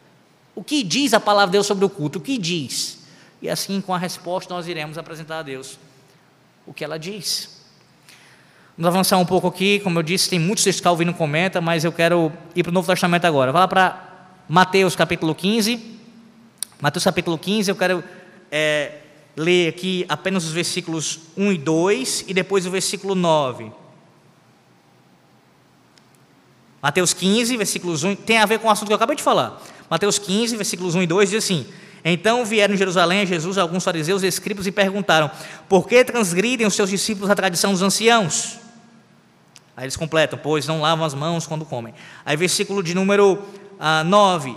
O 0.55 0.63
que 0.63 0.83
diz 0.83 1.15
a 1.15 1.21
palavra 1.21 1.49
de 1.49 1.53
Deus 1.53 1.67
sobre 1.67 1.85
o 1.85 1.89
culto? 1.89 2.19
O 2.19 2.23
que 2.23 2.37
diz? 2.37 2.99
E 3.41 3.49
assim, 3.49 3.81
com 3.81 3.95
a 3.95 3.99
resposta, 3.99 4.53
nós 4.53 4.69
iremos 4.69 4.99
apresentar 4.99 5.39
a 5.39 5.43
Deus 5.43 5.79
o 6.67 6.75
que 6.75 6.85
ela 6.85 6.99
diz. 6.99 7.61
Vamos 8.77 8.95
avançar 8.95 9.17
um 9.19 9.27
pouco 9.27 9.47
aqui, 9.47 9.81
como 9.81 9.99
eu 9.99 10.03
disse, 10.03 10.29
tem 10.29 10.39
muitos 10.39 10.65
textos 10.65 10.81
que 10.81 10.85
Calvino 10.85 11.15
comenta, 11.15 11.61
mas 11.61 11.85
eu 11.85 11.93
quero 11.93 12.33
ir 12.55 12.63
para 12.63 12.71
o 12.71 12.73
Novo 12.73 12.87
Testamento 12.87 13.25
agora. 13.25 13.53
Vai 13.53 13.61
lá 13.61 13.69
para 13.69 14.29
Mateus 14.49 14.95
capítulo 14.95 15.35
15. 15.35 15.99
Mateus 16.81 17.05
capítulo 17.05 17.37
15, 17.37 17.71
eu 17.71 17.77
quero 17.77 18.03
é, 18.51 19.00
ler 19.37 19.69
aqui 19.69 20.05
apenas 20.09 20.45
os 20.45 20.53
versículos 20.53 21.21
1 21.37 21.53
e 21.53 21.59
2 21.59 22.25
e 22.29 22.35
depois 22.35 22.67
o 22.67 22.71
versículo 22.71 23.15
9. 23.15 23.73
Mateus 26.83 27.13
15, 27.13 27.57
versículos 27.57 28.05
1, 28.05 28.17
tem 28.17 28.39
a 28.39 28.47
ver 28.47 28.59
com 28.59 28.69
o 28.69 28.71
assunto 28.71 28.89
que 28.89 28.93
eu 28.93 28.97
acabei 28.97 29.17
de 29.17 29.23
falar. 29.23 29.63
Mateus 29.89 30.19
15, 30.19 30.57
versículos 30.57 30.95
1 30.95 31.03
e 31.03 31.07
2 31.07 31.31
diz 31.31 31.45
assim: 31.45 31.67
Então 32.05 32.45
vieram 32.45 32.75
em 32.75 32.77
Jerusalém 32.77 33.21
a 33.21 33.25
Jesus 33.25 33.59
alguns 33.59 33.85
fariseus 33.85 34.23
e 34.23 34.27
escribas 34.27 34.67
e 34.67 34.73
perguntaram: 34.73 35.31
Por 35.69 35.87
que 35.87 36.03
transgridem 36.05 36.67
os 36.67 36.75
seus 36.75 36.89
discípulos 36.89 37.29
a 37.29 37.35
tradição 37.35 37.73
dos 37.73 37.83
anciãos? 37.83 38.59
Aí 39.77 39.85
eles 39.85 39.97
completam, 39.97 40.39
pois 40.43 40.67
não 40.67 40.81
lavam 40.81 41.05
as 41.05 41.15
mãos 41.15 41.47
quando 41.47 41.65
comem. 41.65 41.95
Aí 42.25 42.37
versículo 42.37 42.83
de 42.83 42.95
número 42.95 43.43
ah, 43.79 44.05
9, 44.05 44.57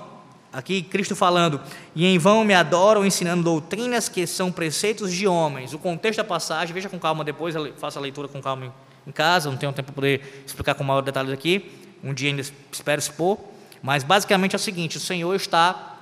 aqui 0.54 0.84
Cristo 0.84 1.16
falando, 1.16 1.60
e 1.96 2.06
em 2.06 2.18
vão 2.20 2.44
me 2.46 2.54
adoram 2.54 3.04
ensinando 3.04 3.44
doutrinas 3.44 4.08
que 4.08 4.28
são 4.28 4.52
preceitos 4.52 5.12
de 5.12 5.28
homens. 5.28 5.74
O 5.74 5.80
contexto 5.80 6.18
da 6.18 6.24
passagem, 6.24 6.74
veja 6.74 6.88
com 6.88 7.00
calma 7.00 7.24
depois, 7.24 7.56
faça 7.78 7.98
a 7.98 8.02
leitura 8.02 8.28
com 8.28 8.40
calma 8.40 8.72
em 9.06 9.12
casa, 9.12 9.50
não 9.50 9.58
tenho 9.58 9.74
tempo 9.74 9.88
para 9.88 9.96
poder 9.96 10.44
explicar 10.46 10.76
com 10.76 10.84
maior 10.84 11.02
detalhes 11.02 11.34
aqui, 11.34 11.72
um 12.04 12.14
dia 12.14 12.30
ainda 12.30 12.44
espero 12.72 13.00
expor, 13.00 13.38
mas 13.82 14.04
basicamente 14.04 14.54
é 14.54 14.58
o 14.58 14.60
seguinte, 14.60 14.98
o 14.98 15.00
Senhor 15.00 15.36
está 15.36 15.98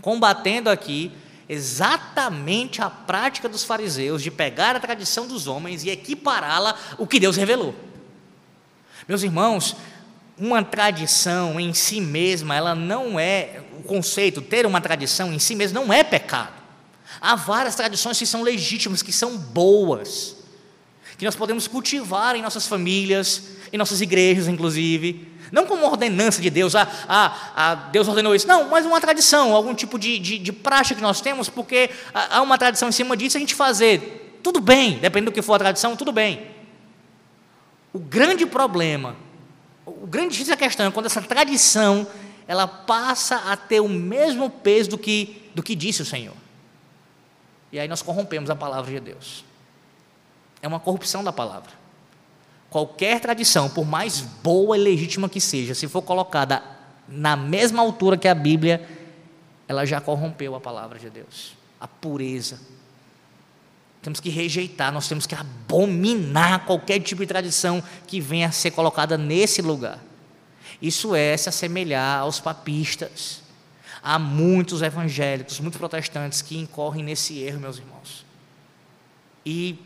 combatendo 0.00 0.70
aqui 0.70 1.12
exatamente 1.48 2.82
a 2.82 2.90
prática 2.90 3.48
dos 3.48 3.62
fariseus 3.62 4.22
de 4.22 4.30
pegar 4.30 4.74
a 4.74 4.80
tradição 4.80 5.28
dos 5.28 5.46
homens 5.46 5.84
e 5.84 5.90
equipará-la 5.90 6.74
ao 6.98 7.06
que 7.06 7.20
Deus 7.20 7.36
revelou. 7.36 7.74
Meus 9.06 9.22
irmãos, 9.22 9.76
uma 10.38 10.62
tradição 10.62 11.58
em 11.58 11.72
si 11.72 12.00
mesma, 12.00 12.54
ela 12.54 12.74
não 12.74 13.18
é, 13.18 13.62
o 13.78 13.82
conceito, 13.82 14.42
ter 14.42 14.66
uma 14.66 14.80
tradição 14.80 15.32
em 15.32 15.38
si 15.38 15.54
mesma 15.54 15.80
não 15.80 15.92
é 15.92 16.04
pecado. 16.04 16.52
Há 17.20 17.34
várias 17.34 17.74
tradições 17.74 18.18
que 18.18 18.26
são 18.26 18.42
legítimas, 18.42 19.02
que 19.02 19.12
são 19.12 19.38
boas, 19.38 20.36
que 21.16 21.24
nós 21.24 21.34
podemos 21.34 21.66
cultivar 21.66 22.36
em 22.36 22.42
nossas 22.42 22.66
famílias, 22.66 23.42
em 23.72 23.78
nossas 23.78 24.00
igrejas, 24.00 24.48
inclusive. 24.48 25.36
Não 25.50 25.64
como 25.64 25.86
ordenança 25.86 26.42
de 26.42 26.50
Deus, 26.50 26.74
ah, 26.74 26.86
ah, 27.08 27.52
ah, 27.56 27.74
Deus 27.90 28.06
ordenou 28.08 28.34
isso. 28.34 28.46
Não, 28.46 28.68
mas 28.68 28.84
uma 28.84 29.00
tradição, 29.00 29.54
algum 29.54 29.74
tipo 29.74 29.98
de, 29.98 30.18
de, 30.18 30.38
de 30.38 30.52
prática 30.52 30.96
que 30.96 31.00
nós 31.00 31.20
temos, 31.20 31.48
porque 31.48 31.88
há 32.12 32.42
uma 32.42 32.58
tradição 32.58 32.88
em 32.88 32.92
cima 32.92 33.16
disso, 33.16 33.36
a 33.36 33.40
gente 33.40 33.54
fazer. 33.54 34.38
Tudo 34.42 34.60
bem, 34.60 34.98
dependendo 34.98 35.30
do 35.30 35.34
que 35.34 35.40
for 35.40 35.54
a 35.54 35.58
tradição, 35.58 35.96
tudo 35.96 36.12
bem. 36.12 36.48
O 37.92 37.98
grande 37.98 38.44
problema, 38.44 39.16
o 39.86 40.06
grande 40.06 40.32
difícil 40.32 40.52
da 40.52 40.56
questão 40.56 40.86
é 40.86 40.90
quando 40.90 41.06
essa 41.06 41.22
tradição 41.22 42.06
ela 42.48 42.66
passa 42.66 43.36
a 43.36 43.56
ter 43.56 43.80
o 43.80 43.88
mesmo 43.88 44.50
peso 44.50 44.90
do 44.90 44.98
que, 44.98 45.50
do 45.54 45.62
que 45.62 45.74
disse 45.74 46.02
o 46.02 46.04
Senhor. 46.04 46.34
E 47.72 47.78
aí 47.78 47.88
nós 47.88 48.02
corrompemos 48.02 48.50
a 48.50 48.56
palavra 48.56 48.90
de 48.90 49.00
Deus. 49.00 49.44
É 50.60 50.68
uma 50.68 50.80
corrupção 50.80 51.22
da 51.22 51.32
palavra. 51.32 51.70
Qualquer 52.68 53.20
tradição, 53.20 53.68
por 53.68 53.86
mais 53.86 54.20
boa 54.20 54.76
e 54.76 54.80
legítima 54.80 55.28
que 55.28 55.40
seja, 55.40 55.74
se 55.74 55.86
for 55.88 56.02
colocada 56.02 56.62
na 57.08 57.36
mesma 57.36 57.82
altura 57.82 58.16
que 58.16 58.26
a 58.26 58.34
Bíblia, 58.34 58.86
ela 59.68 59.84
já 59.84 60.00
corrompeu 60.00 60.54
a 60.54 60.60
palavra 60.60 60.98
de 60.98 61.08
Deus. 61.08 61.52
A 61.80 61.86
pureza, 61.86 62.60
temos 64.06 64.20
que 64.20 64.30
rejeitar, 64.30 64.92
nós 64.92 65.08
temos 65.08 65.26
que 65.26 65.34
abominar 65.34 66.64
qualquer 66.64 67.00
tipo 67.00 67.22
de 67.22 67.26
tradição 67.26 67.82
que 68.06 68.20
venha 68.20 68.46
a 68.46 68.52
ser 68.52 68.70
colocada 68.70 69.18
nesse 69.18 69.60
lugar. 69.60 69.98
Isso 70.80 71.12
é 71.12 71.36
se 71.36 71.48
assemelhar 71.48 72.20
aos 72.20 72.38
papistas. 72.38 73.42
Há 74.00 74.16
muitos 74.16 74.80
evangélicos, 74.80 75.58
muitos 75.58 75.76
protestantes 75.76 76.40
que 76.40 76.56
incorrem 76.56 77.02
nesse 77.02 77.40
erro, 77.40 77.58
meus 77.58 77.78
irmãos. 77.78 78.24
E 79.44 79.76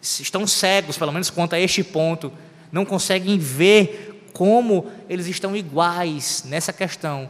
estão 0.00 0.46
cegos, 0.46 0.96
pelo 0.96 1.12
menos 1.12 1.28
quanto 1.28 1.54
a 1.54 1.60
este 1.60 1.84
ponto, 1.84 2.32
não 2.72 2.86
conseguem 2.86 3.36
ver 3.38 4.30
como 4.32 4.90
eles 5.10 5.26
estão 5.26 5.54
iguais 5.54 6.42
nessa 6.46 6.72
questão 6.72 7.28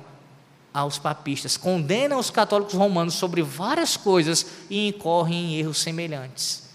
aos 0.72 0.98
papistas, 0.98 1.56
condenam 1.56 2.18
os 2.18 2.30
católicos 2.30 2.74
romanos 2.74 3.14
sobre 3.14 3.42
várias 3.42 3.96
coisas 3.96 4.46
e 4.68 4.88
incorrem 4.88 5.54
em 5.54 5.58
erros 5.58 5.78
semelhantes. 5.78 6.68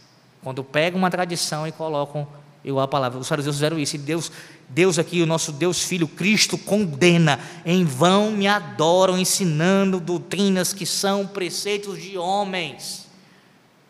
Quando 0.43 0.63
pegam 0.63 0.99
uma 0.99 1.11
tradição 1.11 1.67
e 1.67 1.71
colocam 1.71 2.27
igual 2.63 2.85
a 2.85 2.87
palavra. 2.87 3.19
Os 3.19 3.27
fariseus 3.27 3.55
fizeram 3.55 3.77
isso. 3.77 3.95
E 3.95 3.99
Deus, 3.99 4.31
Deus 4.69 4.97
aqui, 4.97 5.21
o 5.21 5.25
nosso 5.25 5.51
Deus 5.51 5.83
Filho, 5.83 6.07
Cristo, 6.07 6.57
condena. 6.57 7.39
Em 7.65 7.83
vão 7.83 8.31
me 8.31 8.47
adoram, 8.47 9.17
ensinando 9.17 9.99
doutrinas 9.99 10.73
que 10.73 10.85
são 10.85 11.27
preceitos 11.27 12.01
de 12.01 12.17
homens. 12.17 13.07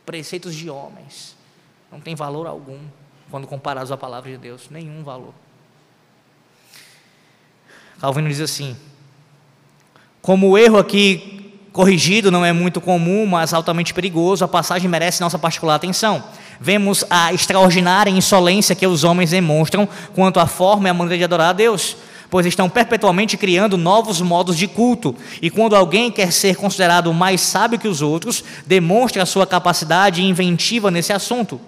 Preceitos 0.06 0.56
de 0.56 0.70
homens. 0.70 1.36
Não 1.91 1.99
tem 1.99 2.16
valor 2.16 2.47
algum 2.47 2.80
quando 3.30 3.47
comparados 3.47 3.91
à 3.91 3.97
palavra 3.97 4.32
de 4.32 4.38
Deus. 4.38 4.70
Nenhum 4.70 5.04
valor. 5.04 5.34
Calvino 7.99 8.28
diz 8.28 8.41
assim: 8.41 8.76
como 10.24 10.47
o 10.47 10.57
erro 10.57 10.78
aqui 10.78 11.51
corrigido 11.74 12.32
não 12.32 12.45
é 12.45 12.53
muito 12.53 12.80
comum, 12.80 13.26
mas 13.26 13.53
altamente 13.53 13.93
perigoso, 13.93 14.45
a 14.45 14.47
passagem 14.47 14.89
merece 14.89 15.19
nossa 15.19 15.38
particular 15.38 15.76
atenção. 15.76 16.24
Vemos 16.61 17.03
a 17.09 17.34
extraordinária 17.34 18.09
insolência 18.09 18.74
que 18.74 18.88
os 18.88 19.03
homens 19.03 19.32
demonstram 19.32 19.88
quanto 20.15 20.39
à 20.39 20.47
forma 20.47 20.88
e 20.88 20.91
à 20.91 20.93
maneira 20.93 21.17
de 21.17 21.24
adorar 21.26 21.49
a 21.49 21.53
Deus, 21.53 21.97
pois 22.30 22.45
estão 22.45 22.69
perpetuamente 22.69 23.36
criando 23.36 23.78
novos 23.78 24.21
modos 24.21 24.55
de 24.55 24.65
culto. 24.65 25.13
E 25.41 25.49
quando 25.49 25.76
alguém 25.76 26.09
quer 26.09 26.32
ser 26.32 26.55
considerado 26.55 27.13
mais 27.13 27.41
sábio 27.41 27.78
que 27.78 27.89
os 27.89 28.01
outros, 28.01 28.45
demonstra 28.65 29.24
a 29.24 29.26
sua 29.26 29.45
capacidade 29.45 30.24
inventiva 30.24 30.89
nesse 30.89 31.11
assunto. 31.11 31.59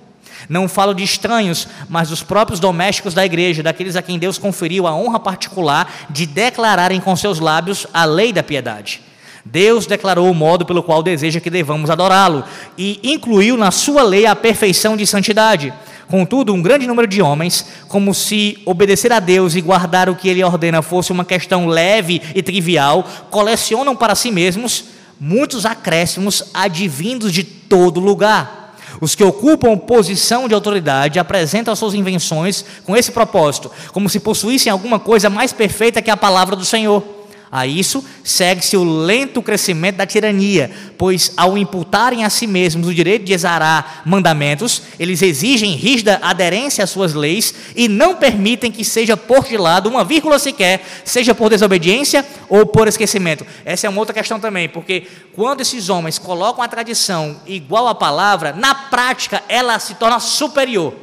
Não 0.48 0.68
falo 0.68 0.94
de 0.94 1.04
estranhos, 1.04 1.68
mas 1.90 2.10
dos 2.10 2.24
próprios 2.24 2.60
domésticos 2.60 3.14
da 3.14 3.26
igreja, 3.26 3.64
daqueles 3.64 3.96
a 3.96 4.02
quem 4.02 4.20
Deus 4.20 4.38
conferiu 4.38 4.86
a 4.88 4.96
honra 4.96 5.20
particular 5.20 5.92
de 6.10 6.26
declararem 6.26 7.00
com 7.00 7.16
seus 7.16 7.40
lábios 7.40 7.88
a 7.94 8.06
lei 8.06 8.32
da 8.32 8.44
piedade. 8.44 9.02
Deus 9.46 9.86
declarou 9.86 10.30
o 10.30 10.34
modo 10.34 10.66
pelo 10.66 10.82
qual 10.82 11.04
deseja 11.04 11.40
que 11.40 11.52
devamos 11.52 11.92
adorá-lo 11.92 12.44
e 12.76 13.00
incluiu 13.04 13.56
na 13.56 13.70
sua 13.70 14.02
lei 14.02 14.26
a 14.26 14.36
perfeição 14.36 14.98
de 14.98 15.06
santidade. 15.06 15.72
Contudo, 16.08 16.54
um 16.54 16.62
grande 16.62 16.88
número 16.88 17.08
de 17.08 17.22
homens, 17.22 17.66
como 17.88 18.14
se 18.14 18.60
obedecer 18.66 19.12
a 19.12 19.20
Deus 19.20 19.56
e 19.56 19.62
guardar 19.62 20.10
o 20.10 20.16
que 20.16 20.30
ele 20.30 20.44
ordena 20.44 20.82
fosse 20.82 21.12
uma 21.12 21.26
questão 21.26 21.68
leve 21.68 22.22
e 22.34 22.42
trivial, 22.42 23.08
colecionam 23.30 23.96
para 23.96 24.16
si 24.16 24.32
mesmos 24.32 24.86
muitos 25.20 25.66
acréscimos 25.66 26.44
advindos 26.54 27.32
de 27.32 27.44
todo 27.44 28.00
lugar 28.00 28.65
os 29.00 29.16
que 29.16 29.24
ocupam 29.24 29.78
posição 29.78 30.48
de 30.48 30.54
autoridade 30.54 31.20
apresentam 31.20 31.76
suas 31.76 31.94
invenções 31.94 32.66
com 32.86 32.96
esse 32.96 33.12
propósito, 33.12 33.72
como 33.92 34.10
se 34.10 34.20
possuíssem 34.20 34.72
alguma 34.72 35.00
coisa 35.00 35.30
mais 35.30 35.54
perfeita 35.54 36.02
que 36.02 36.12
a 36.12 36.18
palavra 36.18 36.56
do 36.56 36.66
Senhor. 36.66 37.15
A 37.56 37.66
isso 37.66 38.04
segue-se 38.22 38.76
o 38.76 38.84
lento 38.84 39.42
crescimento 39.42 39.96
da 39.96 40.06
tirania, 40.06 40.70
pois 40.98 41.32
ao 41.38 41.58
imputarem 41.58 42.26
a 42.26 42.30
si 42.30 42.46
mesmos 42.46 42.86
o 42.86 42.94
direito 42.94 43.24
de 43.24 43.32
exarar 43.32 44.02
mandamentos, 44.06 44.82
eles 45.00 45.22
exigem 45.22 45.72
rígida 45.72 46.20
aderência 46.22 46.84
às 46.84 46.90
suas 46.90 47.14
leis 47.14 47.56
e 47.74 47.88
não 47.88 48.18
permitem 48.18 48.70
que 48.70 48.84
seja 48.84 49.16
por 49.16 49.46
de 49.46 49.56
lado 49.56 49.88
uma 49.88 50.04
vírgula 50.04 50.38
sequer, 50.38 50.86
seja 51.06 51.34
por 51.34 51.50
desobediência 51.50 52.26
ou 52.50 52.66
por 52.66 52.90
esquecimento. 52.90 53.48
Essa 53.64 53.88
é 53.88 53.90
uma 53.90 54.00
outra 54.00 54.14
questão 54.14 54.38
também, 54.38 54.68
porque 54.68 55.08
quando 55.34 55.62
esses 55.62 55.88
homens 55.88 56.20
colocam 56.20 56.62
a 56.62 56.68
tradição 56.68 57.40
igual 57.48 57.88
à 57.88 57.96
palavra, 57.96 58.52
na 58.52 58.76
prática 58.76 59.42
ela 59.48 59.80
se 59.80 59.96
torna 59.96 60.20
superior. 60.20 60.94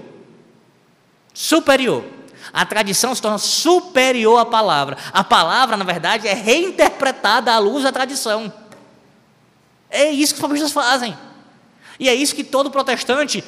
Superior. 1.32 2.05
A 2.53 2.66
tradição 2.66 3.14
se 3.14 3.22
torna 3.22 3.38
superior 3.38 4.38
à 4.38 4.44
palavra. 4.44 4.98
A 5.12 5.24
palavra, 5.24 5.76
na 5.76 5.84
verdade, 5.84 6.28
é 6.28 6.34
reinterpretada 6.34 7.53
à 7.53 7.59
luz 7.59 7.82
da 7.84 7.90
tradição. 7.90 8.53
É 9.88 10.11
isso 10.11 10.34
que 10.34 10.38
os 10.38 10.42
paulistas 10.42 10.72
fazem. 10.72 11.16
E 11.98 12.09
é 12.09 12.14
isso 12.14 12.34
que 12.34 12.44
todo 12.44 12.70
protestante 12.70 13.42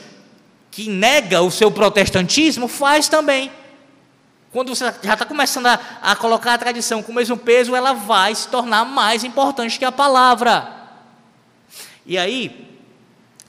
que 0.70 0.88
nega 0.88 1.40
o 1.40 1.50
seu 1.50 1.70
protestantismo 1.70 2.66
faz 2.66 3.08
também. 3.08 3.50
Quando 4.50 4.74
você 4.74 4.84
já 5.02 5.12
está 5.14 5.24
começando 5.24 5.66
a, 5.66 5.80
a, 6.00 6.16
colocar 6.16 6.54
a 6.54 6.58
tradição 6.58 7.02
com 7.02 7.12
o 7.12 7.14
mesmo 7.14 7.36
peso, 7.36 7.74
ela 7.74 7.92
vai 7.92 8.34
se 8.34 8.48
tornar 8.48 8.84
mais 8.84 9.22
importante 9.22 9.78
que 9.78 9.84
a 9.84 9.92
palavra. 9.92 10.72
E 12.06 12.16
aí, 12.16 12.78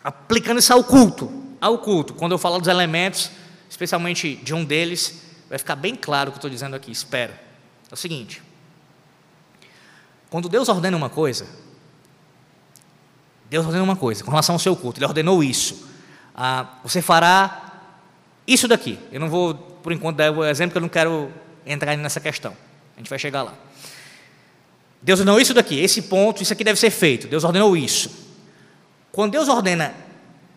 aplicando 0.03 0.59
isso 0.59 0.73
ao 0.73 0.83
culto, 0.83 1.31
ao 1.61 1.77
culto, 1.79 2.13
quando 2.13 2.33
eu 2.33 2.37
falo 2.37 2.59
dos 2.59 2.67
elementos, 2.67 3.31
especialmente 3.69 4.35
de 4.35 4.53
um 4.53 4.63
deles, 4.63 5.24
Vai 5.49 5.57
ficar 5.57 5.75
bem 5.75 5.95
claro 5.95 6.29
o 6.29 6.31
que 6.31 6.37
eu 6.37 6.39
estou 6.39 6.49
dizendo 6.49 6.75
aqui, 6.75 6.91
espero. 6.91 7.33
É 7.89 7.93
o 7.93 7.97
seguinte: 7.97 8.41
quando 10.29 10.49
Deus 10.49 10.67
ordena 10.69 10.97
uma 10.97 11.09
coisa, 11.09 11.47
Deus 13.49 13.65
ordena 13.65 13.83
uma 13.83 13.95
coisa 13.95 14.23
com 14.23 14.31
relação 14.31 14.55
ao 14.55 14.59
seu 14.59 14.75
culto, 14.75 14.99
Ele 14.99 15.05
ordenou 15.05 15.43
isso. 15.43 15.87
Ah, 16.35 16.79
você 16.83 17.01
fará 17.01 17.73
isso 18.45 18.67
daqui. 18.67 18.99
Eu 19.11 19.19
não 19.19 19.29
vou, 19.29 19.53
por 19.53 19.91
enquanto, 19.91 20.17
dar 20.17 20.31
o 20.31 20.43
exemplo, 20.43 20.71
porque 20.71 20.77
eu 20.77 20.81
não 20.81 20.89
quero 20.89 21.31
entrar 21.65 21.95
nessa 21.95 22.19
questão. 22.19 22.55
A 22.95 22.99
gente 22.99 23.09
vai 23.09 23.19
chegar 23.19 23.43
lá. 23.43 23.53
Deus 25.01 25.19
ordenou 25.19 25.39
isso 25.39 25.53
daqui, 25.53 25.79
esse 25.79 26.01
ponto, 26.03 26.41
isso 26.41 26.51
aqui 26.51 26.63
deve 26.63 26.79
ser 26.79 26.89
feito. 26.89 27.27
Deus 27.27 27.43
ordenou 27.43 27.77
isso. 27.77 28.09
Quando 29.11 29.33
Deus 29.33 29.47
ordena 29.47 29.93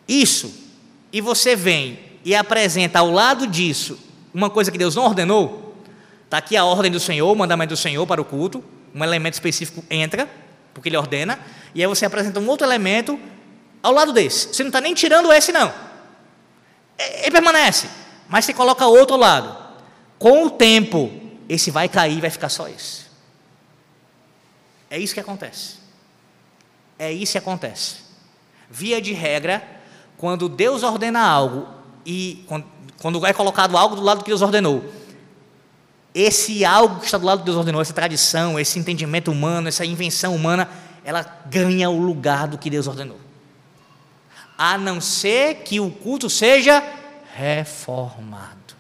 isso, 0.09 0.53
e 1.13 1.21
você 1.21 1.55
vem 1.55 1.99
e 2.25 2.35
apresenta 2.35 2.99
ao 2.99 3.11
lado 3.11 3.47
disso 3.47 4.08
uma 4.33 4.51
coisa 4.51 4.71
que 4.71 4.79
Deus 4.79 4.95
não 4.95 5.05
ordenou, 5.05 5.77
está 6.25 6.39
aqui 6.39 6.57
a 6.57 6.65
ordem 6.65 6.91
do 6.91 7.01
Senhor, 7.01 7.31
o 7.31 7.37
mandamento 7.37 7.75
do 7.75 7.77
Senhor 7.77 8.07
para 8.07 8.21
o 8.21 8.25
culto, 8.25 8.63
um 8.95 9.03
elemento 9.03 9.35
específico 9.35 9.85
entra, 9.91 10.29
porque 10.73 10.89
ele 10.89 10.97
ordena, 10.97 11.39
e 11.75 11.83
aí 11.83 11.87
você 11.87 12.07
apresenta 12.07 12.39
um 12.41 12.49
outro 12.49 12.67
elemento 12.67 13.19
ao 13.83 13.93
lado 13.93 14.13
desse. 14.13 14.49
Você 14.49 14.63
não 14.63 14.69
está 14.69 14.81
nem 14.81 14.95
tirando 14.95 15.33
esse, 15.33 15.53
não. 15.53 15.73
Ele 16.99 17.31
permanece, 17.31 17.89
mas 18.29 18.45
você 18.45 18.53
coloca 18.53 18.87
outro 18.87 19.17
lado. 19.17 19.57
Com 20.19 20.47
o 20.47 20.51
tempo, 20.51 21.13
esse 21.49 21.71
vai 21.71 21.89
cair 21.89 22.21
vai 22.21 22.31
ficar 22.31 22.49
só 22.49 22.69
esse. 22.69 23.07
É 24.91 24.99
isso 24.99 25.15
que 25.15 25.21
acontece. 25.21 25.77
É 26.99 27.13
isso 27.13 27.33
que 27.33 27.39
acontece. 27.39 27.97
Via 28.71 29.01
de 29.01 29.13
regra, 29.13 29.63
quando 30.17 30.49
Deus 30.49 30.83
ordena 30.83 31.21
algo 31.21 31.69
e 32.05 32.45
quando 33.01 33.25
é 33.25 33.33
colocado 33.33 33.77
algo 33.77 33.97
do 33.97 34.03
lado 34.03 34.25
que 34.25 34.31
Deus 34.31 34.43
ordenou, 34.43 34.85
esse 36.15 36.65
algo 36.65 36.99
que 37.01 37.05
está 37.07 37.19
do 37.19 37.27
lado 37.27 37.41
que 37.41 37.45
Deus 37.45 37.57
ordenou, 37.57 37.81
essa 37.81 37.93
tradição, 37.93 38.59
esse 38.59 38.79
entendimento 38.79 39.31
humano, 39.31 39.69
essa 39.69 39.85
invenção 39.85 40.35
humana, 40.35 40.69
ela 41.05 41.23
ganha 41.47 41.89
o 41.91 42.01
lugar 42.01 42.49
do 42.49 42.59
que 42.59 42.69
Deus 42.69 42.87
ordenou. 42.87 43.19
A 44.57 44.77
não 44.77 45.01
ser 45.01 45.57
que 45.57 45.79
o 45.79 45.91
culto 45.91 46.29
seja 46.29 46.83
reformado 47.35 48.75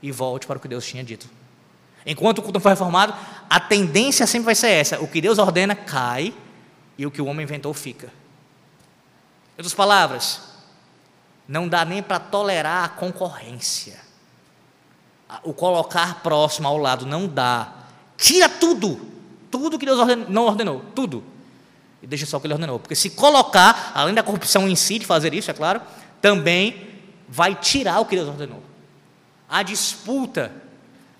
e 0.00 0.12
volte 0.12 0.46
para 0.46 0.58
o 0.58 0.60
que 0.60 0.68
Deus 0.68 0.86
tinha 0.86 1.02
dito. 1.02 1.28
Enquanto 2.06 2.38
o 2.38 2.42
culto 2.42 2.58
não 2.58 2.62
for 2.62 2.68
reformado, 2.68 3.12
a 3.50 3.58
tendência 3.58 4.26
sempre 4.26 4.46
vai 4.46 4.54
ser 4.54 4.68
essa: 4.68 5.00
o 5.00 5.08
que 5.08 5.20
Deus 5.20 5.38
ordena 5.38 5.74
cai 5.74 6.32
e 6.96 7.04
o 7.04 7.10
que 7.10 7.20
o 7.20 7.26
homem 7.26 7.42
inventou 7.42 7.74
fica. 7.74 8.06
Em 8.06 9.58
outras 9.58 9.74
palavras, 9.74 10.47
não 11.48 11.66
dá 11.66 11.84
nem 11.84 12.02
para 12.02 12.20
tolerar 12.20 12.84
a 12.84 12.88
concorrência. 12.90 13.98
O 15.42 15.54
colocar 15.54 16.22
próximo 16.22 16.68
ao 16.68 16.76
lado 16.76 17.06
não 17.06 17.26
dá. 17.26 17.72
Tira 18.18 18.48
tudo, 18.48 19.00
tudo 19.50 19.78
que 19.78 19.86
Deus 19.86 19.98
ordenou, 19.98 20.26
não 20.28 20.44
ordenou, 20.44 20.84
tudo. 20.94 21.24
E 22.02 22.06
deixa 22.06 22.26
só 22.26 22.36
o 22.36 22.40
que 22.40 22.46
ele 22.46 22.54
ordenou. 22.54 22.78
Porque 22.78 22.94
se 22.94 23.10
colocar, 23.10 23.92
além 23.94 24.14
da 24.14 24.22
corrupção 24.22 24.68
em 24.68 24.76
si 24.76 24.98
de 24.98 25.06
fazer 25.06 25.32
isso, 25.32 25.50
é 25.50 25.54
claro, 25.54 25.80
também 26.20 26.86
vai 27.26 27.54
tirar 27.54 28.00
o 28.00 28.04
que 28.04 28.14
Deus 28.14 28.28
ordenou. 28.28 28.62
A 29.48 29.62
disputa, 29.62 30.52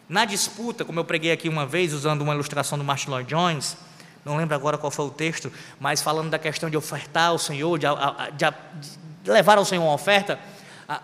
na 0.08 0.26
disputa, 0.26 0.84
como 0.84 1.00
eu 1.00 1.04
preguei 1.04 1.32
aqui 1.32 1.48
uma 1.48 1.66
vez, 1.66 1.94
usando 1.94 2.20
uma 2.20 2.34
ilustração 2.34 2.76
do 2.76 2.84
Martin 2.84 3.10
Lloyd 3.10 3.28
Jones, 3.28 3.76
não 4.24 4.36
lembro 4.36 4.54
agora 4.54 4.76
qual 4.76 4.90
foi 4.90 5.06
o 5.06 5.10
texto, 5.10 5.52
mas 5.78 6.02
falando 6.02 6.30
da 6.30 6.38
questão 6.38 6.68
de 6.68 6.76
ofertar 6.76 7.28
ao 7.28 7.38
Senhor, 7.38 7.78
de, 7.78 7.86
de, 8.36 8.54
de 9.22 9.30
levar 9.30 9.58
ao 9.58 9.64
Senhor 9.64 9.82
uma 9.82 9.94
oferta, 9.94 10.38
a, 10.88 11.00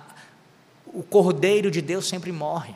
o 0.86 1.02
cordeiro 1.02 1.70
de 1.70 1.80
Deus 1.80 2.06
sempre 2.06 2.32
morre, 2.32 2.74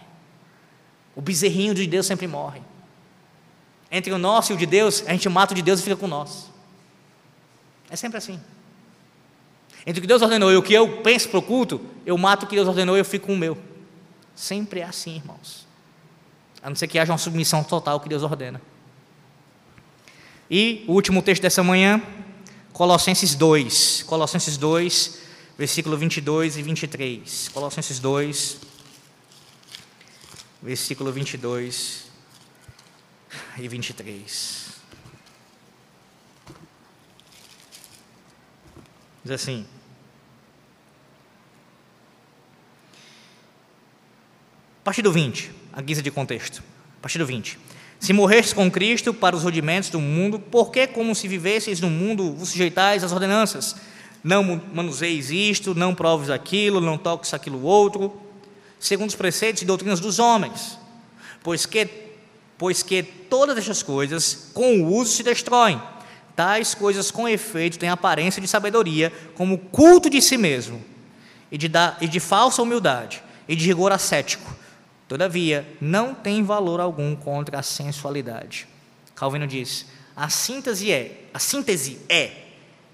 o 1.15 1.21
bezerrinho 1.21 1.75
de 1.75 1.87
Deus 1.87 2.07
sempre 2.07 2.27
morre. 2.27 2.63
Entre 3.91 4.13
o 4.13 4.19
nosso 4.19 4.53
e 4.53 4.55
o 4.55 4.59
de 4.59 4.67
Deus, 4.67 5.03
a 5.07 5.13
gente 5.13 5.29
mata 5.29 5.53
o 5.53 5.57
de 5.57 5.63
Deus 5.63 5.81
e 5.81 5.83
fica 5.83 5.97
com 5.97 6.07
nós. 6.07 6.51
É 7.91 7.97
sempre 7.97 8.19
assim. 8.19 8.39
Entre 9.87 10.01
o 10.01 10.03
que 10.03 10.07
Deus 10.07 10.21
ordenou 10.21 10.53
e 10.53 10.57
o 10.57 10.63
que 10.63 10.75
eu 10.75 11.03
penso 11.03 11.29
para 11.29 11.39
o 11.39 11.43
culto, 11.43 11.81
eu 12.05 12.17
mato 12.19 12.45
o 12.45 12.47
que 12.47 12.55
Deus 12.55 12.69
ordenou 12.69 12.97
e 12.97 13.01
eu 13.01 13.05
fico 13.05 13.27
com 13.27 13.35
o 13.35 13.39
meu. 13.39 13.57
Sempre 14.35 14.81
é 14.81 14.85
assim, 14.85 15.17
irmãos. 15.17 15.67
A 16.63 16.69
não 16.69 16.77
ser 16.77 16.87
que 16.89 16.99
haja 16.99 17.13
uma 17.13 17.19
submissão 17.19 17.65
total 17.65 17.95
ao 17.95 18.01
que 18.01 18.09
Deus 18.09 18.23
ordena. 18.23 18.61
E 20.51 20.85
o 20.89 20.93
último 20.93 21.23
texto 21.23 21.43
dessa 21.43 21.63
manhã, 21.63 22.03
Colossenses 22.73 23.35
2. 23.35 24.05
Colossenses 24.05 24.57
2, 24.57 25.19
versículo 25.59 25.97
22 25.99 26.57
e 26.57 26.63
23. 26.63 27.49
Colossenses 27.49 27.99
2, 27.99 28.59
versículo 30.63 31.13
22 31.13 32.07
e 33.59 33.69
23. 33.69 34.69
Diz 39.25 39.33
assim: 39.33 39.67
A 44.81 44.85
partir 44.85 45.03
do 45.03 45.13
20, 45.13 45.51
a 45.75 45.83
guisa 45.83 46.01
de 46.01 46.11
contexto. 46.11 46.63
A 46.99 47.03
partir 47.03 47.19
do 47.19 47.27
20. 47.27 47.59
Se 48.01 48.13
morrestes 48.13 48.53
com 48.53 48.71
Cristo 48.71 49.13
para 49.13 49.35
os 49.35 49.43
rudimentos 49.43 49.91
do 49.91 50.01
mundo, 50.01 50.39
por 50.39 50.71
que, 50.71 50.87
como 50.87 51.15
se 51.15 51.27
vivesseis 51.27 51.81
no 51.81 51.91
mundo, 51.91 52.33
vos 52.33 52.51
sujeitais 52.51 53.03
às 53.03 53.13
ordenanças? 53.13 53.75
Não 54.23 54.61
manuseis 54.73 55.31
isto, 55.31 55.75
não 55.75 55.95
proves 55.95 56.31
aquilo, 56.31 56.81
não 56.81 56.97
toques 56.97 57.35
aquilo 57.35 57.63
outro, 57.63 58.13
segundo 58.79 59.09
os 59.09 59.17
preceitos 59.17 59.63
e 59.63 59.67
doutrinas 59.67 59.99
dos 59.99 60.19
homens. 60.19 60.79
Pois 61.43 61.67
que, 61.67 61.89
pois 62.57 62.83
que 62.83 63.03
todas 63.03 63.59
estas 63.59 63.83
coisas, 63.83 64.51
com 64.55 64.81
o 64.81 64.95
uso, 64.95 65.13
se 65.13 65.23
destroem. 65.23 65.81
Tais 66.37 66.75
coisas, 66.75 67.11
com 67.11 67.29
efeito, 67.29 67.81
têm 67.81 67.89
aparência 67.89 68.41
de 68.41 68.47
sabedoria, 68.47 69.13
como 69.35 69.59
culto 69.59 70.09
de 70.09 70.23
si 70.23 70.37
mesmo, 70.37 70.81
e 71.51 71.59
de, 71.59 71.67
da, 71.67 71.97
e 72.01 72.07
de 72.07 72.21
falsa 72.21 72.63
humildade, 72.63 73.21
e 73.49 73.57
de 73.57 73.67
rigor 73.67 73.91
ascético 73.91 74.58
Todavia, 75.09 75.67
não 75.81 76.15
tem 76.15 76.45
valor 76.45 76.79
algum 76.79 77.17
contra 77.17 77.59
a 77.59 77.63
sensualidade. 77.63 78.69
Calvino 79.15 79.47
diz: 79.47 79.87
a 80.15 80.29
síntese 80.29 80.93
é, 80.93 81.25
a 81.33 81.39
síntese 81.39 81.99
é 82.09 82.31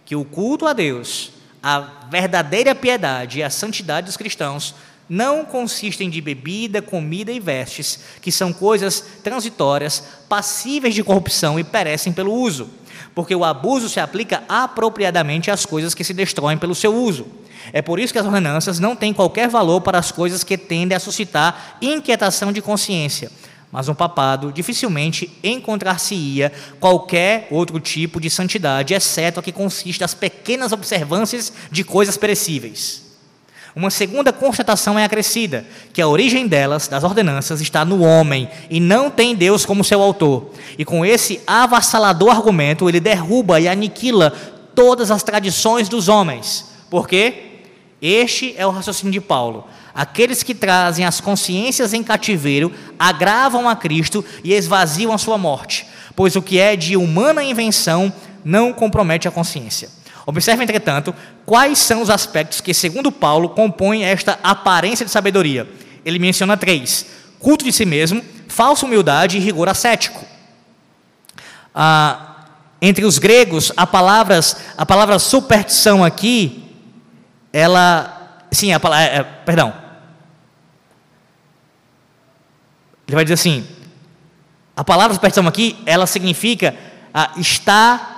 que 0.04 0.14
o 0.14 0.24
culto 0.24 0.66
a 0.66 0.72
Deus, 0.72 1.32
a 1.60 1.80
verdadeira 2.08 2.74
piedade 2.74 3.40
e 3.40 3.42
a 3.42 3.50
santidade 3.50 4.06
dos 4.06 4.16
cristãos 4.16 4.74
não 5.08 5.44
consistem 5.44 6.08
de 6.08 6.20
bebida, 6.20 6.80
comida 6.80 7.32
e 7.32 7.40
vestes, 7.40 8.00
que 8.22 8.32
são 8.32 8.52
coisas 8.52 9.04
transitórias, 9.22 10.02
passíveis 10.28 10.94
de 10.94 11.02
corrupção 11.02 11.58
e 11.58 11.64
perecem 11.64 12.12
pelo 12.12 12.32
uso, 12.32 12.70
porque 13.14 13.34
o 13.34 13.44
abuso 13.44 13.88
se 13.88 14.00
aplica 14.00 14.42
apropriadamente 14.48 15.50
às 15.50 15.64
coisas 15.64 15.94
que 15.94 16.04
se 16.04 16.12
destroem 16.12 16.58
pelo 16.58 16.74
seu 16.74 16.94
uso. 16.94 17.26
É 17.72 17.80
por 17.80 17.98
isso 17.98 18.12
que 18.12 18.18
as 18.18 18.26
ordenanças 18.26 18.78
não 18.78 18.96
têm 18.96 19.12
qualquer 19.12 19.48
valor 19.48 19.80
para 19.80 19.98
as 19.98 20.10
coisas 20.10 20.44
que 20.44 20.58
tendem 20.58 20.96
a 20.96 21.00
suscitar 21.00 21.78
inquietação 21.80 22.52
de 22.52 22.60
consciência. 22.60 23.30
Mas 23.72 23.88
um 23.88 23.94
papado 23.94 24.52
dificilmente 24.52 25.30
encontrar-se-ia 25.42 26.52
qualquer 26.78 27.48
outro 27.50 27.80
tipo 27.80 28.20
de 28.20 28.30
santidade, 28.30 28.94
exceto 28.94 29.40
a 29.40 29.42
que 29.42 29.50
consiste 29.50 30.00
das 30.00 30.14
pequenas 30.14 30.72
observâncias 30.72 31.52
de 31.70 31.82
coisas 31.82 32.16
perecíveis. 32.16 33.03
Uma 33.76 33.90
segunda 33.90 34.32
constatação 34.32 34.96
é 34.96 35.04
acrescida, 35.04 35.66
que 35.92 36.00
a 36.00 36.06
origem 36.06 36.46
delas, 36.46 36.86
das 36.86 37.02
ordenanças, 37.02 37.60
está 37.60 37.84
no 37.84 38.04
homem 38.04 38.48
e 38.70 38.78
não 38.78 39.10
tem 39.10 39.34
Deus 39.34 39.66
como 39.66 39.82
seu 39.82 40.00
autor. 40.00 40.52
E 40.78 40.84
com 40.84 41.04
esse 41.04 41.40
avassalador 41.44 42.30
argumento, 42.30 42.88
ele 42.88 43.00
derruba 43.00 43.58
e 43.58 43.66
aniquila 43.66 44.30
todas 44.76 45.10
as 45.10 45.24
tradições 45.24 45.88
dos 45.88 46.08
homens. 46.08 46.66
Por 46.88 47.08
quê? 47.08 47.62
Este 48.00 48.54
é 48.56 48.64
o 48.64 48.70
raciocínio 48.70 49.12
de 49.12 49.20
Paulo. 49.20 49.66
Aqueles 49.92 50.44
que 50.44 50.54
trazem 50.54 51.04
as 51.04 51.20
consciências 51.20 51.92
em 51.92 52.02
cativeiro 52.02 52.72
agravam 52.96 53.68
a 53.68 53.74
Cristo 53.74 54.24
e 54.44 54.52
esvaziam 54.52 55.12
a 55.12 55.18
sua 55.18 55.38
morte, 55.38 55.84
pois 56.14 56.36
o 56.36 56.42
que 56.42 56.60
é 56.60 56.76
de 56.76 56.96
humana 56.96 57.42
invenção 57.42 58.12
não 58.44 58.72
compromete 58.72 59.26
a 59.26 59.32
consciência. 59.32 59.88
Observe, 60.26 60.62
entretanto, 60.62 61.14
quais 61.44 61.78
são 61.78 62.00
os 62.00 62.08
aspectos 62.08 62.60
que, 62.60 62.72
segundo 62.72 63.12
Paulo, 63.12 63.50
compõem 63.50 64.04
esta 64.04 64.38
aparência 64.42 65.04
de 65.04 65.12
sabedoria. 65.12 65.68
Ele 66.04 66.18
menciona 66.18 66.56
três: 66.56 67.06
culto 67.38 67.64
de 67.64 67.72
si 67.72 67.84
mesmo, 67.84 68.24
falsa 68.48 68.86
humildade 68.86 69.36
e 69.36 69.40
rigor 69.40 69.68
ascético. 69.68 70.24
Ah, 71.74 72.46
entre 72.80 73.04
os 73.04 73.18
gregos, 73.18 73.72
a, 73.76 73.86
palavras, 73.86 74.56
a 74.76 74.86
palavra 74.86 75.18
superstição 75.18 76.02
aqui, 76.02 76.70
ela. 77.52 78.46
Sim, 78.50 78.72
a 78.72 78.80
palavra. 78.80 79.04
É, 79.04 79.22
perdão. 79.22 79.74
Ele 83.06 83.14
vai 83.14 83.24
dizer 83.24 83.34
assim: 83.34 83.66
a 84.74 84.82
palavra 84.82 85.12
superstição 85.14 85.46
aqui, 85.46 85.76
ela 85.84 86.06
significa 86.06 86.74
ah, 87.12 87.32
estar 87.36 88.13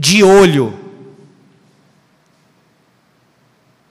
de 0.00 0.24
olho. 0.24 0.72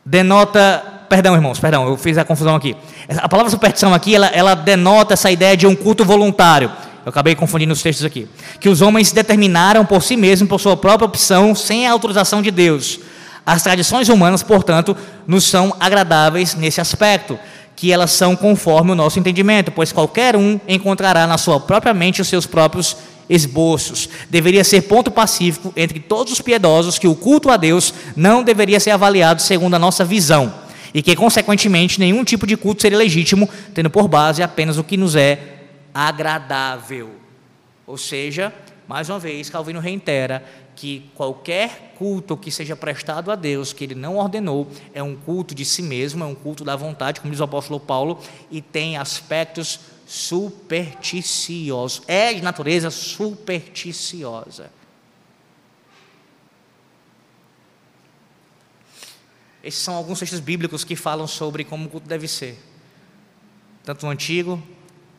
Denota, 0.04 0.84
perdão, 1.08 1.36
irmãos, 1.36 1.60
perdão, 1.60 1.88
eu 1.88 1.96
fiz 1.96 2.18
a 2.18 2.26
confusão 2.26 2.56
aqui. 2.56 2.76
A 3.08 3.30
palavra 3.30 3.52
superstição 3.52 3.94
aqui, 3.94 4.16
ela, 4.16 4.26
ela 4.28 4.56
denota 4.56 5.14
essa 5.14 5.30
ideia 5.30 5.56
de 5.56 5.68
um 5.68 5.76
culto 5.76 6.04
voluntário. 6.04 6.72
Eu 7.06 7.12
acabei 7.12 7.36
confundindo 7.36 7.74
os 7.74 7.84
textos 7.84 8.04
aqui. 8.04 8.28
Que 8.60 8.70
os 8.70 8.82
homens 8.82 9.12
determinaram 9.12 9.86
por 9.86 10.02
si 10.02 10.18
mesmos, 10.18 10.50
por 10.50 10.60
sua 10.60 10.76
própria 10.76 11.06
opção, 11.06 11.54
sem 11.54 11.86
a 11.86 11.92
autorização 11.92 12.42
de 12.42 12.50
Deus. 12.50 13.00
As 13.46 13.62
tradições 13.62 14.10
humanas, 14.10 14.42
portanto, 14.42 14.98
nos 15.28 15.44
são 15.46 15.76
agradáveis 15.80 16.56
nesse 16.56 16.82
aspecto, 16.82 17.38
que 17.76 17.92
elas 17.92 18.12
são 18.12 18.36
conforme 18.36 18.92
o 18.92 18.96
nosso 18.96 19.20
entendimento, 19.20 19.72
pois 19.72 19.92
qualquer 19.92 20.36
um 20.36 20.60
encontrará 20.68 21.28
na 21.28 21.38
sua 21.38 21.60
própria 21.60 21.94
mente 21.94 22.20
os 22.20 22.28
seus 22.28 22.48
próprios 22.48 22.98
esboços. 23.30 24.10
Deveria 24.30 24.64
ser 24.64 24.82
ponto 24.82 25.12
pacífico 25.12 25.72
entre 25.76 26.00
todos 26.00 26.34
os 26.34 26.42
piedosos 26.42 26.98
que 26.98 27.08
o 27.08 27.16
culto 27.16 27.50
a 27.50 27.58
Deus 27.58 27.94
não 28.16 28.44
deveria 28.44 28.80
ser 28.80 28.92
avaliado 28.92 29.42
segundo 29.42 29.76
a 29.76 29.80
nossa 29.80 30.04
visão 30.04 30.54
e 30.94 31.02
que, 31.02 31.16
consequentemente, 31.16 32.00
nenhum 32.00 32.24
tipo 32.24 32.48
de 32.48 32.58
culto 32.58 32.82
seria 32.82 32.98
legítimo, 32.98 33.48
tendo 33.74 33.90
por 33.90 34.08
base 34.08 34.42
apenas 34.42 34.78
o 34.78 34.84
que 34.84 34.98
nos 34.98 35.16
é 35.16 35.60
agradável. 35.94 37.12
Ou 37.86 37.98
seja, 37.98 38.54
mais 38.88 39.10
uma 39.10 39.20
vez, 39.20 39.50
Calvino 39.50 39.80
reitera 39.80 40.44
que 40.76 41.12
qualquer 41.14 41.94
culto 41.98 42.38
que 42.38 42.50
seja 42.50 42.76
prestado 42.76 43.32
a 43.32 43.36
Deus, 43.36 43.74
que 43.74 43.84
ele 43.84 43.96
não 43.96 44.18
ordenou, 44.18 44.68
é 44.94 45.04
um 45.04 45.16
culto 45.16 45.54
de 45.54 45.66
si 45.66 45.82
mesmo, 45.82 46.24
é 46.24 46.28
um 46.28 46.34
culto 46.34 46.64
da 46.64 46.76
vontade, 46.76 47.20
como 47.20 47.32
diz 47.32 47.42
o 47.42 47.44
apóstolo 47.44 47.80
Paulo, 47.80 48.20
e 48.50 48.62
tem 48.62 48.96
aspectos 48.96 49.80
supersticiosos. 50.10 52.02
É 52.08 52.34
de 52.34 52.42
natureza 52.42 52.90
supersticiosa. 52.90 54.72
Esses 59.64 59.80
são 59.80 59.94
alguns 59.94 60.18
textos 60.18 60.40
bíblicos 60.40 60.84
que 60.84 60.96
falam 60.96 61.28
sobre 61.28 61.64
como 61.64 61.86
o 61.86 61.90
culto 61.90 62.08
deve 62.08 62.28
ser, 62.28 62.58
tanto 63.84 64.04
no 64.04 64.12
Antigo 64.12 64.60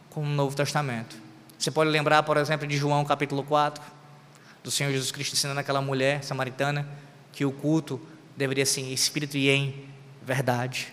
como 0.08 0.26
no 0.26 0.34
Novo 0.34 0.56
Testamento. 0.56 1.16
Você 1.56 1.70
pode 1.70 1.88
lembrar, 1.88 2.24
por 2.24 2.36
exemplo, 2.36 2.66
de 2.66 2.76
João 2.76 3.04
capítulo 3.04 3.44
4, 3.44 3.80
do 4.64 4.72
Senhor 4.72 4.90
Jesus 4.90 5.12
Cristo 5.12 5.34
ensinando 5.34 5.60
aquela 5.60 5.80
mulher 5.80 6.24
samaritana 6.24 6.88
que 7.32 7.44
o 7.44 7.52
culto 7.52 8.00
deveria 8.36 8.66
ser 8.66 8.80
em 8.80 8.92
espírito 8.92 9.36
e 9.36 9.48
em 9.50 9.88
verdade 10.20 10.92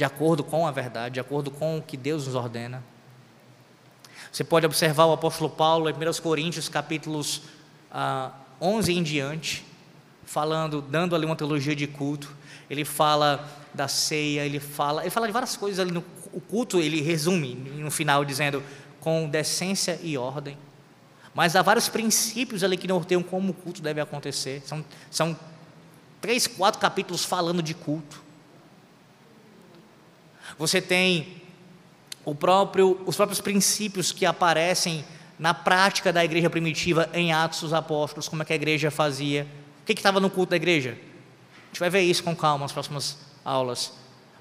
de 0.00 0.04
acordo 0.06 0.42
com 0.42 0.66
a 0.66 0.70
verdade, 0.70 1.12
de 1.12 1.20
acordo 1.20 1.50
com 1.50 1.76
o 1.76 1.82
que 1.82 1.94
Deus 1.94 2.24
nos 2.24 2.34
ordena. 2.34 2.82
Você 4.32 4.42
pode 4.42 4.64
observar 4.64 5.04
o 5.04 5.12
apóstolo 5.12 5.50
Paulo 5.50 5.90
em 5.90 5.92
1 5.92 6.22
Coríntios, 6.22 6.70
capítulos 6.70 7.42
ah, 7.92 8.32
11 8.62 8.94
em 8.94 9.02
diante, 9.02 9.62
falando, 10.24 10.80
dando 10.80 11.14
ali 11.14 11.26
uma 11.26 11.36
teologia 11.36 11.76
de 11.76 11.86
culto. 11.86 12.34
Ele 12.70 12.82
fala 12.82 13.46
da 13.74 13.88
ceia, 13.88 14.46
ele 14.46 14.58
fala, 14.58 15.02
ele 15.02 15.10
fala 15.10 15.26
de 15.26 15.34
várias 15.34 15.54
coisas 15.54 15.78
ali 15.78 15.92
no 15.92 16.02
o 16.32 16.40
culto, 16.40 16.78
ele 16.80 17.02
resume 17.02 17.54
no 17.54 17.90
final 17.90 18.24
dizendo 18.24 18.62
com 19.00 19.28
decência 19.28 20.00
e 20.02 20.16
ordem. 20.16 20.56
Mas 21.34 21.54
há 21.54 21.60
vários 21.60 21.90
princípios 21.90 22.64
ali 22.64 22.78
que 22.78 22.88
norteiam 22.88 23.22
como 23.22 23.50
o 23.50 23.54
culto 23.54 23.82
deve 23.82 24.00
acontecer. 24.00 24.62
São, 24.64 24.82
são 25.10 25.36
três, 26.22 26.46
quatro 26.46 26.80
capítulos 26.80 27.22
falando 27.22 27.62
de 27.62 27.74
culto. 27.74 28.29
Você 30.60 30.78
tem 30.78 31.40
próprio, 32.38 33.00
os 33.06 33.16
próprios 33.16 33.40
princípios 33.40 34.12
que 34.12 34.26
aparecem 34.26 35.02
na 35.38 35.54
prática 35.54 36.12
da 36.12 36.22
igreja 36.22 36.50
primitiva 36.50 37.08
em 37.14 37.32
Atos 37.32 37.62
dos 37.62 37.72
Apóstolos, 37.72 38.28
como 38.28 38.42
é 38.42 38.44
que 38.44 38.52
a 38.52 38.56
igreja 38.56 38.90
fazia. 38.90 39.46
O 39.80 39.86
que 39.86 39.94
estava 39.94 40.20
no 40.20 40.28
culto 40.28 40.50
da 40.50 40.56
igreja? 40.56 40.90
A 40.90 41.66
gente 41.68 41.80
vai 41.80 41.88
ver 41.88 42.02
isso 42.02 42.22
com 42.22 42.36
calma 42.36 42.66
nas 42.66 42.72
próximas 42.72 43.16
aulas. 43.42 43.94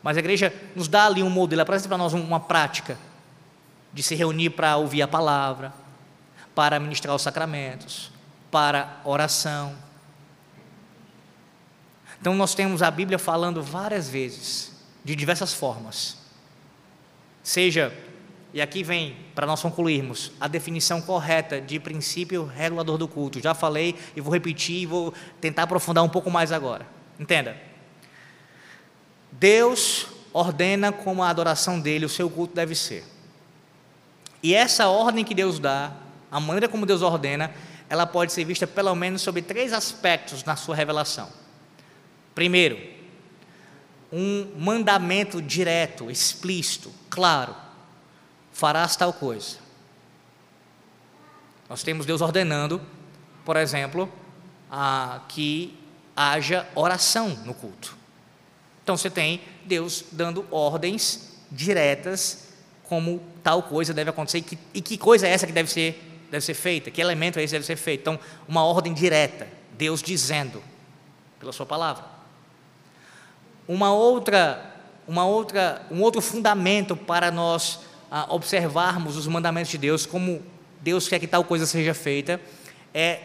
Mas 0.04 0.18
a 0.18 0.20
igreja 0.20 0.54
nos 0.76 0.90
dá 0.90 1.06
ali 1.06 1.24
um 1.24 1.30
modelo, 1.30 1.62
apresenta 1.62 1.88
para 1.88 1.98
nós 1.98 2.12
uma 2.12 2.42
prática 2.42 2.98
de 3.94 4.04
se 4.04 4.14
reunir 4.14 4.50
para 4.50 4.76
ouvir 4.76 5.02
a 5.02 5.08
palavra, 5.08 5.74
para 6.54 6.82
ministrar 6.82 7.16
os 7.16 7.22
sacramentos, 7.22 8.12
para 8.52 9.00
oração. 9.06 9.74
Então 12.20 12.36
nós 12.36 12.54
temos 12.54 12.82
a 12.84 12.92
Bíblia 12.92 13.18
falando 13.18 13.64
várias 13.64 14.10
vezes 14.10 14.69
de 15.10 15.16
diversas 15.16 15.52
formas. 15.52 16.18
Seja, 17.42 17.92
e 18.54 18.62
aqui 18.62 18.84
vem, 18.84 19.18
para 19.34 19.48
nós 19.48 19.60
concluirmos, 19.60 20.32
a 20.40 20.48
definição 20.48 21.02
correta 21.02 21.60
de 21.60 21.80
princípio 21.80 22.46
regulador 22.46 22.96
do 22.96 23.08
culto. 23.08 23.42
Já 23.42 23.56
falei 23.56 23.96
e 24.16 24.22
vou 24.22 24.32
repetir 24.32 24.84
e 24.84 24.86
vou 24.86 25.12
tentar 25.42 25.64
aprofundar 25.64 26.04
um 26.04 26.10
pouco 26.10 26.30
mais 26.30 26.52
agora. 26.52 26.86
Entenda. 27.20 27.58
Deus 29.32 30.06
ordena 30.32 30.92
como 30.92 31.24
a 31.24 31.30
adoração 31.30 31.80
dele, 31.80 32.06
o 32.06 32.10
seu 32.10 32.30
culto 32.30 32.54
deve 32.54 32.76
ser. 32.76 33.04
E 34.44 34.54
essa 34.54 34.90
ordem 34.90 35.26
que 35.26 35.34
Deus 35.34 35.58
dá, 35.58 35.92
a 36.30 36.40
maneira 36.40 36.70
como 36.70 36.86
Deus 36.86 37.02
ordena, 37.02 37.52
ela 37.90 38.06
pode 38.06 38.32
ser 38.32 38.46
vista 38.46 38.68
pelo 38.68 38.94
menos 38.94 39.24
sobre 39.24 39.42
três 39.42 39.74
aspectos 39.74 40.44
na 40.44 40.56
sua 40.56 40.76
revelação. 40.76 41.30
Primeiro, 42.36 42.99
um 44.12 44.52
mandamento 44.58 45.42
direto, 45.42 46.10
explícito, 46.10 46.92
claro: 47.10 47.56
farás 48.52 48.96
tal 48.96 49.14
coisa. 49.14 49.58
Nós 51.70 51.84
temos 51.84 52.06
Deus 52.06 52.22
ordenando, 52.22 52.82
por 53.46 53.56
exemplo, 53.56 54.12
a, 54.72 55.22
que 55.28 55.78
haja 56.16 56.68
oração 56.74 57.30
no 57.46 57.54
culto. 57.54 57.96
Então 58.84 58.98
você 58.98 59.10
tem 59.10 59.42
Deus 59.66 60.06
dando 60.12 60.46
ordens 60.50 61.38
diretas 61.52 62.50
como 62.84 63.22
tal 63.44 63.62
coisa 63.64 63.94
deve 63.94 64.10
acontecer 64.10 64.40
e 64.40 64.42
que, 64.42 64.60
e 64.74 64.82
que 64.82 64.98
coisa 64.98 65.28
é 65.28 65.32
essa 65.32 65.46
que 65.46 65.54
deve 65.54 65.70
ser, 65.70 66.26
deve 66.32 66.44
ser 66.44 66.56
feita, 66.56 66.90
que 66.90 67.00
elemento 67.00 67.38
é 67.38 67.44
esse 67.44 67.52
que 67.52 67.60
deve 67.60 67.68
ser 67.68 67.76
feito. 67.76 68.02
Então, 68.02 68.20
uma 68.48 68.64
ordem 68.64 68.92
direta, 68.92 69.48
Deus 69.78 70.02
dizendo 70.02 70.64
pela 71.40 71.52
sua 71.52 71.68
palavra 71.68 72.19
uma 73.70 73.94
outra, 73.94 74.74
uma 75.08 75.28
outra, 75.28 75.86
um 75.92 76.02
outro 76.02 76.22
fundamento 76.22 76.96
para 76.96 77.30
nós 77.30 77.82
ah, 78.10 78.26
observarmos 78.34 79.16
os 79.16 79.28
mandamentos 79.28 79.70
de 79.70 79.78
Deus, 79.78 80.08
como 80.08 80.42
Deus 80.82 81.08
quer 81.08 81.20
que 81.20 81.28
tal 81.28 81.44
coisa 81.44 81.68
seja 81.68 81.94
feita, 81.94 82.42
é 82.92 83.20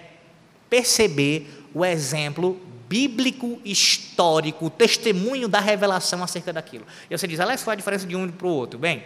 perceber 0.68 1.66
o 1.72 1.82
exemplo 1.82 2.60
bíblico, 2.86 3.58
histórico, 3.64 4.68
testemunho 4.68 5.48
da 5.48 5.60
revelação 5.60 6.22
acerca 6.22 6.52
daquilo. 6.52 6.84
E 7.08 7.16
você 7.16 7.26
diz, 7.26 7.40
Alex, 7.40 7.64
qual 7.64 7.72
é 7.72 7.74
a 7.74 7.76
diferença 7.78 8.06
de 8.06 8.14
um 8.14 8.30
para 8.30 8.46
o 8.46 8.50
outro? 8.50 8.78
Bem, 8.78 9.02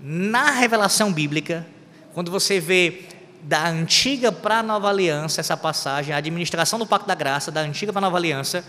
na 0.00 0.50
revelação 0.50 1.12
bíblica, 1.12 1.64
quando 2.12 2.28
você 2.28 2.58
vê 2.58 3.04
da 3.40 3.68
antiga 3.68 4.32
para 4.32 4.58
a 4.58 4.62
nova 4.64 4.88
aliança, 4.88 5.40
essa 5.40 5.56
passagem, 5.56 6.12
a 6.12 6.18
administração 6.18 6.76
do 6.76 6.86
pacto 6.86 7.06
da 7.06 7.14
graça, 7.14 7.52
da 7.52 7.60
antiga 7.60 7.92
para 7.92 8.00
a 8.00 8.08
nova 8.08 8.16
aliança, 8.16 8.64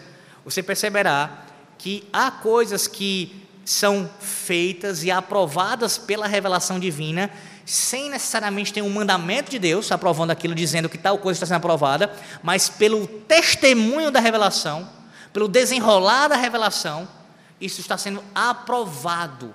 você 0.45 0.61
perceberá 0.63 1.45
que 1.77 2.07
há 2.13 2.31
coisas 2.31 2.87
que 2.87 3.45
são 3.65 4.09
feitas 4.19 5.03
e 5.03 5.09
aprovadas 5.09 5.97
pela 5.97 6.27
revelação 6.27 6.79
divina, 6.79 7.31
sem 7.65 8.11
necessariamente 8.11 8.71
ter 8.71 8.83
um 8.83 8.89
mandamento 8.89 9.49
de 9.49 9.57
Deus 9.57 9.91
aprovando 9.91 10.29
aquilo, 10.29 10.53
dizendo 10.53 10.87
que 10.87 10.99
tal 10.99 11.17
coisa 11.17 11.37
está 11.37 11.47
sendo 11.47 11.57
aprovada, 11.57 12.13
mas 12.43 12.69
pelo 12.69 13.07
testemunho 13.07 14.11
da 14.11 14.19
revelação, 14.19 14.87
pelo 15.33 15.47
desenrolar 15.47 16.27
da 16.27 16.35
revelação, 16.35 17.07
isso 17.59 17.81
está 17.81 17.97
sendo 17.97 18.23
aprovado 18.35 19.53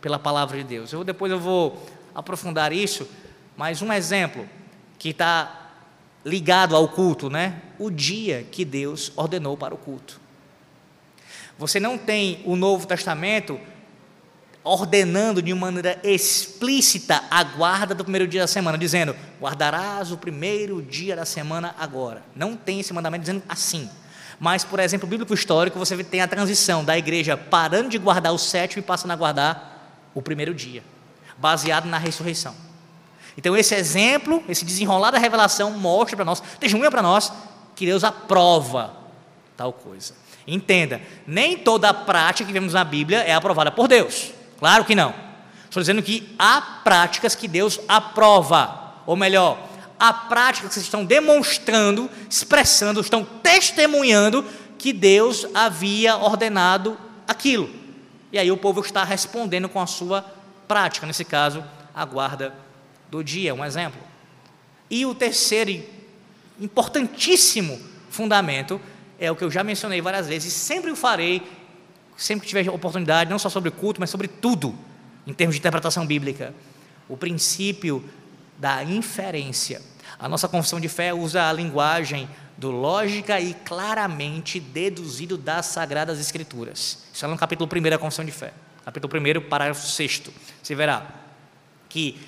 pela 0.00 0.18
palavra 0.18 0.56
de 0.58 0.64
Deus. 0.64 0.92
Eu, 0.92 1.02
depois 1.02 1.32
eu 1.32 1.40
vou 1.40 1.84
aprofundar 2.14 2.72
isso, 2.72 3.08
mas 3.56 3.82
um 3.82 3.92
exemplo 3.92 4.48
que 4.98 5.08
está 5.08 5.72
ligado 6.24 6.76
ao 6.76 6.88
culto, 6.88 7.28
né? 7.28 7.60
O 7.78 7.90
dia 7.90 8.46
que 8.50 8.64
Deus 8.64 9.12
ordenou 9.16 9.56
para 9.56 9.74
o 9.74 9.78
culto. 9.78 10.19
Você 11.60 11.78
não 11.78 11.98
tem 11.98 12.40
o 12.46 12.56
Novo 12.56 12.86
Testamento 12.86 13.60
ordenando 14.64 15.42
de 15.42 15.52
maneira 15.52 16.00
explícita 16.02 17.22
a 17.30 17.44
guarda 17.44 17.94
do 17.94 18.02
primeiro 18.02 18.26
dia 18.26 18.40
da 18.40 18.46
semana, 18.46 18.78
dizendo: 18.78 19.14
guardarás 19.38 20.10
o 20.10 20.16
primeiro 20.16 20.80
dia 20.80 21.14
da 21.14 21.26
semana 21.26 21.74
agora. 21.78 22.22
Não 22.34 22.56
tem 22.56 22.80
esse 22.80 22.94
mandamento 22.94 23.20
dizendo 23.20 23.42
assim. 23.46 23.90
Mas, 24.38 24.64
por 24.64 24.80
exemplo, 24.80 25.06
bíblico 25.06 25.34
histórico, 25.34 25.78
você 25.78 26.02
tem 26.02 26.22
a 26.22 26.26
transição 26.26 26.82
da 26.82 26.96
igreja 26.96 27.36
parando 27.36 27.90
de 27.90 27.98
guardar 27.98 28.32
o 28.32 28.38
sétimo 28.38 28.80
e 28.80 28.82
passando 28.82 29.10
a 29.10 29.16
guardar 29.16 30.08
o 30.14 30.22
primeiro 30.22 30.54
dia, 30.54 30.82
baseado 31.36 31.84
na 31.84 31.98
ressurreição. 31.98 32.54
Então, 33.36 33.54
esse 33.54 33.74
exemplo, 33.74 34.42
esse 34.48 34.64
desenrolar 34.64 35.10
da 35.10 35.18
revelação, 35.18 35.72
mostra 35.72 36.16
para 36.16 36.24
nós, 36.24 36.42
testemunha 36.58 36.90
para 36.90 37.02
nós, 37.02 37.30
que 37.76 37.84
Deus 37.84 38.02
aprova 38.02 38.96
tal 39.58 39.74
coisa. 39.74 40.14
Entenda, 40.52 41.00
nem 41.28 41.56
toda 41.56 41.94
prática 41.94 42.44
que 42.44 42.52
vemos 42.52 42.72
na 42.72 42.82
Bíblia 42.82 43.18
é 43.18 43.32
aprovada 43.32 43.70
por 43.70 43.86
Deus. 43.86 44.32
Claro 44.58 44.84
que 44.84 44.96
não. 44.96 45.14
Estou 45.64 45.80
dizendo 45.80 46.02
que 46.02 46.34
há 46.36 46.60
práticas 46.82 47.36
que 47.36 47.46
Deus 47.46 47.78
aprova, 47.86 48.94
ou 49.06 49.14
melhor, 49.14 49.56
há 49.96 50.12
práticas 50.12 50.74
que 50.74 50.80
estão 50.80 51.04
demonstrando, 51.04 52.10
expressando, 52.28 53.00
estão 53.00 53.24
testemunhando 53.24 54.44
que 54.76 54.92
Deus 54.92 55.46
havia 55.54 56.16
ordenado 56.16 56.98
aquilo. 57.28 57.70
E 58.32 58.38
aí 58.38 58.50
o 58.50 58.56
povo 58.56 58.80
está 58.80 59.04
respondendo 59.04 59.68
com 59.68 59.80
a 59.80 59.86
sua 59.86 60.24
prática, 60.66 61.06
nesse 61.06 61.24
caso, 61.24 61.62
a 61.94 62.04
guarda 62.04 62.52
do 63.08 63.22
dia, 63.22 63.54
um 63.54 63.64
exemplo. 63.64 64.00
E 64.90 65.06
o 65.06 65.14
terceiro 65.14 65.80
importantíssimo 66.60 67.80
fundamento 68.10 68.80
é 69.20 69.30
o 69.30 69.36
que 69.36 69.44
eu 69.44 69.50
já 69.50 69.62
mencionei 69.62 70.00
várias 70.00 70.26
vezes, 70.26 70.52
e 70.52 70.56
sempre 70.58 70.90
o 70.90 70.96
farei 70.96 71.42
sempre 72.20 72.42
que 72.42 72.48
tiver 72.48 72.68
oportunidade, 72.68 73.30
não 73.30 73.38
só 73.38 73.48
sobre 73.48 73.70
culto, 73.70 73.98
mas 73.98 74.10
sobre 74.10 74.28
tudo, 74.28 74.74
em 75.26 75.32
termos 75.32 75.54
de 75.54 75.60
interpretação 75.60 76.06
bíblica. 76.06 76.54
O 77.08 77.16
princípio 77.16 78.04
da 78.58 78.84
inferência. 78.84 79.80
A 80.18 80.28
nossa 80.28 80.46
confissão 80.46 80.78
de 80.78 80.88
fé 80.88 81.14
usa 81.14 81.48
a 81.48 81.52
linguagem 81.52 82.28
do 82.58 82.70
lógica 82.70 83.40
e 83.40 83.54
claramente 83.54 84.60
deduzido 84.60 85.38
das 85.38 85.66
Sagradas 85.66 86.20
Escrituras. 86.20 86.98
Isso 87.12 87.24
é 87.24 87.28
no 87.28 87.38
capítulo 87.38 87.68
1 87.74 87.82
da 87.88 87.98
confissão 87.98 88.24
de 88.24 88.32
fé. 88.32 88.52
Capítulo 88.84 89.10
1, 89.18 89.48
parágrafo 89.48 89.86
6. 89.86 90.22
Você 90.62 90.74
verá 90.74 91.06
que 91.88 92.20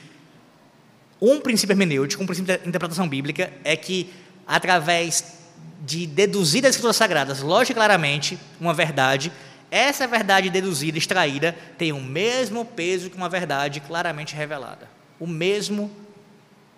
um 1.21 1.39
princípio 1.39 1.75
hermenêutico, 1.75 2.23
um 2.23 2.27
princípio 2.27 2.59
de 2.59 2.67
interpretação 2.67 3.07
bíblica, 3.07 3.53
é 3.63 3.77
que 3.77 4.11
através 4.47 5.42
de 5.85 6.07
deduzir 6.07 6.63
das 6.63 6.71
Escrituras 6.71 6.97
Sagradas, 6.97 7.41
lógica 7.41 7.73
e 7.73 7.75
claramente, 7.75 8.39
uma 8.61 8.73
verdade, 8.73 9.33
essa 9.71 10.07
verdade 10.07 10.49
deduzida, 10.49 10.97
extraída, 10.97 11.57
tem 11.77 11.93
o 11.93 12.01
mesmo 12.01 12.65
peso 12.65 13.11
que 13.11 13.17
uma 13.17 13.29
verdade 13.29 13.81
claramente 13.81 14.35
revelada. 14.35 14.89
O 15.19 15.27
mesmo 15.27 15.91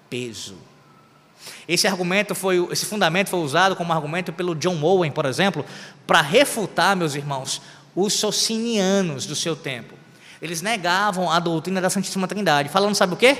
peso. 0.09 0.57
Esse 1.69 1.87
argumento 1.87 2.35
foi, 2.35 2.67
esse 2.71 2.87
fundamento 2.87 3.29
foi 3.29 3.41
usado 3.41 3.77
como 3.77 3.93
argumento 3.93 4.33
pelo 4.33 4.55
John 4.55 4.83
Owen, 4.83 5.11
por 5.11 5.27
exemplo, 5.27 5.67
para 6.07 6.23
refutar, 6.23 6.97
meus 6.97 7.15
irmãos, 7.15 7.61
os 7.95 8.15
socinianos 8.15 9.27
do 9.27 9.35
seu 9.35 9.55
tempo. 9.55 9.95
Eles 10.41 10.63
negavam 10.63 11.31
a 11.31 11.39
doutrina 11.39 11.81
da 11.81 11.91
Santíssima 11.91 12.27
Trindade, 12.29 12.69
falando, 12.69 12.95
sabe 12.95 13.15
o 13.15 13.17
quê? 13.17 13.37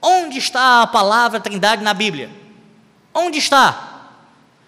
Onde 0.00 0.38
está 0.38 0.82
a 0.82 0.86
palavra 0.86 1.40
Trindade 1.40 1.82
na 1.82 1.94
Bíblia? 1.94 2.30
Onde 3.14 3.38
está? 3.38 3.91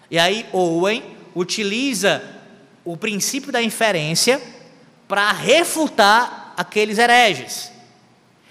E 0.09 0.19
aí 0.19 0.45
Owen 0.51 1.03
utiliza 1.35 2.21
o 2.83 2.95
princípio 2.95 3.51
da 3.51 3.61
inferência 3.61 4.41
para 5.07 5.31
refutar 5.31 6.53
aqueles 6.55 6.97
hereges. 6.97 7.71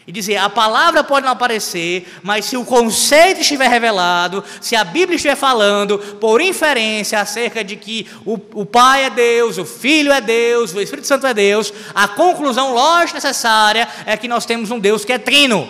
E 0.06 0.12
dizer, 0.12 0.36
a 0.36 0.50
palavra 0.50 1.02
pode 1.02 1.24
não 1.24 1.32
aparecer, 1.32 2.06
mas 2.22 2.44
se 2.44 2.58
o 2.58 2.64
conceito 2.64 3.40
estiver 3.40 3.68
revelado, 3.70 4.44
se 4.60 4.76
a 4.76 4.84
Bíblia 4.84 5.16
estiver 5.16 5.34
falando, 5.34 5.98
por 5.98 6.42
inferência, 6.42 7.18
acerca 7.18 7.64
de 7.64 7.76
que 7.76 8.06
o, 8.26 8.34
o 8.52 8.66
Pai 8.66 9.04
é 9.04 9.10
Deus, 9.10 9.56
o 9.56 9.64
Filho 9.64 10.12
é 10.12 10.20
Deus, 10.20 10.74
o 10.74 10.80
Espírito 10.80 11.06
Santo 11.06 11.26
é 11.26 11.32
Deus, 11.32 11.72
a 11.94 12.06
conclusão 12.06 12.74
lógica 12.74 13.16
necessária 13.16 13.88
é 14.04 14.14
que 14.14 14.28
nós 14.28 14.44
temos 14.44 14.70
um 14.70 14.78
Deus 14.78 15.06
que 15.06 15.12
é 15.12 15.18
trino. 15.18 15.66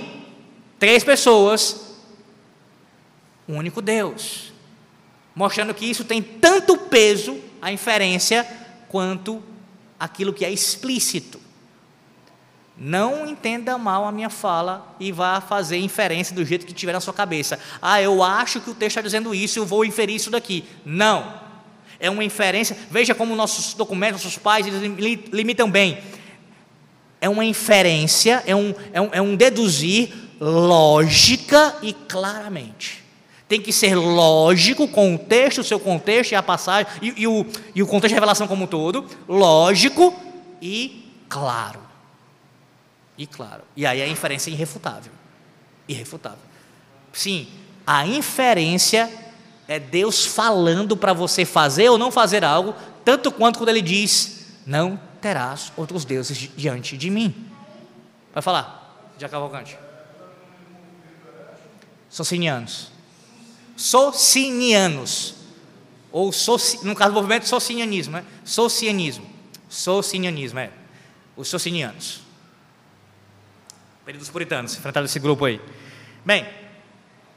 Três 0.80 1.04
pessoas, 1.04 1.94
um 3.48 3.56
único 3.56 3.80
Deus. 3.80 4.43
Mostrando 5.34 5.74
que 5.74 5.86
isso 5.86 6.04
tem 6.04 6.22
tanto 6.22 6.76
peso 6.76 7.38
a 7.60 7.72
inferência 7.72 8.46
quanto 8.88 9.42
aquilo 9.98 10.32
que 10.32 10.44
é 10.44 10.50
explícito. 10.50 11.40
Não 12.76 13.26
entenda 13.26 13.78
mal 13.78 14.04
a 14.04 14.10
minha 14.10 14.28
fala 14.28 14.96
e 14.98 15.12
vá 15.12 15.40
fazer 15.40 15.78
inferência 15.78 16.34
do 16.34 16.44
jeito 16.44 16.66
que 16.66 16.72
tiver 16.72 16.92
na 16.92 17.00
sua 17.00 17.14
cabeça. 17.14 17.58
Ah, 17.80 18.02
eu 18.02 18.22
acho 18.22 18.60
que 18.60 18.70
o 18.70 18.74
texto 18.74 18.96
está 18.96 19.02
dizendo 19.02 19.34
isso, 19.34 19.58
eu 19.58 19.66
vou 19.66 19.84
inferir 19.84 20.16
isso 20.16 20.30
daqui. 20.30 20.64
Não. 20.84 21.34
É 22.00 22.10
uma 22.10 22.24
inferência. 22.24 22.76
Veja 22.90 23.14
como 23.14 23.36
nossos 23.36 23.74
documentos, 23.74 24.24
nossos 24.24 24.38
pais, 24.38 24.66
eles 24.66 24.82
limitam 25.32 25.70
bem. 25.70 26.02
É 27.20 27.28
uma 27.28 27.44
inferência, 27.44 28.42
é 28.44 28.54
um, 28.54 28.74
é 28.92 29.00
um, 29.00 29.08
é 29.12 29.22
um 29.22 29.36
deduzir 29.36 30.12
lógica 30.40 31.76
e 31.80 31.92
claramente. 31.92 33.03
Tem 33.46 33.60
que 33.60 33.72
ser 33.72 33.94
lógico, 33.94 34.88
com 34.88 35.14
o 35.14 35.64
seu 35.64 35.78
contexto 35.78 36.32
e 36.32 36.34
a 36.34 36.42
passagem, 36.42 36.90
e, 37.02 37.22
e, 37.22 37.26
o, 37.26 37.46
e 37.74 37.82
o 37.82 37.86
contexto 37.86 38.08
de 38.08 38.14
revelação 38.14 38.46
como 38.46 38.64
um 38.64 38.66
todo, 38.66 39.06
lógico 39.28 40.14
e 40.62 41.10
claro. 41.28 41.80
E 43.18 43.26
claro. 43.26 43.62
E 43.76 43.84
aí 43.84 44.00
a 44.00 44.08
inferência 44.08 44.50
é 44.50 44.54
irrefutável. 44.54 45.12
Irrefutável. 45.86 46.38
Sim, 47.12 47.46
a 47.86 48.06
inferência 48.06 49.10
é 49.68 49.78
Deus 49.78 50.24
falando 50.24 50.96
para 50.96 51.12
você 51.12 51.44
fazer 51.44 51.90
ou 51.90 51.98
não 51.98 52.10
fazer 52.10 52.44
algo, 52.44 52.74
tanto 53.04 53.30
quanto 53.30 53.58
quando 53.58 53.68
ele 53.68 53.82
diz: 53.82 54.46
Não 54.66 54.98
terás 55.20 55.70
outros 55.76 56.04
deuses 56.04 56.50
diante 56.56 56.96
de 56.96 57.10
mim. 57.10 57.34
Vai 58.32 58.42
falar, 58.42 59.12
de 59.16 59.28
Cavalcante. 59.28 59.78
Socinianos 62.08 62.93
socinianos, 63.76 65.34
ou 66.12 66.30
no 66.82 66.94
caso 66.94 67.12
do 67.12 67.16
movimento 67.16 67.48
socinianismo, 67.48 68.14
né? 68.14 68.24
socianismo, 68.44 69.26
socinianismo, 69.68 70.58
é, 70.58 70.70
os 71.36 71.48
socinianos, 71.48 72.20
períodos 74.04 74.30
puritanos, 74.30 74.76
enfrentaram 74.76 75.06
esse 75.06 75.18
grupo 75.18 75.44
aí. 75.44 75.60
Bem, 76.24 76.46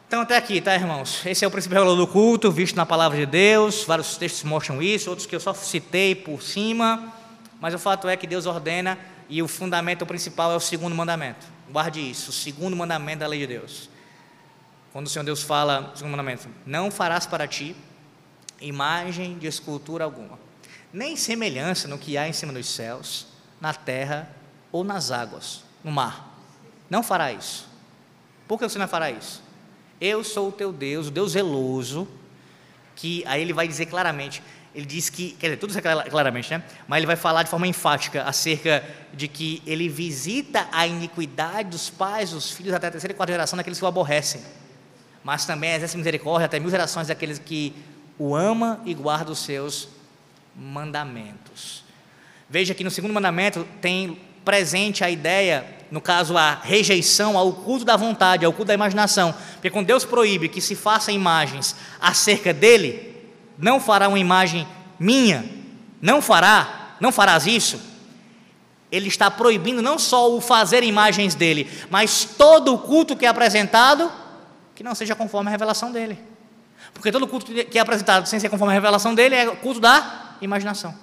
então 0.08 0.22
até 0.22 0.38
aqui, 0.38 0.62
tá 0.62 0.76
irmãos? 0.76 1.26
Esse 1.26 1.44
é 1.44 1.48
o 1.48 1.52
princípio 1.52 1.96
do 1.96 2.08
culto, 2.08 2.52
visto 2.52 2.76
na 2.76 2.86
palavra 2.86 3.18
de 3.18 3.26
Deus, 3.26 3.84
vários 3.84 4.16
textos 4.16 4.44
mostram 4.44 4.82
isso, 4.82 5.10
outros 5.10 5.28
que 5.28 5.36
eu 5.36 5.40
só 5.40 5.54
citei 5.54 6.16
por 6.16 6.42
cima, 6.42 7.14
mas 7.60 7.74
o 7.74 7.80
fato 7.80 8.08
é 8.08 8.16
que 8.16 8.28
Deus 8.28 8.46
ordena 8.46 8.98
e 9.28 9.42
o 9.42 9.48
fundamento 9.48 10.06
principal 10.06 10.52
é 10.52 10.56
o 10.56 10.60
segundo 10.60 10.96
mandamento. 10.96 11.46
Guarde 11.70 12.00
isso, 12.00 12.30
o 12.30 12.34
segundo 12.34 12.76
mandamento 12.76 13.20
da 13.20 13.28
lei 13.28 13.40
de 13.40 13.48
Deus. 13.48 13.90
Quando 14.98 15.06
o 15.06 15.10
Senhor 15.12 15.24
Deus 15.24 15.43
fala, 15.43 15.91
segundo 15.93 16.10
mandamento, 16.10 16.50
não 16.66 16.89
farás 16.89 17.28
para 17.28 17.48
ti 17.48 17.76
imagem 18.60 19.38
de 19.38 19.45
escultura 19.45 20.04
alguma, 20.04 20.39
nem 20.91 21.16
semelhança 21.16 21.88
no 21.88 22.00
que 22.00 22.18
há 22.18 22.28
em 22.28 22.34
cima 22.34 22.52
dos 22.52 22.68
céus, 22.68 23.28
na 23.62 23.76
terra 23.76 24.28
ou 24.72 24.84
nas 24.84 25.12
águas, 25.12 25.62
no 25.84 25.91
mar. 25.91 26.39
Não 26.89 27.04
fará 27.04 27.32
isso. 27.32 27.70
Por 28.48 28.58
que 28.58 28.68
você 28.68 28.80
não 28.80 28.88
fará 28.88 29.12
isso? 29.12 29.43
Eu 30.02 30.24
sou 30.24 30.50
o 30.50 30.52
teu 30.52 30.74
Deus, 30.74 31.10
o 31.10 31.12
Deus 31.12 31.34
zeloso, 31.34 32.08
que 32.95 33.24
aí 33.28 33.39
ele 33.39 33.54
vai 33.54 33.68
dizer 33.68 33.86
claramente, 33.86 34.41
ele 34.74 34.88
diz 34.88 35.12
que, 35.12 35.34
quer 35.34 35.50
dizer, 35.50 35.58
tudo 35.58 35.70
isso 35.70 35.78
é 35.78 36.10
claramente, 36.10 36.50
né? 36.50 36.64
Mas 36.88 36.98
ele 36.98 37.06
vai 37.06 37.16
falar 37.16 37.43
de 37.43 37.52
forma 37.52 37.68
enfática 37.68 38.24
acerca 38.24 38.84
de 39.14 39.28
que 39.28 39.62
ele 39.64 39.89
visita 39.89 40.68
a 40.72 40.88
iniquidade 40.88 41.70
dos 41.70 41.88
pais, 41.88 42.32
dos 42.32 42.50
filhos 42.50 42.74
até 42.74 42.88
a 42.88 42.91
terceira 42.91 43.14
e 43.14 43.16
quarta 43.16 43.32
geração 43.32 43.58
daqueles 43.58 43.78
que 43.78 43.86
o 43.86 43.88
aborrecem 43.88 44.41
mas 45.28 45.46
também 45.46 45.74
exerce 45.74 45.98
misericórdia 45.98 46.46
até 46.46 46.58
mil 46.58 46.70
gerações 46.70 47.10
daqueles 47.10 47.38
que 47.38 47.74
o 48.18 48.34
ama 48.34 48.80
e 48.86 48.94
guarda 48.94 49.30
os 49.30 49.40
seus 49.40 49.90
mandamentos. 50.56 51.84
Veja 52.50 52.74
que 52.74 52.82
no 52.82 52.90
segundo 52.90 53.14
mandamento 53.14 53.68
tem 53.82 54.22
presente 54.46 55.04
a 55.04 55.10
ideia, 55.10 55.66
no 55.92 56.00
caso 56.00 56.38
a 56.38 56.54
rejeição 56.54 57.38
ao 57.38 57.52
culto 57.52 57.84
da 57.84 57.98
vontade, 57.98 58.46
ao 58.46 58.54
culto 58.54 58.70
da 58.70 58.74
imaginação. 58.74 59.36
Porque 59.56 59.70
quando 59.70 59.88
Deus 59.88 60.06
proíbe 60.06 60.48
que 60.48 60.62
se 60.62 60.78
façam 60.78 61.14
imagens 61.14 61.76
acerca 62.00 62.54
dele, 62.54 63.14
não 63.58 63.82
fará 63.82 64.08
uma 64.08 64.18
imagem 64.18 64.66
minha, 64.98 65.44
não 66.02 66.22
fará, 66.22 66.96
não 67.02 67.12
farás 67.12 67.46
isso. 67.46 67.82
Ele 68.90 69.10
está 69.10 69.30
proibindo 69.30 69.82
não 69.82 70.00
só 70.00 70.34
o 70.34 70.40
fazer 70.40 70.86
imagens 70.86 71.36
dele, 71.36 71.70
mas 71.90 72.24
todo 72.24 72.74
o 72.74 72.78
culto 72.78 73.14
que 73.14 73.26
é 73.26 73.28
apresentado 73.28 74.10
que 74.78 74.84
não 74.84 74.94
seja 74.94 75.16
conforme 75.16 75.50
a 75.50 75.52
revelação 75.52 75.92
dele. 75.92 76.20
Porque 76.94 77.12
todo 77.12 77.28
culto 77.28 77.52
que 77.52 77.80
é 77.80 77.82
apresentado 77.82 78.28
sem 78.28 78.40
ser 78.40 78.48
conforme 78.48 78.72
a 78.72 78.76
revelação 78.76 79.16
dele 79.16 79.34
é 79.34 79.48
culto 79.56 79.80
da 79.80 80.36
imaginação. 80.40 80.94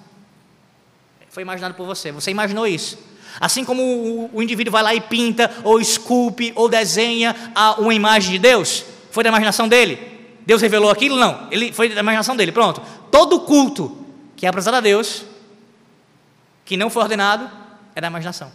Foi 1.28 1.42
imaginado 1.42 1.74
por 1.74 1.84
você, 1.84 2.12
você 2.12 2.30
imaginou 2.30 2.68
isso. 2.68 2.96
Assim 3.40 3.64
como 3.64 4.30
o, 4.32 4.40
indivíduo 4.40 4.70
vai 4.70 4.80
lá 4.80 4.94
e 4.94 5.00
pinta, 5.00 5.50
ou 5.64 5.80
esculpe, 5.80 6.52
ou 6.54 6.68
desenha 6.68 7.34
uma 7.76 7.92
imagem 7.92 8.30
de 8.30 8.38
Deus, 8.38 8.84
foi 9.10 9.24
da 9.24 9.30
imaginação 9.30 9.66
dele. 9.66 9.98
Deus 10.46 10.62
revelou 10.62 10.88
aquilo? 10.88 11.16
Não, 11.16 11.48
ele 11.50 11.72
foi 11.72 11.88
da 11.88 11.98
imaginação 11.98 12.36
dele. 12.36 12.52
Pronto. 12.52 12.80
Todo 13.10 13.40
culto 13.40 14.06
que 14.36 14.46
é 14.46 14.48
apresentado 14.48 14.76
a 14.76 14.80
Deus, 14.80 15.24
que 16.64 16.76
não 16.76 16.88
foi 16.88 17.02
ordenado, 17.02 17.50
é 17.92 18.00
da 18.00 18.06
imaginação. 18.06 18.52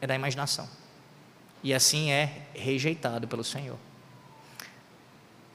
É 0.00 0.06
da 0.06 0.14
imaginação. 0.14 0.66
E 1.62 1.74
assim 1.74 2.10
é 2.10 2.32
rejeitado 2.54 3.28
pelo 3.28 3.44
Senhor. 3.44 3.76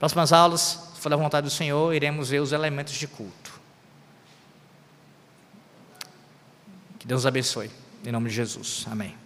Próximas 0.01 0.33
aulas, 0.33 0.79
se 0.95 0.99
for 0.99 1.09
da 1.09 1.15
vontade 1.15 1.45
do 1.45 1.51
Senhor, 1.51 1.93
iremos 1.93 2.29
ver 2.29 2.39
os 2.39 2.51
elementos 2.51 2.95
de 2.95 3.07
culto. 3.07 3.51
Que 6.97 7.05
Deus 7.05 7.23
abençoe. 7.23 7.69
Em 8.03 8.11
nome 8.11 8.27
de 8.27 8.35
Jesus. 8.35 8.87
Amém. 8.89 9.20